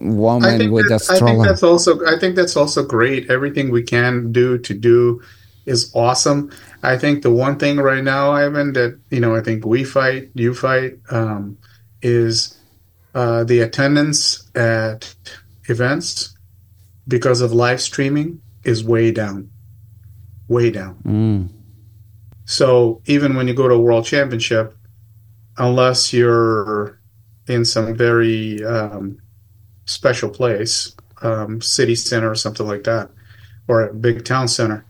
[0.00, 1.24] woman with the stroller.
[1.24, 3.30] I think that's also I think that's also great.
[3.30, 5.22] Everything we can do to do
[5.66, 6.50] is awesome.
[6.82, 10.30] I think the one thing right now, Ivan, that you know, I think we fight,
[10.34, 11.58] you fight, um,
[12.02, 12.56] is
[13.14, 15.14] uh, the attendance at
[15.68, 16.35] events
[17.08, 19.50] because of live streaming is way down,
[20.48, 20.96] way down.
[21.04, 21.48] Mm.
[22.44, 24.76] So even when you go to a world championship,
[25.58, 27.00] unless you're
[27.48, 29.18] in some very um,
[29.84, 33.10] special place, um, city center or something like that,
[33.68, 34.84] or a big town center,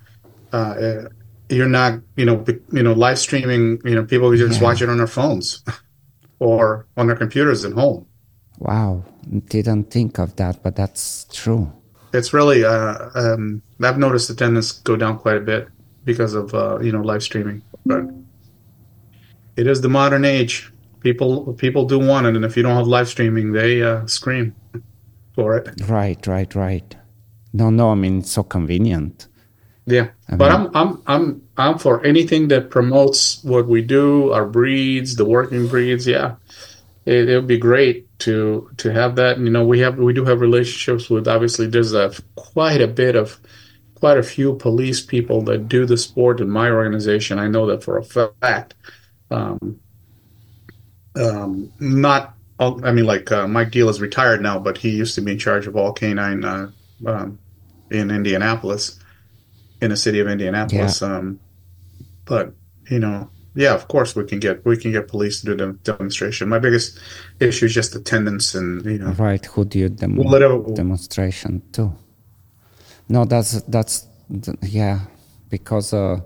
[0.53, 1.05] uh,
[1.49, 3.81] you're not, you know, you know, live streaming.
[3.85, 4.67] You know, people just Yeah.
[4.67, 5.63] watch it on their phones
[6.39, 8.07] or on their computers at home.
[8.59, 9.05] Wow,
[9.49, 11.73] didn't think of that, but that's true.
[12.17, 15.69] It's really, uh, um, I've noticed attendance go down quite a bit
[16.05, 18.03] because of uh, you know live streaming, but
[19.57, 20.73] it is the modern age.
[21.01, 24.55] People people do want it, and if you don't have live streaming, they uh, scream
[25.35, 25.69] for it.
[25.89, 26.97] Right, right, right.
[27.53, 29.29] No, no, I mean it's so convenient.
[29.87, 34.33] Yeah, I but mean- I'm I'm I'm I'm for anything that promotes what we do,
[34.33, 36.07] our breeds, the working breeds.
[36.07, 36.37] Yeah,
[37.07, 39.37] it it would be great to to have that.
[39.37, 41.27] And, You know, we have we do have relationships with.
[41.29, 43.41] Obviously, there's a quite a bit of
[43.95, 47.39] quite a few police people that do the sport in my organization.
[47.39, 48.75] I know that for a fact.
[49.31, 49.81] Um,
[51.15, 52.35] um, not.
[52.59, 55.33] all- I mean, like uh, Mike Deal is retired now, but he used to be
[55.33, 56.71] in charge of all canine uh,
[57.07, 57.39] um,
[57.91, 58.99] in Indianapolis
[59.81, 61.01] in the city of Indianapolis.
[61.03, 61.41] Um,
[62.25, 62.55] but
[62.91, 65.73] you know, yeah, of course we can get we can get police to do the
[65.83, 66.49] demonstration.
[66.49, 66.99] My biggest
[67.41, 71.93] issue is just attendance, and you know, Right, who do you dem- let- demonstration to?
[73.09, 74.07] No, that's that's
[74.63, 75.01] yeah,
[75.49, 76.21] because uh,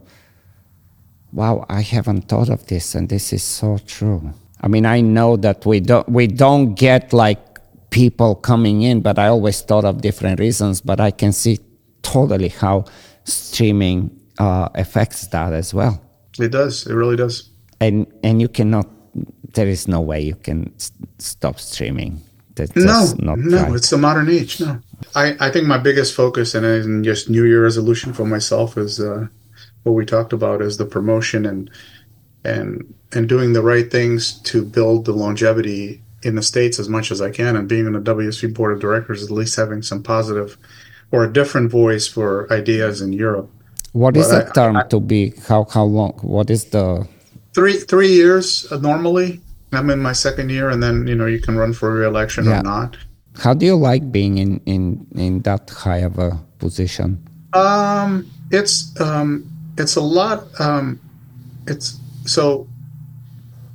[1.32, 4.32] wow, I haven't thought of this, and this is so true.
[4.60, 7.38] I mean, I know that we don't we don't get like
[7.90, 10.80] people coming in, but I always thought of different reasons.
[10.80, 11.58] But I can see
[12.02, 12.84] totally how
[13.24, 16.02] streaming uh, affects that as well,
[16.38, 16.86] it does.
[16.86, 17.50] It really does.
[17.80, 18.86] and and you cannot.
[19.54, 22.20] There is no way you can s- stop streaming.
[22.54, 23.74] That's No, not no, right.
[23.74, 24.60] it's the modern age.
[24.60, 24.78] No,
[25.14, 29.00] I, I think my biggest focus and, and just New Year resolution for myself is
[29.00, 29.26] uh,
[29.82, 31.70] what we talked about is the promotion and
[32.44, 37.10] and and doing the right things to build the longevity in the states as much
[37.10, 40.02] as I can, and being on the WUSV board of directors, at least having some
[40.02, 40.56] positive
[41.10, 43.50] or a different voice for ideas in Europe.
[43.92, 45.34] What is But the term to be?
[45.48, 46.12] How how long?
[46.22, 47.06] What is the?
[47.54, 49.40] Three three years uh, normally.
[49.72, 52.60] I'm in my second year, and then you know you can run for re-election Yeah.
[52.60, 52.96] or not.
[53.38, 57.18] How do you like being in in in that high of a position?
[57.52, 59.44] Um, it's um,
[59.78, 60.46] it's a lot.
[60.60, 60.98] Um,
[61.66, 62.66] it's so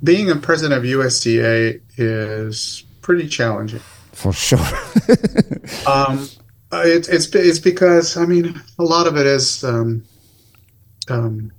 [0.03, 3.81] being a president of USCA is pretty challenging.
[4.11, 4.59] For sure.
[5.87, 6.29] Um,
[6.75, 10.03] uh, it's it's it's because I mean a lot of it is um,
[11.09, 11.51] um,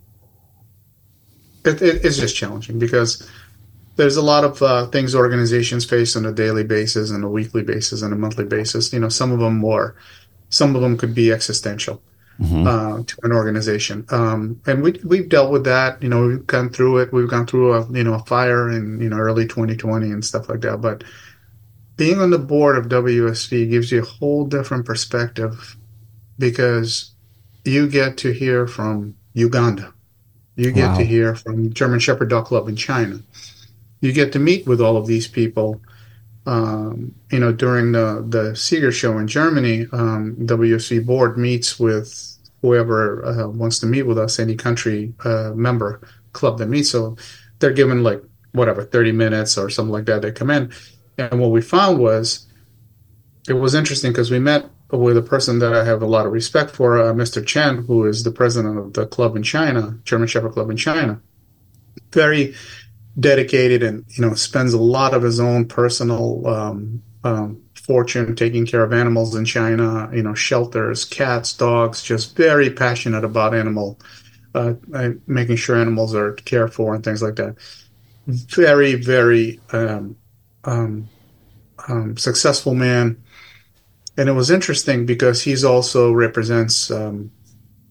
[1.65, 3.29] it, it, it's just challenging because
[3.97, 7.63] there's a lot of uh, things organizations face on a daily basis and a weekly
[7.63, 8.93] basis and a monthly basis.
[8.93, 9.97] You know, some of them more,
[10.51, 12.03] some of them could be existential
[12.69, 14.05] uh, to an organization.
[14.11, 16.03] Um, and we we've dealt with that.
[16.03, 17.13] You know, we've gone through it.
[17.13, 20.49] We've gone through a you know a fire in you know early 2020 and stuff
[20.49, 20.81] like that.
[20.81, 21.05] But
[21.97, 25.77] being on the board of WUSV gives you a whole different perspective
[26.39, 27.13] because
[27.65, 29.93] you get to hear from Uganda.
[30.57, 30.99] You get Wow.
[30.99, 33.21] to hear from German Shepherd Dog Club in China.
[34.01, 35.81] You get to meet with all of these people.
[36.47, 42.39] Um, you know, during the the Sieger show in Germany, um, WUSV board meets with
[42.63, 46.01] whoever uh, wants to meet with us, any country uh, member
[46.33, 46.91] club that meets.
[46.91, 47.17] So
[47.59, 50.23] they're given like whatever, 30 minutes or something like that.
[50.23, 50.73] They come in.
[51.19, 52.47] And what we found was
[53.49, 56.33] it was interesting because we met with a person that I have a lot of
[56.33, 57.45] respect for, uh, Mr.
[57.45, 61.21] Chen, who is the president of the club in China, German Shepherd Club in China.
[62.13, 62.55] Very
[63.19, 68.67] dedicated and, you know, spends a lot of his own personal um, um, fortune taking
[68.67, 73.99] care of animals in China, you know, shelters, cats, dogs, just very passionate about animal,
[74.55, 74.75] uh,
[75.27, 77.57] making sure animals are cared for and things like that.
[78.27, 80.17] Very, very um,
[80.67, 81.09] um,
[81.89, 83.23] um, successful man.
[84.17, 87.31] And it was interesting because he's also represents um,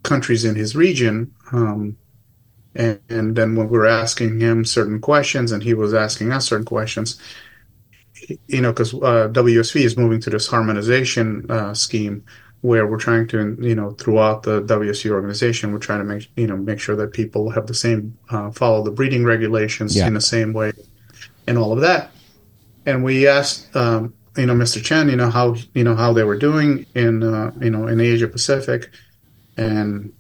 [0.03, 1.33] countries in his region.
[1.51, 1.97] Um,
[2.75, 6.47] and, and then when we were asking him certain questions and he was asking us
[6.47, 7.19] certain questions,
[8.47, 12.23] you know, because uh, WUSV is moving to this harmonization uh, scheme
[12.61, 16.47] where we're trying to, you know, throughout the WUSV organization, we're trying to make, you
[16.47, 20.07] know, make sure that people have the same, uh, follow the breeding regulations Yeah.
[20.07, 20.71] in the same way
[21.45, 22.11] and all of that.
[22.85, 24.83] And we asked, um, you know, Mr.
[24.83, 27.99] Chen, you know, how, you know, how they were doing in, uh, you know, in
[27.99, 28.89] Asia Pacific.
[29.57, 30.11] And,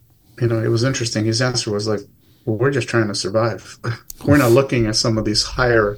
[0.41, 1.25] you know, it was interesting.
[1.25, 1.99] His answer was like,
[2.45, 3.77] well, we're just trying to survive.
[4.25, 5.97] we're not looking at some of these higher,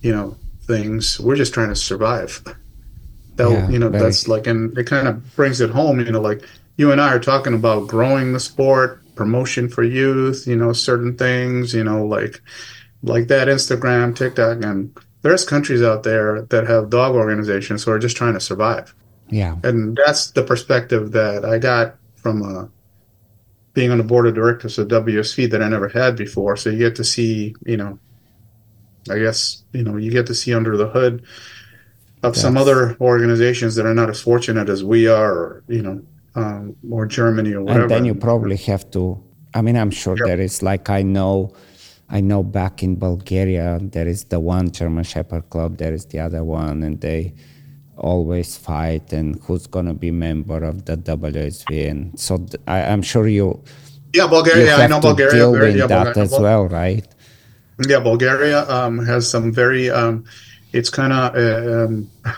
[0.00, 1.20] you know, things.
[1.20, 2.42] We're just trying to survive.
[3.36, 6.10] That, Yeah, you know, very- that's like, and it kind of brings it home, you
[6.12, 6.42] know, like
[6.76, 11.16] you and I are talking about growing the sport, promotion for youth, you know, certain
[11.16, 12.40] things, you know, like,
[13.02, 17.98] like that Instagram, TikTok, and there's countries out there that have dog organizations who are
[17.98, 18.94] just trying to survive
[19.30, 19.56] Yeah.
[19.64, 22.66] and that's the perspective that I got from uh,
[23.72, 26.56] being on the board of directors of WUSV that I never had before.
[26.56, 27.98] So you get to see, you know,
[29.10, 31.24] I guess you know you get to see under the hood
[32.22, 36.00] of some other organizations that are not as fortunate as we are, or you know,
[36.36, 37.82] um, or Germany or whatever.
[37.82, 39.22] and then you probably have to
[39.54, 40.26] i mean i'm sure Yep.
[40.26, 41.52] there is like i know
[42.10, 46.18] i know back in bulgaria there is the one german shepherd club there is the
[46.18, 47.34] other one and they
[47.96, 52.80] always fight and who's going to be member of the wusv and so th- I,
[52.82, 53.62] i'm sure you
[54.12, 54.76] yeah, you Bulgaria.
[54.76, 55.32] I know to Bulgaria.
[55.32, 57.06] deal very- with yeah, that Bulgaria- as well right
[57.88, 59.90] Yeah, Bulgaria um, has some very.
[59.90, 60.22] Um,
[60.72, 61.34] it's kind of.
[61.34, 61.94] Uh, um,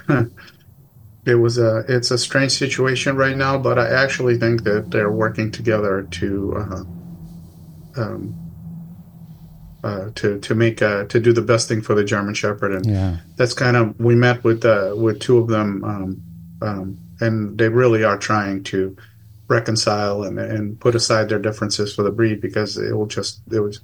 [1.26, 1.84] it was a.
[1.94, 6.28] It's a strange situation right now, but I actually think that they're working together to.
[6.56, 6.84] Uh,
[8.00, 8.34] um,
[9.86, 12.86] uh, to to make uh, to do the best thing for the German Shepherd, and
[12.86, 13.18] yeah.
[13.36, 16.22] that's kind of we met with uh, with two of them, um,
[16.60, 18.96] um, and they really are trying to
[19.46, 23.60] reconcile and, and put aside their differences for the breed because it will just it
[23.60, 23.80] was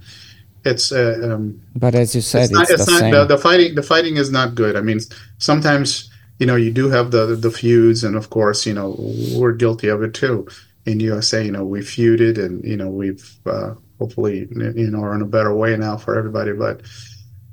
[0.65, 3.39] it's uh, um, but as you said it's it's, not, it's the not the, the
[3.39, 4.75] fighting the fighting is not good.
[4.75, 4.99] I mean
[5.39, 6.11] sometimes
[6.41, 8.97] you know you do have the the feuds and of course you know
[9.37, 10.49] we're guilty of it too.
[10.85, 15.15] In usa you know we feuded and you know we've uh, hopefully you know are
[15.15, 16.81] in a better way now for everybody but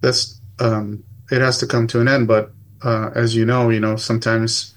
[0.02, 2.52] that's um it has to come to an end but
[2.84, 4.74] uh, as you know you know sometimes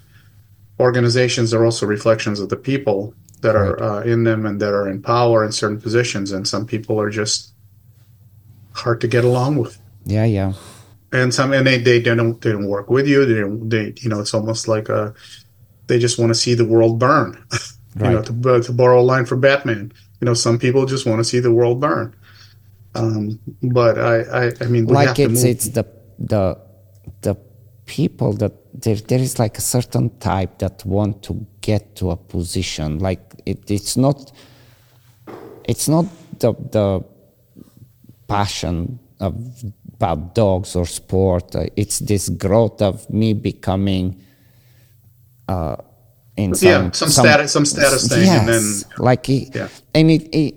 [0.79, 4.87] organizations are also reflections of the people that are uh, in them and that are
[4.87, 7.53] in power in certain positions and some people are just
[8.73, 9.77] hard to get along with.
[10.05, 10.53] Yeah yeah.
[11.11, 13.25] And some and they, they don't they don't work with you.
[13.25, 15.13] They don't they you know it's almost like a
[15.87, 17.43] they just want to see the world burn.
[17.95, 19.93] You know to, to borrow a line from batman
[20.23, 22.15] you know some people just want to see the world burn.
[22.95, 25.85] Um but i i, I mean like it's it's the
[26.17, 26.43] the
[27.25, 27.35] the
[27.85, 32.15] people that there, there is like a certain type that want to get to a
[32.15, 32.99] position.
[32.99, 34.31] Like it, it's not
[35.65, 36.05] it's not
[36.39, 37.03] the the
[38.27, 39.33] passion of
[39.95, 41.53] about dogs or sport.
[41.75, 44.23] It's this growth of me becoming
[45.49, 45.75] uh
[46.37, 49.67] in some, Yeah, some status- some status thing, yes, and then- like it, Yeah.
[49.93, 50.55] and it, it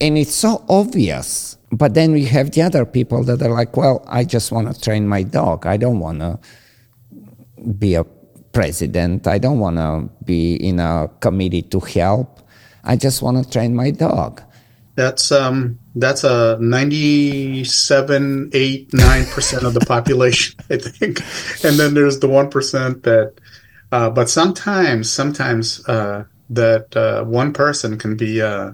[0.00, 4.02] and it's so obvious but then we have the other people that are like well
[4.08, 6.38] i just want to train my dog i don't want to
[7.78, 8.04] be a
[8.52, 12.40] president i don't want to be in a committee to help
[12.84, 14.40] i just want to train my dog
[14.94, 21.20] That's um that's a 97 8 9% of the population I think.
[21.64, 23.32] And then there's the 1% that
[23.92, 28.72] uh, but sometimes sometimes uh, that uh, one person can be uh,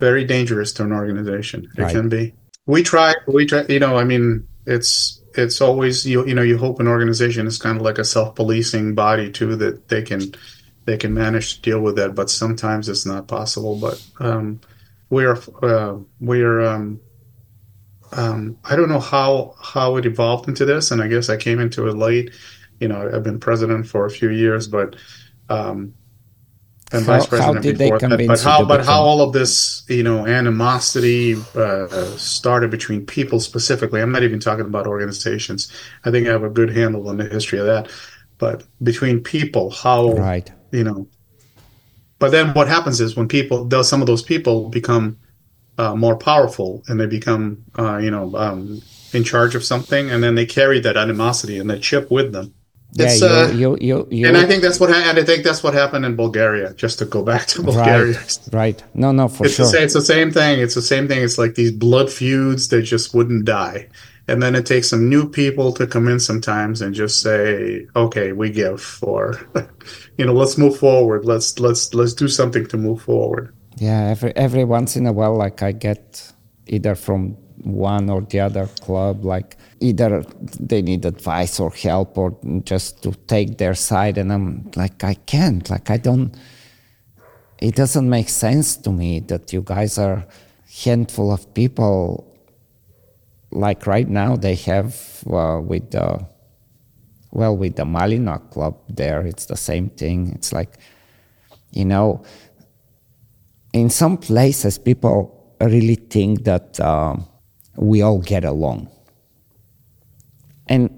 [0.00, 1.68] very dangerous to an organization.
[1.78, 1.92] It Right.
[1.92, 2.34] can be.
[2.66, 6.58] We try we try you know I mean it's it's always you you know you
[6.58, 10.34] hope an organization is kind of like a self-policing body too that they can
[10.86, 14.60] they can manage to deal with that but sometimes it's not possible but um
[15.10, 17.02] we are uh, we are um,
[18.12, 21.58] um, I don't know how how it evolved into this, and I guess I came
[21.60, 22.32] into it late.
[22.80, 24.96] You know, I've been president for a few years, but
[25.48, 25.94] um,
[26.92, 28.26] and How- vice how president did they before that.
[28.26, 31.86] But how but how all of this you know animosity uh,
[32.16, 34.00] started between people specifically.
[34.00, 35.72] I'm not even talking about organizations.
[36.04, 37.90] I think I have a good handle on the history of that.
[38.38, 41.08] But between people, how right you know.
[42.18, 45.18] But then what happens is when people, those some of those people become
[45.78, 48.80] uh, more powerful and they become, uh, you know, um,
[49.12, 52.54] in charge of something, and then they carry that animosity and that chip with them.
[52.96, 55.42] It's, yeah uh, you, you you and I think that's what, ha- and I think
[55.42, 56.74] that's what happened in Bulgaria.
[56.74, 59.82] Just to go back to Bulgaria, right right no no for it's sure the same.
[59.84, 60.60] It's the same thing.
[60.60, 61.22] It's the same thing.
[61.22, 63.88] It's like these blood feuds that just wouldn't die,
[64.28, 68.30] and then it takes some new people to come in sometimes and just say, "Okay,
[68.30, 69.40] we give," or
[70.16, 71.24] you know, let's move forward.
[71.24, 73.52] Let's let's let's do something to move forward.
[73.76, 76.32] Yeah, every every once in a while, like I get
[76.66, 79.24] either from one or the other club.
[79.24, 80.24] Like either
[80.60, 84.18] they need advice or help or just to take their side.
[84.18, 85.68] And I'm like, I can't.
[85.68, 86.36] Like I don't.
[87.60, 90.26] It doesn't make sense to me that you guys are
[90.84, 92.30] handful of people.
[93.50, 96.26] Like right now, they have uh, with the
[97.30, 99.24] well with the Malinois club there.
[99.26, 100.32] It's the same thing.
[100.34, 100.78] It's like
[101.70, 102.24] you know
[103.74, 107.16] in some places, people really think that uh,
[107.76, 108.88] we all get along.
[110.68, 110.90] And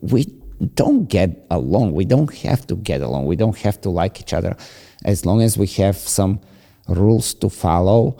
[0.00, 0.26] we
[0.74, 1.92] don't get along.
[1.92, 3.26] We don't have to get along.
[3.26, 4.56] We don't have to like each other.
[5.04, 6.40] As long as we have some
[6.88, 8.16] rules to follow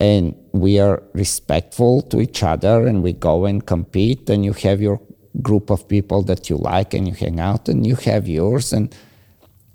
[0.00, 4.80] and we are respectful to each other and we go and compete and you have
[4.80, 5.00] your
[5.42, 8.94] group of people that you like and you hang out and you have yours and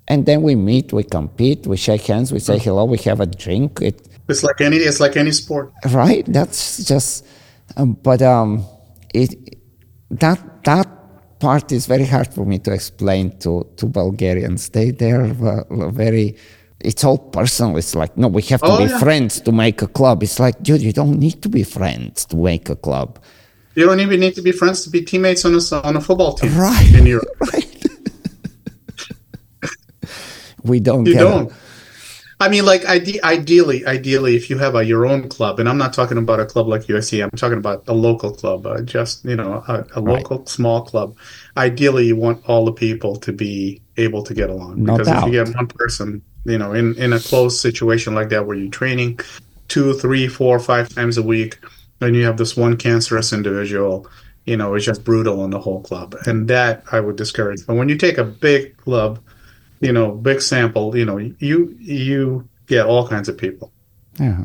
[0.08, 2.64] and then we meet, we compete, we shake hands, we say hmm.
[2.64, 3.80] hello, we have a drink.
[3.80, 6.24] It, it's like any it's like any sport, right?
[6.26, 7.24] That's just,
[7.76, 8.64] um, but um,
[9.14, 9.58] it
[10.10, 10.88] that that
[11.38, 14.68] part is very hard for me to explain to to Bulgarians.
[14.70, 16.36] They they're uh, very.
[16.82, 17.76] It's all personal.
[17.76, 18.98] It's like no, we have to Oh, be yeah.
[18.98, 20.22] friends to make a club.
[20.22, 23.18] It's like, dude, you don't need to be friends to make a club,
[23.74, 26.32] you don't even need to be friends to be teammates on a on a football
[26.34, 26.94] team right?
[26.94, 27.28] in Europe.
[27.52, 27.84] right.
[30.64, 31.06] we don't.
[31.06, 31.52] You don't.
[32.42, 35.76] I mean, like ide- ideally, ideally, if you have a, your own club, and I'm
[35.76, 39.24] not talking about a club like USC, I'm talking about a local club, uh, just
[39.26, 40.16] you know, a, a Right.
[40.16, 41.18] local small club.
[41.56, 45.26] Ideally, you want all the people to be able to get along No because if
[45.26, 45.32] you doubt.
[45.32, 49.18] get one person, you know, in in a closed situation like that where you're training
[49.68, 51.58] two, three, four, five times a week,
[52.00, 54.06] and you have this one cancerous individual,
[54.46, 57.66] you know, it's just brutal on the whole club, and that I would discourage.
[57.66, 59.20] But when you take a big club
[59.80, 63.72] you know, big sample, you know, you you get all kinds of people.
[64.18, 64.44] Yeah.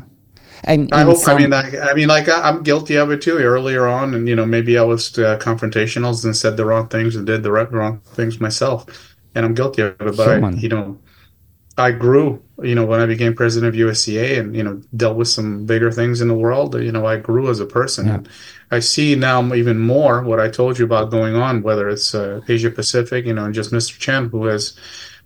[0.64, 1.18] And I hope.
[1.18, 3.38] some- I mean, I, I mean, like I, I'm guilty of it too.
[3.38, 7.14] Earlier on, and you know, maybe I was uh, confrontational and said the wrong things
[7.14, 10.16] and did the right, wrong things myself, and I'm guilty of it.
[10.16, 10.98] But I, you know,
[11.76, 12.42] I grew.
[12.62, 15.92] You know, when I became president of USCA and you know dealt with some bigger
[15.92, 18.06] things in the world, you know, I grew as a person.
[18.06, 18.14] Yeah.
[18.14, 18.28] And
[18.70, 22.40] I see now even more what I told you about going on, whether it's uh,
[22.48, 23.98] Asia Pacific, you know, and just Mr.
[23.98, 24.74] Chen, who has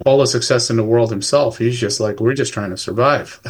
[0.07, 1.59] all the success in the world himself.
[1.59, 3.41] He's just like, we're just trying to survive.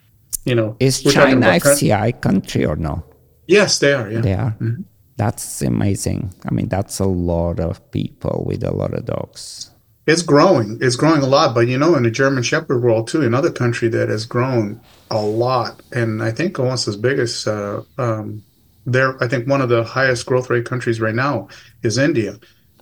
[0.44, 3.04] you know, Is China FCI country or no?
[3.46, 4.10] Yes, they are.
[4.10, 4.20] Yeah.
[4.20, 4.56] They are.
[4.60, 4.82] Mm-hmm.
[5.16, 6.34] That's amazing.
[6.44, 9.70] I mean, that's a lot of people with a lot of dogs.
[10.06, 10.78] It's growing.
[10.80, 11.54] It's growing a lot.
[11.54, 15.20] But you know, in the German Shepherd world too, another country that has grown a
[15.20, 18.44] lot, and I think almost as big as uh, um,
[18.84, 19.20] there.
[19.22, 21.48] I think one of the highest growth rate countries right now
[21.82, 22.38] is India.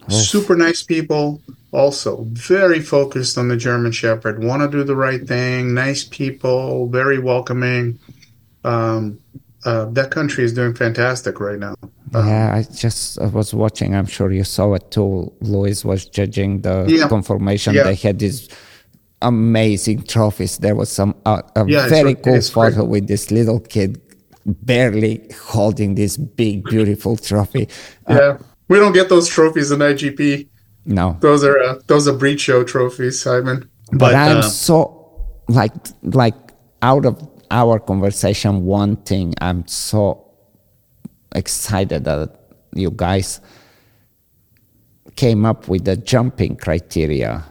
[0.08, 1.40] Super nice people,
[1.72, 4.42] also very focused on the German Shepherd.
[4.44, 5.74] Want to do the right thing.
[5.74, 7.98] Nice people, very welcoming.
[8.64, 9.18] Um,
[9.64, 11.74] uh, that country is doing fantastic right now.
[12.12, 13.94] yeah, I just I was watching.
[13.94, 15.32] I'm sure you saw it too.
[15.40, 17.08] Louis was judging the Yeah.
[17.08, 17.74] conformation.
[17.74, 17.84] Yeah.
[17.84, 18.48] They had these
[19.22, 20.58] amazing trophies.
[20.58, 22.74] There was some uh, a Yeah, very re- cool it's great.
[22.74, 24.00] photo with this little kid
[24.46, 27.68] barely holding this big, beautiful trophy.
[28.06, 28.36] Uh, Yeah,
[28.68, 30.48] we don't get those trophies in IGP.
[30.86, 33.68] no, Those are uh, those are breed show trophies, Simon.
[33.92, 35.72] but, I'm uh, so like
[36.02, 36.34] like
[36.82, 37.16] out of
[37.50, 40.24] our conversation one thing i'm so
[41.34, 42.34] excited that
[42.74, 43.40] you guys
[45.16, 47.44] came up with the jumping criteria.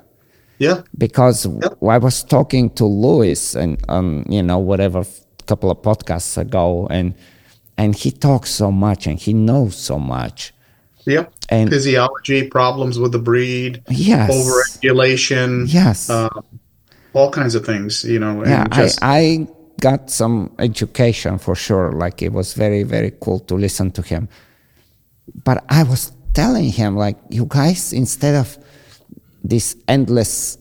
[0.59, 5.03] Yeah, because I was talking to Louis and um, you know whatever
[5.45, 7.13] couple of podcasts ago and
[7.77, 10.52] and he talks so much and he knows so much
[11.05, 11.25] yeah.
[11.49, 16.43] And- Physiology problems with the breed, yes overregulation, yes um,
[17.13, 18.03] all kinds of things.
[18.03, 19.47] You know, and yeah just I, I
[19.83, 24.29] got some education for sure like it was very very cool to listen to him
[25.43, 28.57] but i was telling him like you guys instead of
[29.43, 30.57] this endless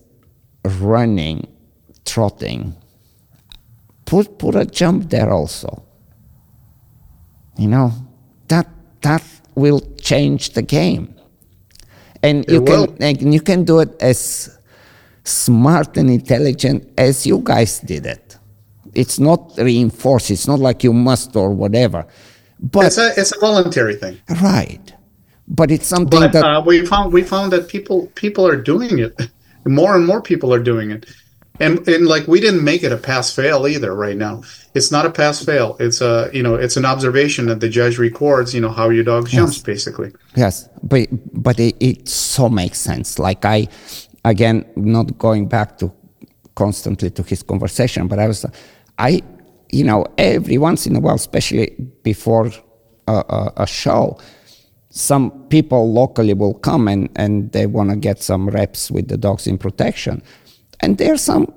[0.81, 1.47] running
[2.05, 2.75] trotting
[4.07, 5.85] put put a jump there also
[7.57, 7.93] you know
[8.49, 8.67] that
[9.03, 9.23] that
[9.55, 9.81] will
[10.13, 11.05] change the game
[12.23, 14.21] and you It can and you can do it as
[15.25, 18.39] smart and intelligent as you guys did it
[18.95, 22.07] it's not reinforced it's not like you must or whatever
[22.61, 24.19] but it's a it's a voluntary thing.
[24.43, 24.95] right
[25.49, 28.99] but it's something But that uh, we found we found that people people are doing
[28.99, 29.15] it.
[29.67, 31.07] More and more people are doing it.
[31.61, 34.43] And and like we didn't make it a pass fail either right now.
[34.75, 35.77] It's not a pass fail.
[35.79, 39.05] It's a you know, it's an observation that the judge records, you know, how your
[39.05, 40.13] dog jumps basically.
[40.35, 43.19] Yes, but but it, it so makes sense.
[43.19, 43.69] Like I,
[44.25, 45.93] again, not going back to
[46.55, 48.45] constantly to his conversation, but I was,
[48.99, 49.23] I,
[49.71, 52.51] you know, every once in a while, especially before
[53.09, 54.19] a, a, a show,
[54.91, 59.17] some people locally will come and, and they want to get some reps with the
[59.17, 60.23] dogs in protection.
[60.83, 61.53] And there are some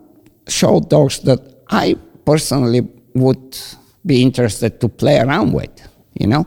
[0.47, 1.39] show dogs that
[1.69, 1.95] I
[2.25, 3.57] personally would
[4.05, 5.71] be interested to play around with,
[6.13, 6.45] you know.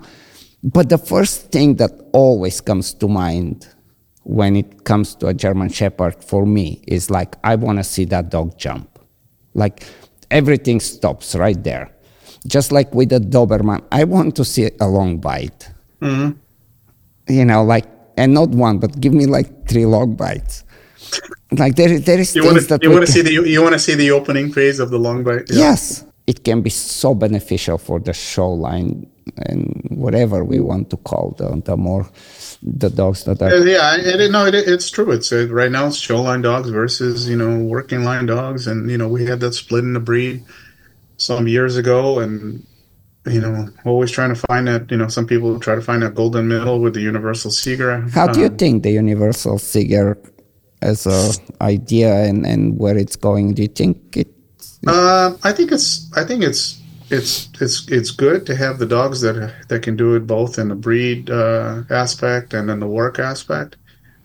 [0.62, 3.68] But the first thing that always comes to mind
[4.22, 8.04] when it comes to a German Shepherd for me is like, I want to see
[8.06, 8.98] that dog jump.
[9.54, 9.84] Like
[10.30, 11.90] everything stops right there.
[12.46, 15.70] Just like with a Doberman, I want to see a long bite.
[16.00, 16.38] Mm-hmm.
[17.32, 17.86] You know, like,
[18.16, 20.64] and not one, but give me like three long bites.
[21.50, 23.62] Like there, there is You things want to that you want to see the you
[23.62, 25.48] want to see the opening phase of the long bite.
[25.48, 25.58] Yeah.
[25.72, 29.06] Yes, it can be so beneficial for the show line
[29.36, 32.06] and whatever we want to call the, the more
[32.62, 33.66] the dogs that Uh, are.
[33.66, 35.10] Yeah, it, it, no, it, it's true.
[35.10, 38.90] It's uh, right now it's show line dogs versus you know working line dogs, and
[38.90, 40.44] you know we had that split in the breed
[41.16, 42.62] some years ago, and
[43.26, 44.90] you know always trying to find that.
[44.90, 48.10] You know, some people try to find that golden middle with the universal Sieger.
[48.10, 50.16] How do you Um, think the universal Sieger
[50.82, 51.32] as a
[51.62, 53.54] idea and, and where it's going?
[53.54, 54.28] Do you think it?
[54.86, 56.80] Uh, I think it's I think it's
[57.10, 60.68] it's it's it's good to have the dogs that that can do it both in
[60.68, 63.76] the breed uh, aspect and in the work aspect.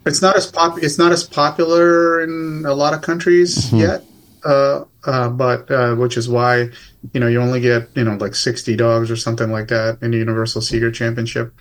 [0.06, 4.04] It's not as pop it's not as popular in a lot of countries yet,
[4.44, 6.70] uh, uh, but uh, which is why
[7.14, 10.12] you know you only get you know like sixty dogs or something like that in
[10.12, 11.54] the Universal Sieger Championship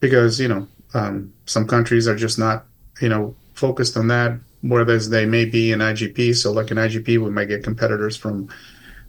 [0.00, 2.66] because you know um, some countries are just not
[3.00, 7.18] you know focused on that whereas they may be in IGP so like in IGP
[7.18, 8.48] we might get competitors from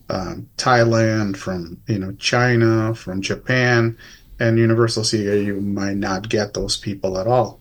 [0.10, 3.98] um, Thailand from you know China from Japan
[4.40, 7.60] and Universal Sieger you might not get those people at all.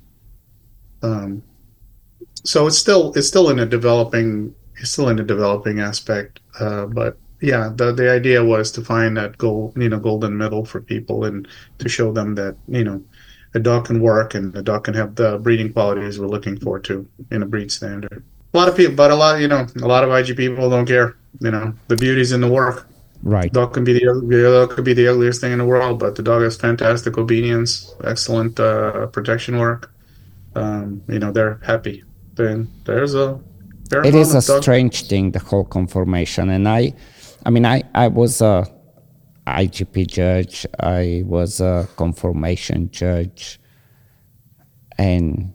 [1.03, 1.43] Um,
[2.45, 6.87] so it's still it's still in a developing it's still in a developing aspect uh,
[6.87, 10.81] but yeah the the idea was to find that gold you know golden middle for
[10.81, 11.49] people and
[11.79, 13.03] to show them that you know
[13.59, 16.75] a dog can work and the dog can have the breeding qualities we're looking for
[16.89, 17.01] too
[17.35, 18.19] in a breed standard
[18.55, 20.89] a lot of people but a lot you know a lot of ig people don't
[20.95, 21.09] care
[21.47, 22.79] you know the beauty's in the work
[23.37, 23.51] Right.
[23.59, 26.13] dog can be the, the dog could be the ugliest thing in the world but
[26.19, 27.71] the dog has fantastic obedience
[28.13, 29.83] excellent uh, protection work
[30.61, 31.97] um, you know they're happy
[32.41, 33.29] then there's a
[34.11, 36.45] It is a dog- strange thing, the whole conformation.
[36.57, 36.93] And I,
[37.47, 38.55] I mean, I, I was a
[39.47, 40.67] IGP judge.
[40.81, 43.61] I was a confirmation judge.
[44.99, 45.53] And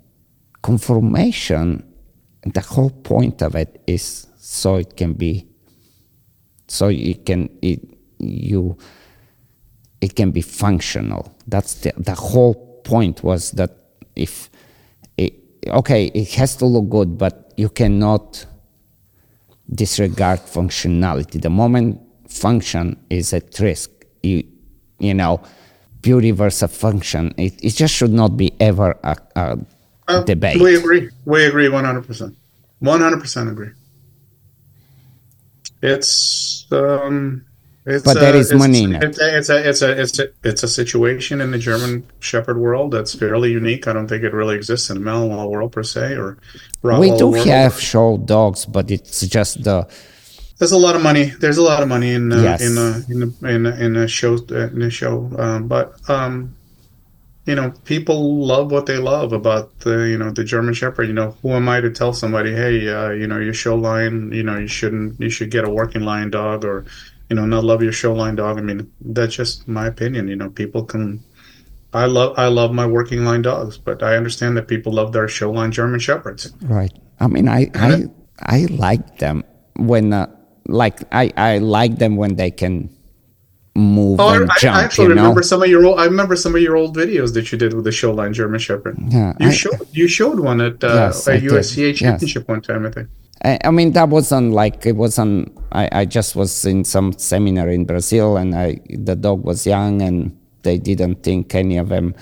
[0.62, 1.84] confirmation,
[2.46, 5.48] the whole point of it is so it can be,
[6.68, 7.82] so it can, it,
[8.20, 8.78] you,
[10.00, 11.36] it can be functional.
[11.48, 13.76] That's the, the whole point was that
[14.16, 14.50] if,
[15.18, 15.34] it,
[15.68, 18.46] okay, it has to look good, but you cannot
[19.74, 21.42] disregard functionality.
[21.42, 22.02] The moment
[22.32, 23.90] function is at risk,
[24.24, 24.44] you,
[25.00, 25.42] you know,
[26.02, 29.58] beauty versus function, it, it just should not be ever a, a
[30.08, 30.60] Uh, debate.
[30.62, 32.36] we agree we agree 100%
[32.82, 33.72] 100% agree
[35.82, 37.46] it's um
[37.86, 39.04] it's But there uh, is it's- money in it.
[39.04, 42.58] It's a, it's a it's a it's a it's a situation in the German Shepherd
[42.58, 43.88] world that's fairly unique.
[43.88, 46.38] I don't think it really exists in the Malinois world per se, or
[46.84, 47.48] we do world.
[47.48, 49.88] have show dogs, but it's just the
[50.62, 51.24] There's a lot of money.
[51.24, 52.62] There's a lot of money in uh, Yes.
[52.62, 55.28] in uh, in the in a, in a show in a show.
[55.36, 56.56] Um, but um,
[57.48, 61.08] you know, people love what they love about the you know the German Shepherd.
[61.08, 64.32] You know, who am I to tell somebody, hey, uh, you know, your show line,
[64.32, 66.86] you know, you shouldn't, you should get a working line dog, or
[67.28, 68.60] you know, not love your show line dog.
[68.60, 70.28] I mean, that's just my opinion.
[70.28, 71.24] You know, people can.
[71.92, 75.28] I love I love my working line dogs, but I understand that people love their
[75.28, 76.54] show line German Shepherds.
[76.62, 76.94] Right.
[77.20, 78.06] I mean, I I
[78.40, 79.44] I like them
[79.76, 80.28] when uh,
[80.72, 82.90] like I I like them when they can
[83.76, 84.76] move Oh, and I- jump.
[84.78, 85.22] I actually you know.
[85.22, 86.00] remember some of your old.
[86.00, 88.98] I remember some of your old videos that you did with the Showline German Shepherd.
[89.08, 91.40] Yeah, you I- showed you showed one at uh, Yes, a.
[91.40, 91.98] USCA Yes.
[92.00, 93.08] championship one time, I think.
[93.44, 95.58] I, I mean, that wasn't like it wasn't.
[95.72, 100.02] I, I just was in some seminar in Brazil, and I the dog was young,
[100.02, 102.14] and they didn't think any of them.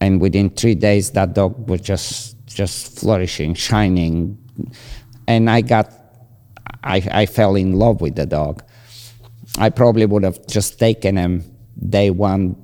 [0.00, 4.36] And within three days, that dog was just just flourishing, shining,
[5.28, 5.92] and I got,
[6.82, 8.62] I I fell in love with the dog.
[9.58, 11.44] I probably would have just taken him
[11.88, 12.56] day one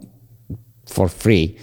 [0.86, 1.58] for free.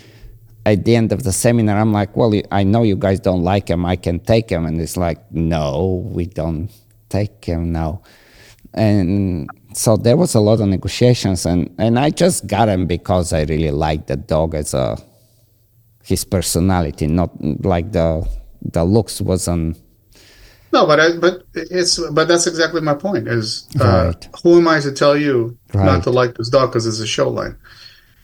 [0.65, 3.69] At the end of the seminar, I'm like, well, I know you guys don't like
[3.69, 3.85] him.
[3.85, 4.65] I can take him.
[4.65, 6.71] And it's like, no, we don't
[7.09, 8.01] take him now.
[8.73, 11.45] And so there was a lot of negotiations.
[11.45, 14.97] And, and I just got him because I really liked the dog as a,
[16.03, 17.31] his personality, not
[17.65, 18.27] like the,
[18.61, 19.77] the looks wasn't,
[20.73, 23.27] No, but I, but it's but that's exactly my point.
[23.27, 24.29] Is uh, Right.
[24.41, 25.85] who am I to tell you Right.
[25.85, 27.55] not to like this dog because it's a show line?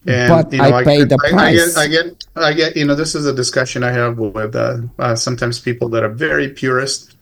[0.07, 1.77] And, but you know, I, I pay the I, price.
[1.77, 2.75] I get, I get, I get.
[2.75, 6.09] You know, this is a discussion I have with uh, uh, sometimes people that are
[6.09, 7.15] very purist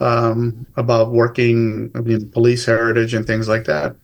[0.00, 3.96] um, about working I mean, police heritage and things like that.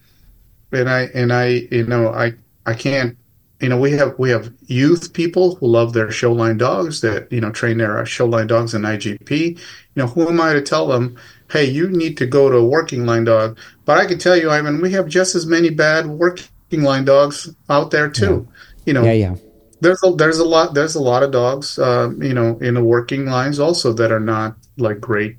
[0.73, 2.35] And I and I, you know, I
[2.67, 3.17] I can't.
[3.65, 7.41] You know, we have we have youth people who love their showline dogs that you
[7.41, 9.31] know train their showline dogs in IGP.
[9.31, 9.57] You
[9.95, 11.17] know, who am I to tell them?
[11.51, 13.57] Hey, you need to go to a working line dog.
[13.87, 17.49] But I can tell you, Ivan, we have just as many bad working line dogs
[17.71, 18.47] out there too.
[18.47, 18.83] Yeah.
[18.85, 19.35] You know, yeah, yeah.
[19.81, 22.85] There's a there's a lot there's a lot of dogs, uh, you know, in the
[22.85, 25.39] working lines also that are not like great,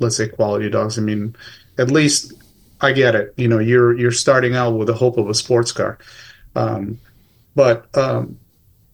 [0.00, 0.98] let's say quality dogs.
[0.98, 1.36] I mean,
[1.78, 2.32] at least
[2.80, 3.32] I get it.
[3.36, 5.98] You know, you're you're starting out with the hope of a sports car,
[6.56, 6.98] um,
[7.54, 8.38] but um,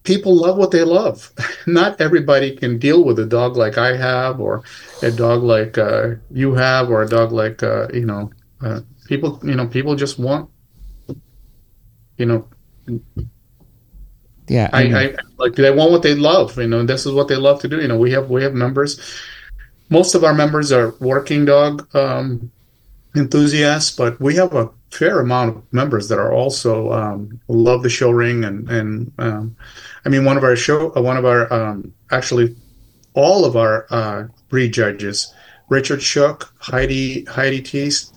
[0.02, 1.32] people love what they love.
[1.66, 4.62] Not everybody can deal with a dog like I have, or
[5.02, 8.30] a dog like uh, you have, or a dog like uh, you know.
[8.62, 10.50] Uh, people, you know, people just want
[12.20, 12.46] you know
[14.46, 17.36] yeah I, I, like they want what they love you know this is what they
[17.36, 19.00] love to do you know we have we have members
[19.88, 22.52] most of our members are working dog um,
[23.14, 27.88] enthusiasts but we have a fair amount of members that are also um, love the
[27.88, 29.56] show ring and and um,
[30.04, 32.54] i mean one of our show uh, one of our um, actually
[33.14, 35.32] all of our uh, breed judges
[35.68, 38.12] richard shook heidi heidi teese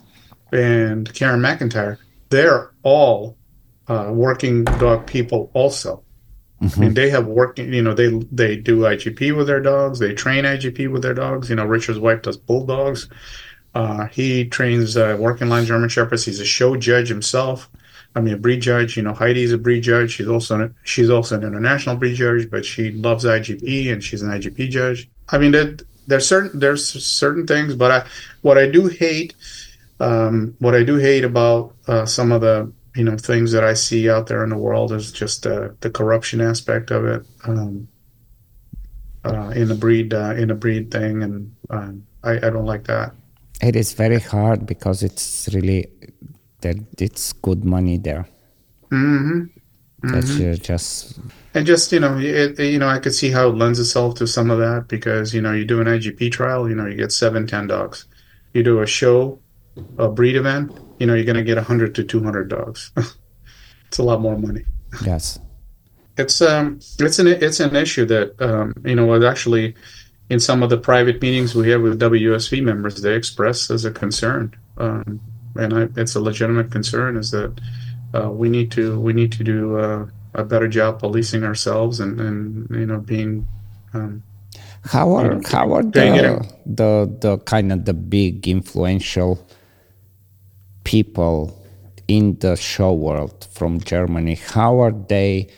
[0.52, 1.98] and karen mcintyre
[2.30, 3.36] they're all
[3.88, 6.02] uh, working dog people also.
[6.62, 6.80] Mm-hmm.
[6.80, 7.72] I mean, they have working.
[7.72, 9.98] You know, they they do IGP with their dogs.
[9.98, 11.50] They train IGP with their dogs.
[11.50, 13.08] You know, Richard's wife does bulldogs.
[13.74, 16.24] Uh, he trains uh, working line German shepherds.
[16.24, 17.68] He's a show judge himself.
[18.14, 18.96] I mean, a breed judge.
[18.96, 20.12] You know, Heidi's a breed judge.
[20.12, 24.30] She's also she's also an international breed judge, but she loves IGP and she's an
[24.30, 25.10] IGP judge.
[25.30, 25.76] I mean, there,
[26.06, 28.06] there's certain there's certain things, but I
[28.42, 29.34] what I do hate,
[29.98, 33.74] um, what I do hate about uh, some of the you know things that I
[33.74, 37.88] see out there in the world is just uh, the corruption aspect of it um,
[39.24, 42.84] uh, in the breed uh, in the breed thing, and um, I, I, don't like
[42.84, 43.14] that.
[43.64, 45.86] It is very hard because it's really
[46.60, 48.26] that it's good money there.
[48.90, 49.44] Mm-hmm.
[50.06, 50.62] Mm-hmm.
[50.62, 51.18] just
[51.54, 54.26] and just you know it, you know I could see how it lends itself to
[54.26, 57.10] some of that because you know you do an IGP trial, you know you get
[57.10, 58.06] seven ten dogs.
[58.52, 59.40] You do a show,
[59.98, 62.92] a breed event, you know, you're going to get 100 to 200 dogs.
[63.88, 64.64] it's a lot more money.
[65.04, 65.38] Yes.
[66.16, 69.74] It's um it's an it's an issue that um you know was actually
[70.30, 73.90] in some of the private meetings we have with WUSV members they express as a
[73.90, 75.20] concern um,
[75.56, 77.60] and I, it's a legitimate concern is that
[78.14, 82.20] uh, we need to we need to do uh, a better job policing ourselves and,
[82.20, 83.46] and you know being
[83.92, 84.22] um,
[84.84, 89.44] how are you know, how are the, the the kind of the big influential
[90.84, 91.58] people
[92.08, 95.48] in the show world from Germany, how are they?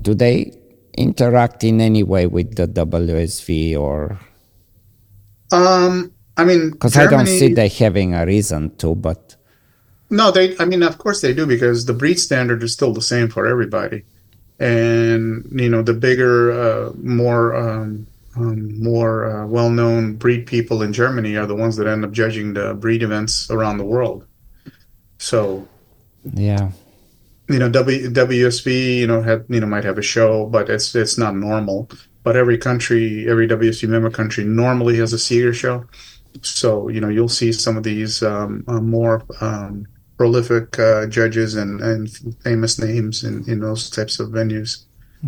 [0.00, 0.56] Do they
[0.96, 4.18] interact in any way with the WUSV or?
[5.52, 9.36] Um, I mean, because I don't see they having a reason to, but
[10.10, 10.56] no, they.
[10.58, 13.46] I mean, of course they do because the breed standard is still the same for
[13.46, 14.04] everybody,
[14.58, 17.54] and you know the bigger, uh, more.
[17.54, 18.06] Um,
[18.36, 22.54] um, more uh, well-known breed people in Germany are the ones that end up judging
[22.54, 24.26] the breed events around the world.
[25.18, 25.68] So,
[26.32, 26.72] yeah,
[27.48, 30.94] you know, w, WUSV, you know, have you know might have a show, but it's
[30.94, 31.90] it's not normal.
[32.22, 35.84] But every country, every WUSV member country normally has a Sieger show.
[36.42, 41.54] So you know, you'll see some of these um, uh, more um, prolific uh, judges
[41.54, 42.10] and, and
[42.42, 44.84] famous names in, in those types of venues.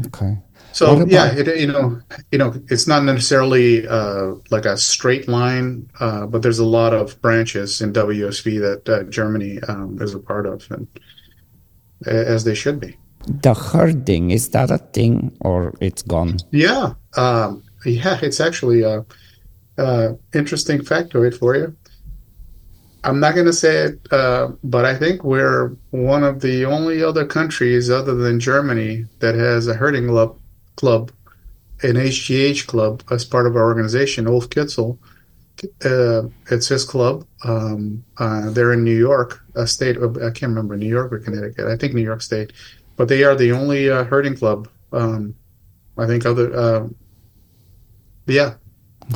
[0.06, 0.38] Okay.
[0.72, 5.26] So about, yeah, it, you know, you know, it's not necessarily uh, like a straight
[5.26, 10.14] line, uh, but there's a lot of branches in WUSV that uh, Germany um, is
[10.14, 10.86] a part of, and
[12.04, 12.96] as they should be.
[13.26, 16.38] The herding is that a thing, or it's gone?
[16.50, 19.04] Yeah, um, yeah, it's actually a,
[19.78, 21.76] a, interesting factoid for you.
[23.02, 27.02] I'm not going to say it, uh, but I think we're one of the only
[27.02, 30.38] other countries other than Germany that has a herding club
[30.76, 31.10] club,
[31.82, 34.26] an HGH club, as part of our organization.
[34.26, 34.98] Ulf Kitzel,
[35.84, 37.26] uh, it's his club.
[37.44, 39.96] Um, uh, they're in New York, a state.
[39.96, 41.66] Of, I can't remember New York or Connecticut.
[41.66, 42.52] I think New York State,
[42.96, 44.68] but they are the only uh, herding club.
[44.92, 45.34] Um,
[45.98, 46.54] I think other.
[46.54, 46.88] Uh,
[48.26, 48.54] yeah,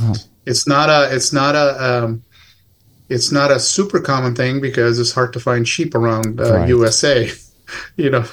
[0.01, 0.15] wow.
[0.47, 1.15] it's not a.
[1.15, 2.05] It's not a.
[2.05, 2.25] Um,
[3.09, 6.69] it's not a super common thing because it's hard to find sheep around uh, right.
[6.69, 7.31] USA.
[7.97, 8.25] you know,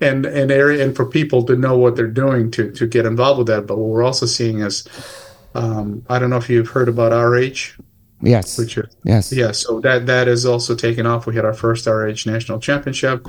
[0.00, 3.38] and and area and for people to know what they're doing to to get involved
[3.38, 3.66] with that.
[3.66, 4.86] But what we're also seeing is,
[5.56, 7.80] um, I don't know if you've heard about RH.
[8.22, 8.58] Yes.
[8.58, 9.32] Which is, yes.
[9.32, 9.52] Yeah.
[9.52, 11.26] So that that is also taken off.
[11.26, 13.26] We had our first RH national championship.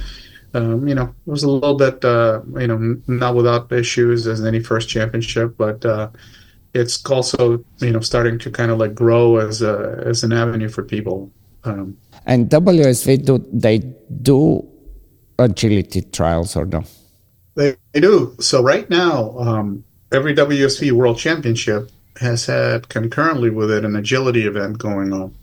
[0.53, 4.43] Um, you know, it was a little bit, uh, you know, not without issues as
[4.43, 6.09] any first championship, but uh,
[6.73, 10.69] it's also, you know, starting to kind of like grow as a as an avenue
[10.69, 11.31] for people.
[11.63, 13.79] Um, and WUSV do they
[14.21, 14.65] do
[15.37, 16.83] agility trials or no?
[17.55, 18.35] They, they do.
[18.39, 24.45] So right now, um, every WUSV World Championship has had concurrently with it an agility
[24.45, 25.35] event going on.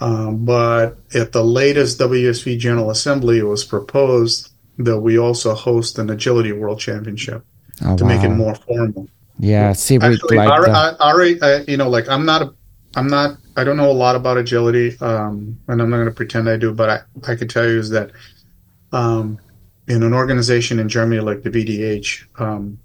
[0.00, 5.98] Um, but at the latest WUSV General Assembly, it was proposed that we also host
[5.98, 7.44] an agility world championship
[7.84, 8.08] oh, to wow.
[8.08, 9.08] make it more formal.
[9.38, 12.54] Yeah, see, actually, like you know, like I'm not, a,
[12.94, 16.14] I'm not, I don't know a lot about agility, um, and I'm not going to
[16.14, 18.12] pretend I do, but I, I can tell you is that,
[18.92, 19.38] um,
[19.88, 22.78] in an organization in Germany like the VDH, um,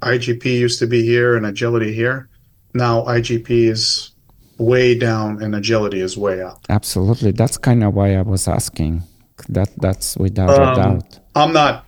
[0.00, 2.28] IGP used to be here and agility here.
[2.76, 4.12] Now IGP is
[4.58, 6.64] way down and agility is way up.
[6.68, 7.32] Absolutely.
[7.32, 9.02] That's kind of why I was asking.
[9.50, 11.18] That that's without um, a doubt.
[11.34, 11.84] I'm not.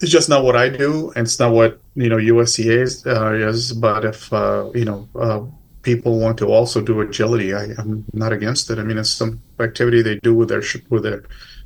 [0.00, 3.04] It's just not what I do, and it's not what you know USCA is.
[3.04, 5.40] Uh, is but if uh, you know uh,
[5.82, 8.78] people want to also do agility, I, am not against it.
[8.78, 11.24] I mean, it's some activity they do with their with their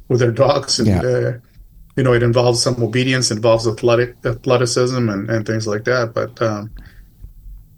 [0.08, 1.02] with their dogs, and yeah.
[1.02, 1.32] Uh,
[1.96, 6.12] you know, it involves some obedience, involves athletic athleticism, and, and things like that.
[6.12, 6.70] But um,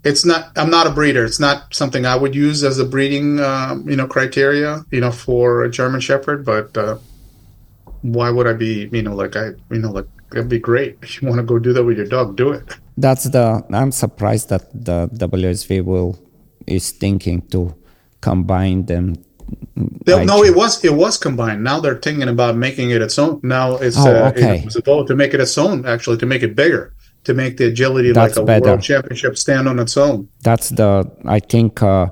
[0.05, 3.41] it's not i'm not a breeder it's not something i would use as a breeding
[3.41, 6.97] um, you know criteria you know for a german shepherd but uh,
[8.03, 11.21] why would i be you know like i you know like it'd be great if
[11.21, 12.65] you want to go do that with your dog do it
[12.97, 16.19] that's the i'm surprised that the wusv will
[16.67, 17.75] is thinking to
[18.21, 19.15] combine them
[19.77, 21.65] no, it was it was combined.
[21.65, 23.41] Now they're thinking about making it its own.
[23.43, 24.59] Now it's oh, uh, okay.
[24.59, 26.93] it was a vote to make it its own, actually, to make it bigger
[27.25, 28.71] to make the agility That's like a better.
[28.71, 30.29] world championship stand on its own.
[30.43, 32.09] That's the I think uh,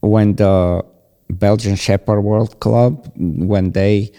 [0.00, 0.84] when the
[1.30, 4.12] Belgian Shepherd World Club when they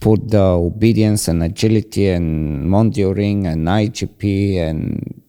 [0.00, 5.22] put the obedience and agility and mondioring and IGP and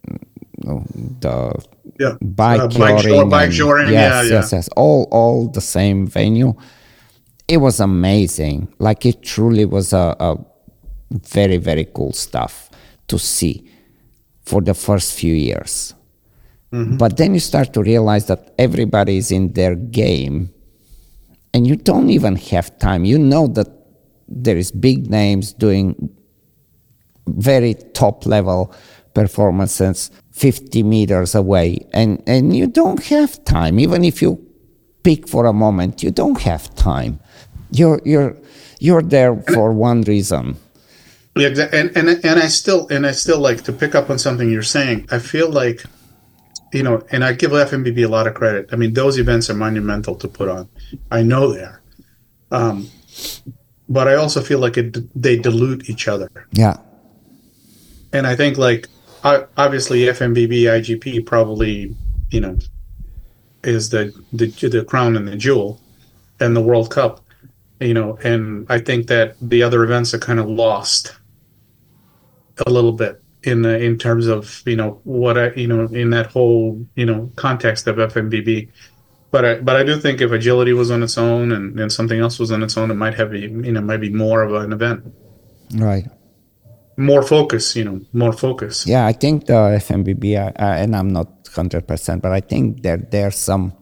[1.20, 1.54] the
[2.00, 2.16] yeah.
[2.22, 6.54] bike, uh, bike, shore, bike shoring, yes, yeah, yes, yes, all all the same venue.
[7.48, 8.74] It was amazing.
[8.80, 10.38] Like it truly was a, a
[11.12, 12.70] very very cool stuff
[13.08, 13.70] to see
[14.44, 15.94] for the first few years.
[16.72, 16.98] Mm-hmm.
[16.98, 20.54] But then you start to realize that everybody is in their game
[21.54, 23.06] and you don't even have time.
[23.06, 23.68] You know that
[24.28, 26.10] there is big names doing
[27.28, 28.74] very top level
[29.14, 33.80] performances 50 meters away and, and you don't have time.
[33.80, 34.44] Even if you
[35.04, 37.20] pick for a moment, you don't have time.
[37.72, 38.36] You're, you're,
[38.80, 40.58] you're there for one reason
[41.36, 44.52] yeah, and and and I still and I still like to pick up on something
[44.52, 45.08] you're saying.
[45.10, 45.84] I feel like,
[46.72, 48.70] you know, and I give FMBB a lot of credit.
[48.72, 50.70] I mean, those events are monumental to put on.
[51.10, 51.82] I know they are,
[52.52, 52.88] um,
[53.90, 56.30] but I also feel like it they dilute each other.
[56.52, 56.78] Yeah,
[58.12, 58.88] and I think like
[59.24, 61.96] obviously FMBB IGP probably
[62.30, 62.60] you know
[63.64, 65.82] is the the the crown and the jewel,
[66.40, 67.26] and the World Cup,
[67.80, 71.16] you know, and I think that the other events are kind of lost
[72.66, 76.10] a little bit in the, in terms of you know what I you know in
[76.12, 78.70] that whole you know context of FMBB.
[79.32, 82.20] But I but I do think if agility was on its own and, and something
[82.20, 84.72] else was on its own, it might have you know might be more of an
[84.72, 85.14] event.
[85.76, 86.06] Right.
[86.96, 88.86] More focus, you know, more focus.
[88.86, 92.84] Yeah, I think the FMBB, uh, uh, and I'm not hundred percent, but I think
[92.84, 93.74] there there's some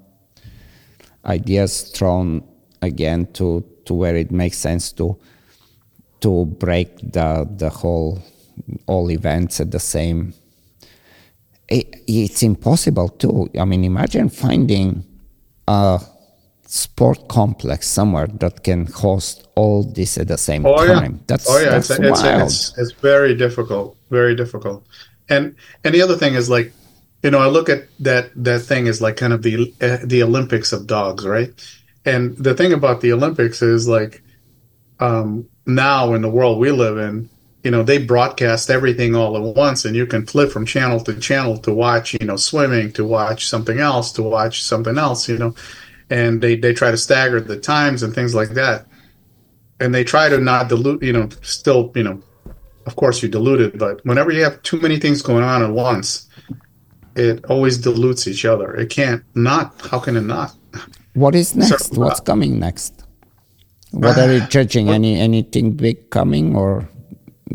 [1.25, 2.43] ideas thrown
[2.81, 5.17] again to to where it makes sense to
[6.21, 8.21] to break the the whole
[8.87, 10.33] all events at the same
[11.67, 15.03] it, it's impossible to i mean imagine finding
[15.67, 15.99] a
[16.65, 21.19] sport complex somewhere that can host all this at the same oh, time yeah.
[21.27, 22.41] that's oh yeah that's it's, wild.
[22.43, 24.85] It's, it's, it's very difficult very difficult
[25.29, 26.71] and and the other thing is like
[27.23, 30.23] you know i look at that that thing as like kind of the uh, the
[30.23, 31.51] olympics of dogs right
[32.05, 34.23] and the thing about the olympics is like
[34.99, 37.29] um now in the world we live in
[37.63, 41.19] you know they broadcast everything all at once and you can flip from channel to
[41.19, 45.37] channel to watch you know swimming to watch something else to watch something else you
[45.37, 45.55] know.
[46.09, 48.85] And they they try to stagger the times and things like that.
[49.79, 52.21] And they try to not dilute you know still you know
[52.85, 55.71] of course you dilute it but whenever you have too many things going on at
[55.71, 56.27] once
[57.15, 58.73] it always dilutes each other.
[58.75, 60.55] It can't not how can it not?
[61.13, 61.93] What is next?
[61.93, 63.03] So, what's uh, coming next?
[63.91, 66.87] What are you judging any anything big coming or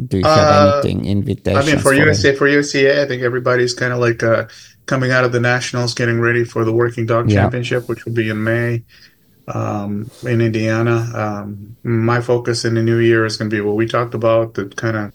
[0.06, 1.64] do you have uh, anything invitations?
[1.64, 4.46] I mean, for, for USA, for USCA, I think everybody's kind of like uh,
[4.86, 7.42] coming out of the nationals, getting ready for the Working Dog yeah.
[7.42, 8.84] Championship, which will be in May.
[9.48, 11.10] um, in Indiana.
[11.14, 14.54] Um, my focus in the new year is going to be what we talked about
[14.54, 15.12] to kind of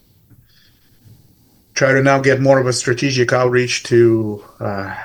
[1.74, 4.95] try to now get more of a strategic outreach to uh,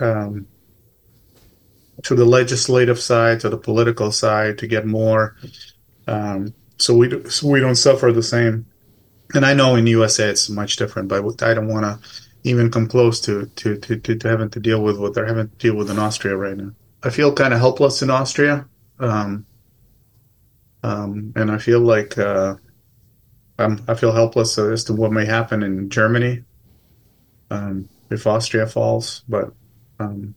[0.00, 0.46] um,
[2.04, 5.36] to the legislative side, to the political side, to get more,
[6.08, 8.66] um, so we do, so we don't suffer the same.
[9.34, 11.98] And I know in USA it's much different, but I don't want to
[12.44, 15.48] even come close to, to to, to to having to deal with what they're having
[15.48, 16.72] to deal with in Austria right now.
[17.02, 18.66] I feel kind of helpless in Austria,
[18.98, 19.46] um,
[20.82, 22.56] um, and I feel like uh,
[23.58, 26.44] I'm, I feel helpless as to what may happen in Germany
[27.50, 29.24] um, if Austria falls.
[29.28, 29.52] But
[29.98, 30.34] um,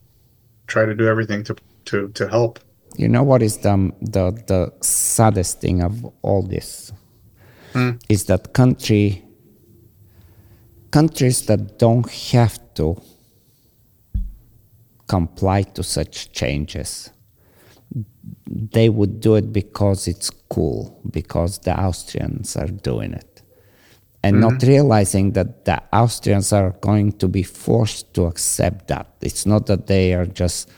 [0.68, 1.56] try to do everything to
[1.86, 2.60] to to help.
[2.98, 6.94] You know what is the the, the saddest thing of all this
[7.76, 7.98] Hmm.
[8.08, 9.22] is that country
[10.92, 12.96] countries that don't have to
[15.10, 17.12] comply to such changes
[18.48, 23.42] they would do it because it's cool because the Austrians are doing it
[24.24, 29.46] and not realizing that the Austrians are going to be forced to accept that it's
[29.46, 30.70] not that they are just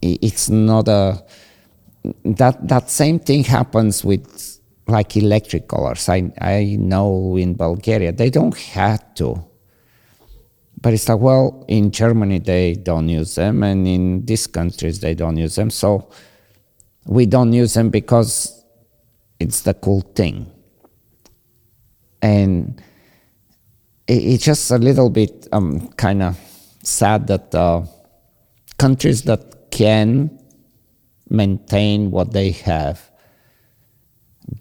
[0.00, 1.22] it's not a
[2.24, 4.57] that that same thing happens with
[4.88, 6.08] like electric colors.
[6.08, 9.44] I I know in Bulgaria they don't have to,
[10.80, 15.14] but it's like well in Germany they don't use them, and in these countries they
[15.14, 15.70] don't use them.
[15.70, 16.08] So
[17.06, 18.64] we don't use them because
[19.38, 20.50] it's the cool thing,
[22.22, 22.82] and
[24.06, 26.38] it, it's just a little bit um, kind of
[26.82, 27.82] sad that uh,
[28.78, 30.38] countries that can
[31.28, 33.10] maintain what they have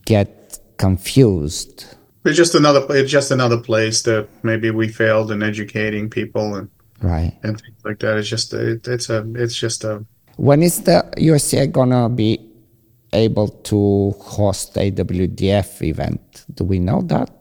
[0.06, 1.86] get confused
[2.26, 2.86] It's just another.
[2.90, 6.70] It's just another place that maybe we failed in educating people and
[7.02, 8.18] right and things like that.
[8.18, 10.04] It's just it, it's a it's just a
[10.36, 12.40] when is the usa gonna be
[13.14, 17.32] able to host a wdf event do we know that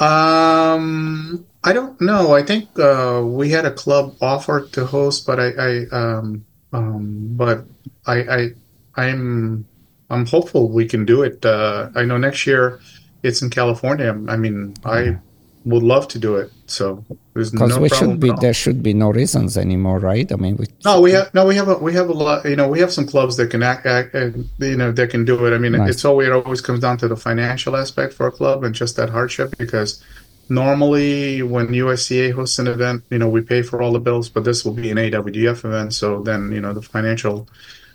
[0.00, 2.34] Um, I don't know.
[2.34, 7.34] I think uh, we had a club offer to host, but I, I um, um,
[7.34, 7.66] but
[8.06, 8.40] I, I,
[8.94, 9.66] I'm,
[10.10, 11.44] I'm hopeful we can do it.
[11.44, 12.80] Uh, I know next year
[13.22, 14.10] it's in California.
[14.28, 15.18] I mean, I
[15.64, 16.50] would love to do it.
[16.66, 17.04] So
[17.34, 20.56] there's no we problem should be there should be no reasons anymore right i mean
[20.56, 22.44] we, No, we have no, we have a we have a lot.
[22.44, 25.46] You know, we have some clubs that can act, act you know, that can do
[25.46, 25.54] it.
[25.54, 25.90] I mean, Nice.
[25.90, 28.96] it's always it always comes down to the financial aspect for a club and just
[28.96, 30.02] that hardship because
[30.48, 34.44] normally when USCA hosts an event, you know, we pay for all the bills, but
[34.44, 37.48] this will be an AWDF event, so then you know the financial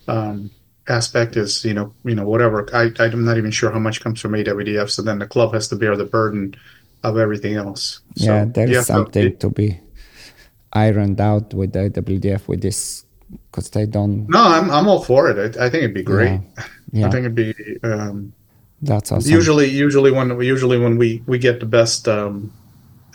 [0.08, 0.52] um,
[0.88, 2.68] aspect is you know you know whatever.
[2.74, 5.68] I I'm not even sure how much comes from AWDF, so then the club has
[5.70, 6.56] to bear the burden
[7.04, 8.02] of everything else.
[8.16, 9.80] So yeah there you is have to- something to be
[10.74, 13.06] ironed out with the wdf with this
[13.52, 15.38] because they don't no, I'm I'm all for it.
[15.58, 16.40] I, I think it'd be great.
[16.92, 17.54] yeah I think it'd be.
[17.84, 18.34] Um,
[18.82, 22.52] that's awesome Usually, usually when usually when we we get the best um,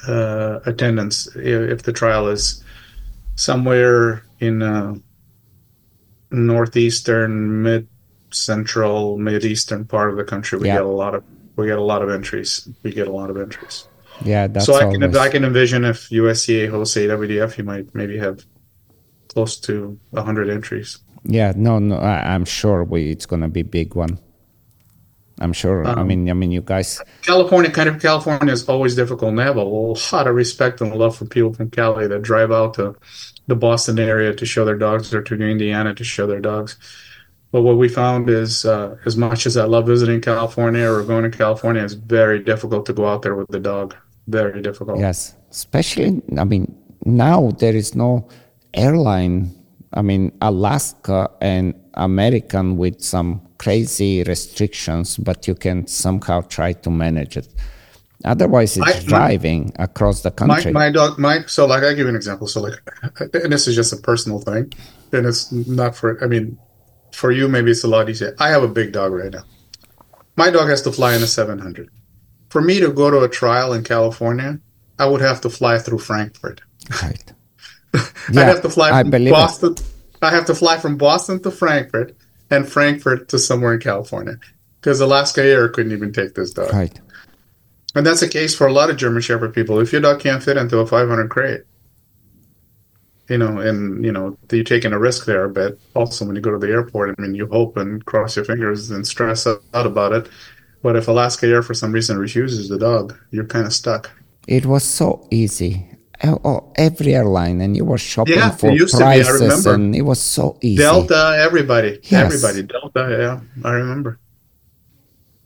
[0.09, 1.41] uh, attendance i-
[1.75, 2.63] if the trial is
[3.37, 4.95] somewhere in uh,
[6.31, 7.89] northeastern, mid
[8.31, 10.75] central, mid eastern part of the country, we Yeah.
[10.77, 11.25] get a lot of
[11.57, 12.69] we get a lot of entries.
[12.85, 13.89] We get a lot of entries.
[14.25, 17.95] yeah that's so I can always- I can envision if USCA hosts AWDF, you might
[17.95, 18.45] maybe have
[19.29, 20.99] close to hundred entries.
[21.25, 24.19] Yeah, no, no, I, I'm sure we, it's gonna be big one.
[25.41, 25.87] I'm sure.
[25.87, 27.01] I Um, mean, I mean, you guys.
[27.23, 29.31] California, kind of California is always difficult.
[29.31, 32.51] And I have a lot of respect and love for people from Cali that drive
[32.51, 32.97] out to
[33.49, 36.77] the Boston area to show their dogs or to Indiana to show their dogs.
[37.51, 41.29] But what we found is, uh, as much as I love visiting California or going
[41.29, 43.97] to California, it's very difficult to go out there with the dog.
[44.27, 45.01] Very difficult.
[45.01, 46.23] Yes, especially.
[46.37, 46.77] I mean,
[47.07, 48.29] now there is no
[48.75, 49.51] airline.
[49.95, 56.91] I mean, Alaska and American with some crazy restrictions, but you can somehow try to
[56.91, 57.49] manage it.
[58.25, 60.73] Otherwise, it's I- my- driving across the country.
[60.73, 62.47] my dog, my so like I give you an example.
[62.49, 62.75] So like,
[63.35, 64.73] and this is just a personal thing,
[65.13, 66.23] and it's not for.
[66.23, 66.59] I mean,
[67.13, 68.35] for you maybe it's a lot easier.
[68.39, 69.45] I have a big dog right now.
[70.37, 71.89] My dog has to fly in a 700.
[72.51, 74.61] For me to go to a trial in California,
[74.99, 76.61] I would have to fly through Frankfurt.
[77.03, 77.33] right.
[77.95, 79.31] I'd have to fly I from it.
[79.31, 79.77] Boston.
[80.23, 82.15] I have to fly from Boston to Frankfurt
[82.51, 84.39] and Frankfurt to somewhere in California
[84.81, 86.73] because Alaska Air couldn't even take this dog.
[86.73, 87.01] Right.
[87.95, 89.81] And that's the case for a lot of German Shepherd people.
[89.81, 91.63] If your dog can't fit into a 500 crate,
[93.29, 95.49] you know, and you know, you're taking a risk there.
[95.49, 98.45] But also, when you go to the airport, I mean, you hope and cross your
[98.45, 100.29] fingers and stress out about it.
[100.83, 104.11] But if Alaska Air, for some reason, refuses the dog, you're kind of stuck.
[104.47, 105.91] It was so easy.
[106.25, 110.59] oh, oh, every airline, and you were shopping Yeah, for prices, and it was so
[110.63, 110.83] easy.
[110.83, 112.13] Delta, everybody, Yes.
[112.13, 113.17] everybody, Delta.
[113.21, 114.19] Yeah, I remember.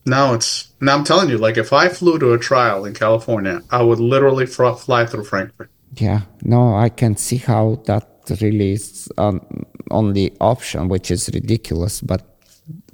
[0.05, 3.61] Now it's now I'm telling you, like if I flew to a trial in California,
[3.71, 5.71] I would literally fr- fly through Frankfurt.
[5.95, 8.09] Yeah, no, I can see how that
[8.41, 9.41] really is um,
[9.91, 12.01] only option, which is ridiculous.
[12.01, 12.23] But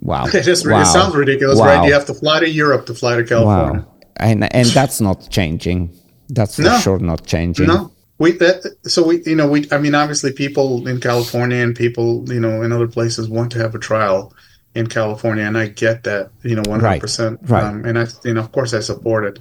[0.01, 0.83] wow, It just wow.
[0.83, 1.67] it sounds ridiculous, wow.
[1.67, 1.87] right?
[1.87, 3.81] You have to fly to Europe to fly to California.
[3.83, 5.91] Wow, and and that's not changing.
[6.29, 6.79] That's for No.
[6.79, 7.69] sure not changing.
[7.69, 11.75] No, we that so we you know we I mean obviously people in California and
[11.75, 14.35] people you know in other places want to have a trial
[14.75, 17.41] in California, and I get that you know one hundred percent.
[17.45, 17.63] right.
[17.65, 19.39] Um, and I you know of course I support it,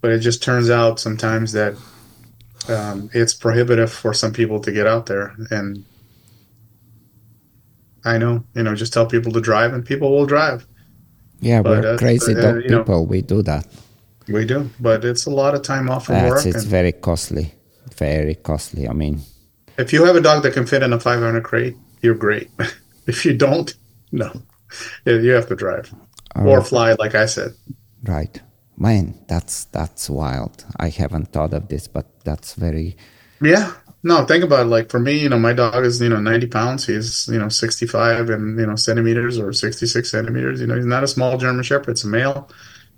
[0.00, 1.74] but it just turns out sometimes that
[2.68, 5.84] um, it's prohibitive for some people to get out there, and
[8.04, 10.66] I know you know just tell people to drive, and people will drive.
[11.40, 13.06] Yeah, But, we're uh, crazy uh, dog you know, people.
[13.06, 13.66] we do that.
[14.28, 16.54] We do, but it's a lot of time off from That's work.
[16.54, 17.54] it's very costly,
[17.96, 18.86] very costly.
[18.88, 19.22] I mean,
[19.78, 22.50] If you have a dog that can fit in a 500 crate, you're great.
[23.06, 23.72] if you don't,
[24.12, 24.30] no,
[25.04, 25.92] Yeah, you have to drive
[26.36, 26.46] oh.
[26.46, 27.54] or fly, like I said.
[28.04, 28.40] right,
[28.76, 30.64] man, that's that's wild.
[30.78, 32.96] I haven't thought of this, but that's very
[33.42, 33.72] Yeah,
[34.02, 34.70] no, think about it.
[34.70, 36.86] Like for me, you know, my dog is you know 90 pounds.
[36.86, 40.60] He's you know 65 and you know centimeters or 66 centimeters.
[40.60, 41.90] You know, he's not a small German Shepherd.
[41.92, 42.48] It's a male,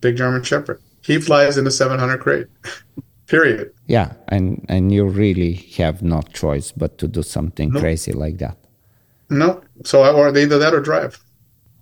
[0.01, 0.81] big German Shepherd.
[1.03, 2.47] He flies in the 700 crate.
[3.27, 3.73] Period.
[3.87, 7.81] yeah, and and you really have no choice but to do something No.
[7.81, 8.59] crazy like that.
[9.31, 11.19] No, so I, or either that or drive.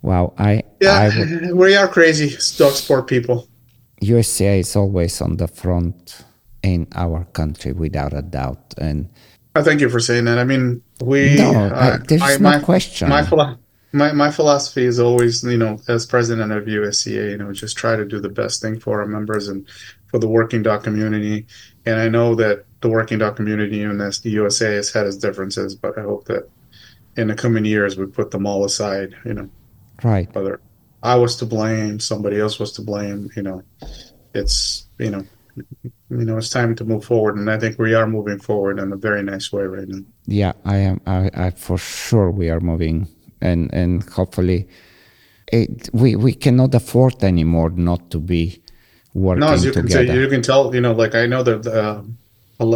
[0.01, 3.47] Wow, I Yeah, I we are crazy dog sport people.
[4.01, 6.25] USA is always on the front
[6.63, 9.09] in our country without a doubt, and
[9.55, 10.37] I thank you for saying that.
[10.37, 11.35] I mean, we.
[11.35, 13.09] No, uh, I- there's no question.
[13.09, 13.27] My,
[13.93, 17.95] my my philosophy is always, you know, as president of USCA, you know, just try
[17.95, 19.67] to do the best thing for our members and
[20.07, 21.45] for the working dog community.
[21.85, 25.17] And I know that the working dog community in this, the USA has had its
[25.17, 26.49] differences, but I hope that
[27.17, 29.13] in the coming years we put them all aside.
[29.25, 29.49] You know,
[30.03, 30.33] right.
[30.33, 30.59] whether
[31.03, 33.29] I was to blame, somebody else was to blame.
[33.35, 33.63] You know,
[34.33, 35.25] it's you know.
[36.09, 38.91] You know, it's time to move forward, and I think we are moving forward in
[38.93, 40.03] a very nice way right now.
[40.25, 41.01] Yeah, I am.
[41.05, 43.07] I, I for sure we are moving,
[43.41, 44.69] and and hopefully,
[45.51, 48.61] it, we we cannot afford anymore not to be
[49.13, 50.07] working No, as you can together.
[50.07, 50.73] say, you can tell.
[50.73, 52.01] You know, like I know that uh,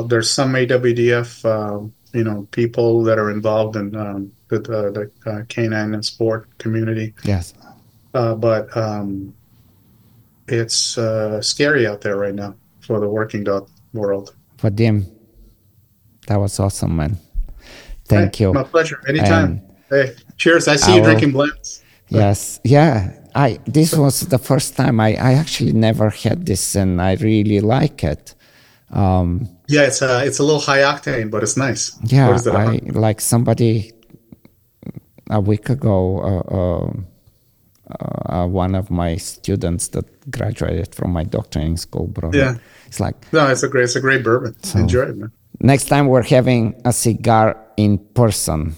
[0.07, 5.31] there's some AWDF, uh, you know, people that are involved in um, the, the, the
[5.31, 7.53] uh, canine and sport community, yes,
[8.13, 9.33] uh, but um,
[10.47, 14.33] it's uh, scary out there right now for the working dog world.
[14.57, 15.05] Vadim,
[16.27, 17.17] that was awesome, man.
[18.07, 18.53] Thank Hey, you.
[18.53, 19.01] My pleasure.
[19.07, 19.61] Anytime.
[19.91, 20.67] And- hey, cheers.
[20.67, 21.83] I see I you will- drinking blends.
[22.09, 23.11] Yes, yeah.
[23.33, 27.59] I this was the first time I I actually never had this, and I really
[27.59, 28.35] like it.
[28.91, 31.97] Um, Yeah, it's a it's a little high octane, but it's nice.
[32.03, 32.55] yeah, What is that?
[32.55, 33.91] I like somebody
[35.29, 36.19] a week ago.
[36.21, 36.91] Uh, uh,
[38.29, 42.33] uh, one of my students that graduated from my doctoring school brought.
[42.33, 42.55] Yeah.
[42.87, 44.55] It's like no, it's a great it's a great bourbon.
[44.75, 45.31] Enjoy it, man.
[45.59, 48.75] next time we're having a cigar in person.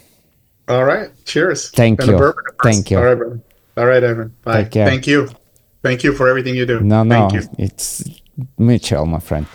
[0.67, 1.09] All right.
[1.25, 1.69] Cheers.
[1.71, 2.34] Thank And you.
[2.61, 2.97] Thank you.
[2.97, 3.39] All right, brother.
[3.77, 4.35] All right, Ivan.
[4.43, 4.65] Bye.
[4.65, 5.29] Thank you.
[5.84, 6.81] Thank you for everything you do.
[6.81, 7.49] No, no, Thank you.
[7.57, 8.03] it's
[8.57, 9.45] Mitchell, my friend.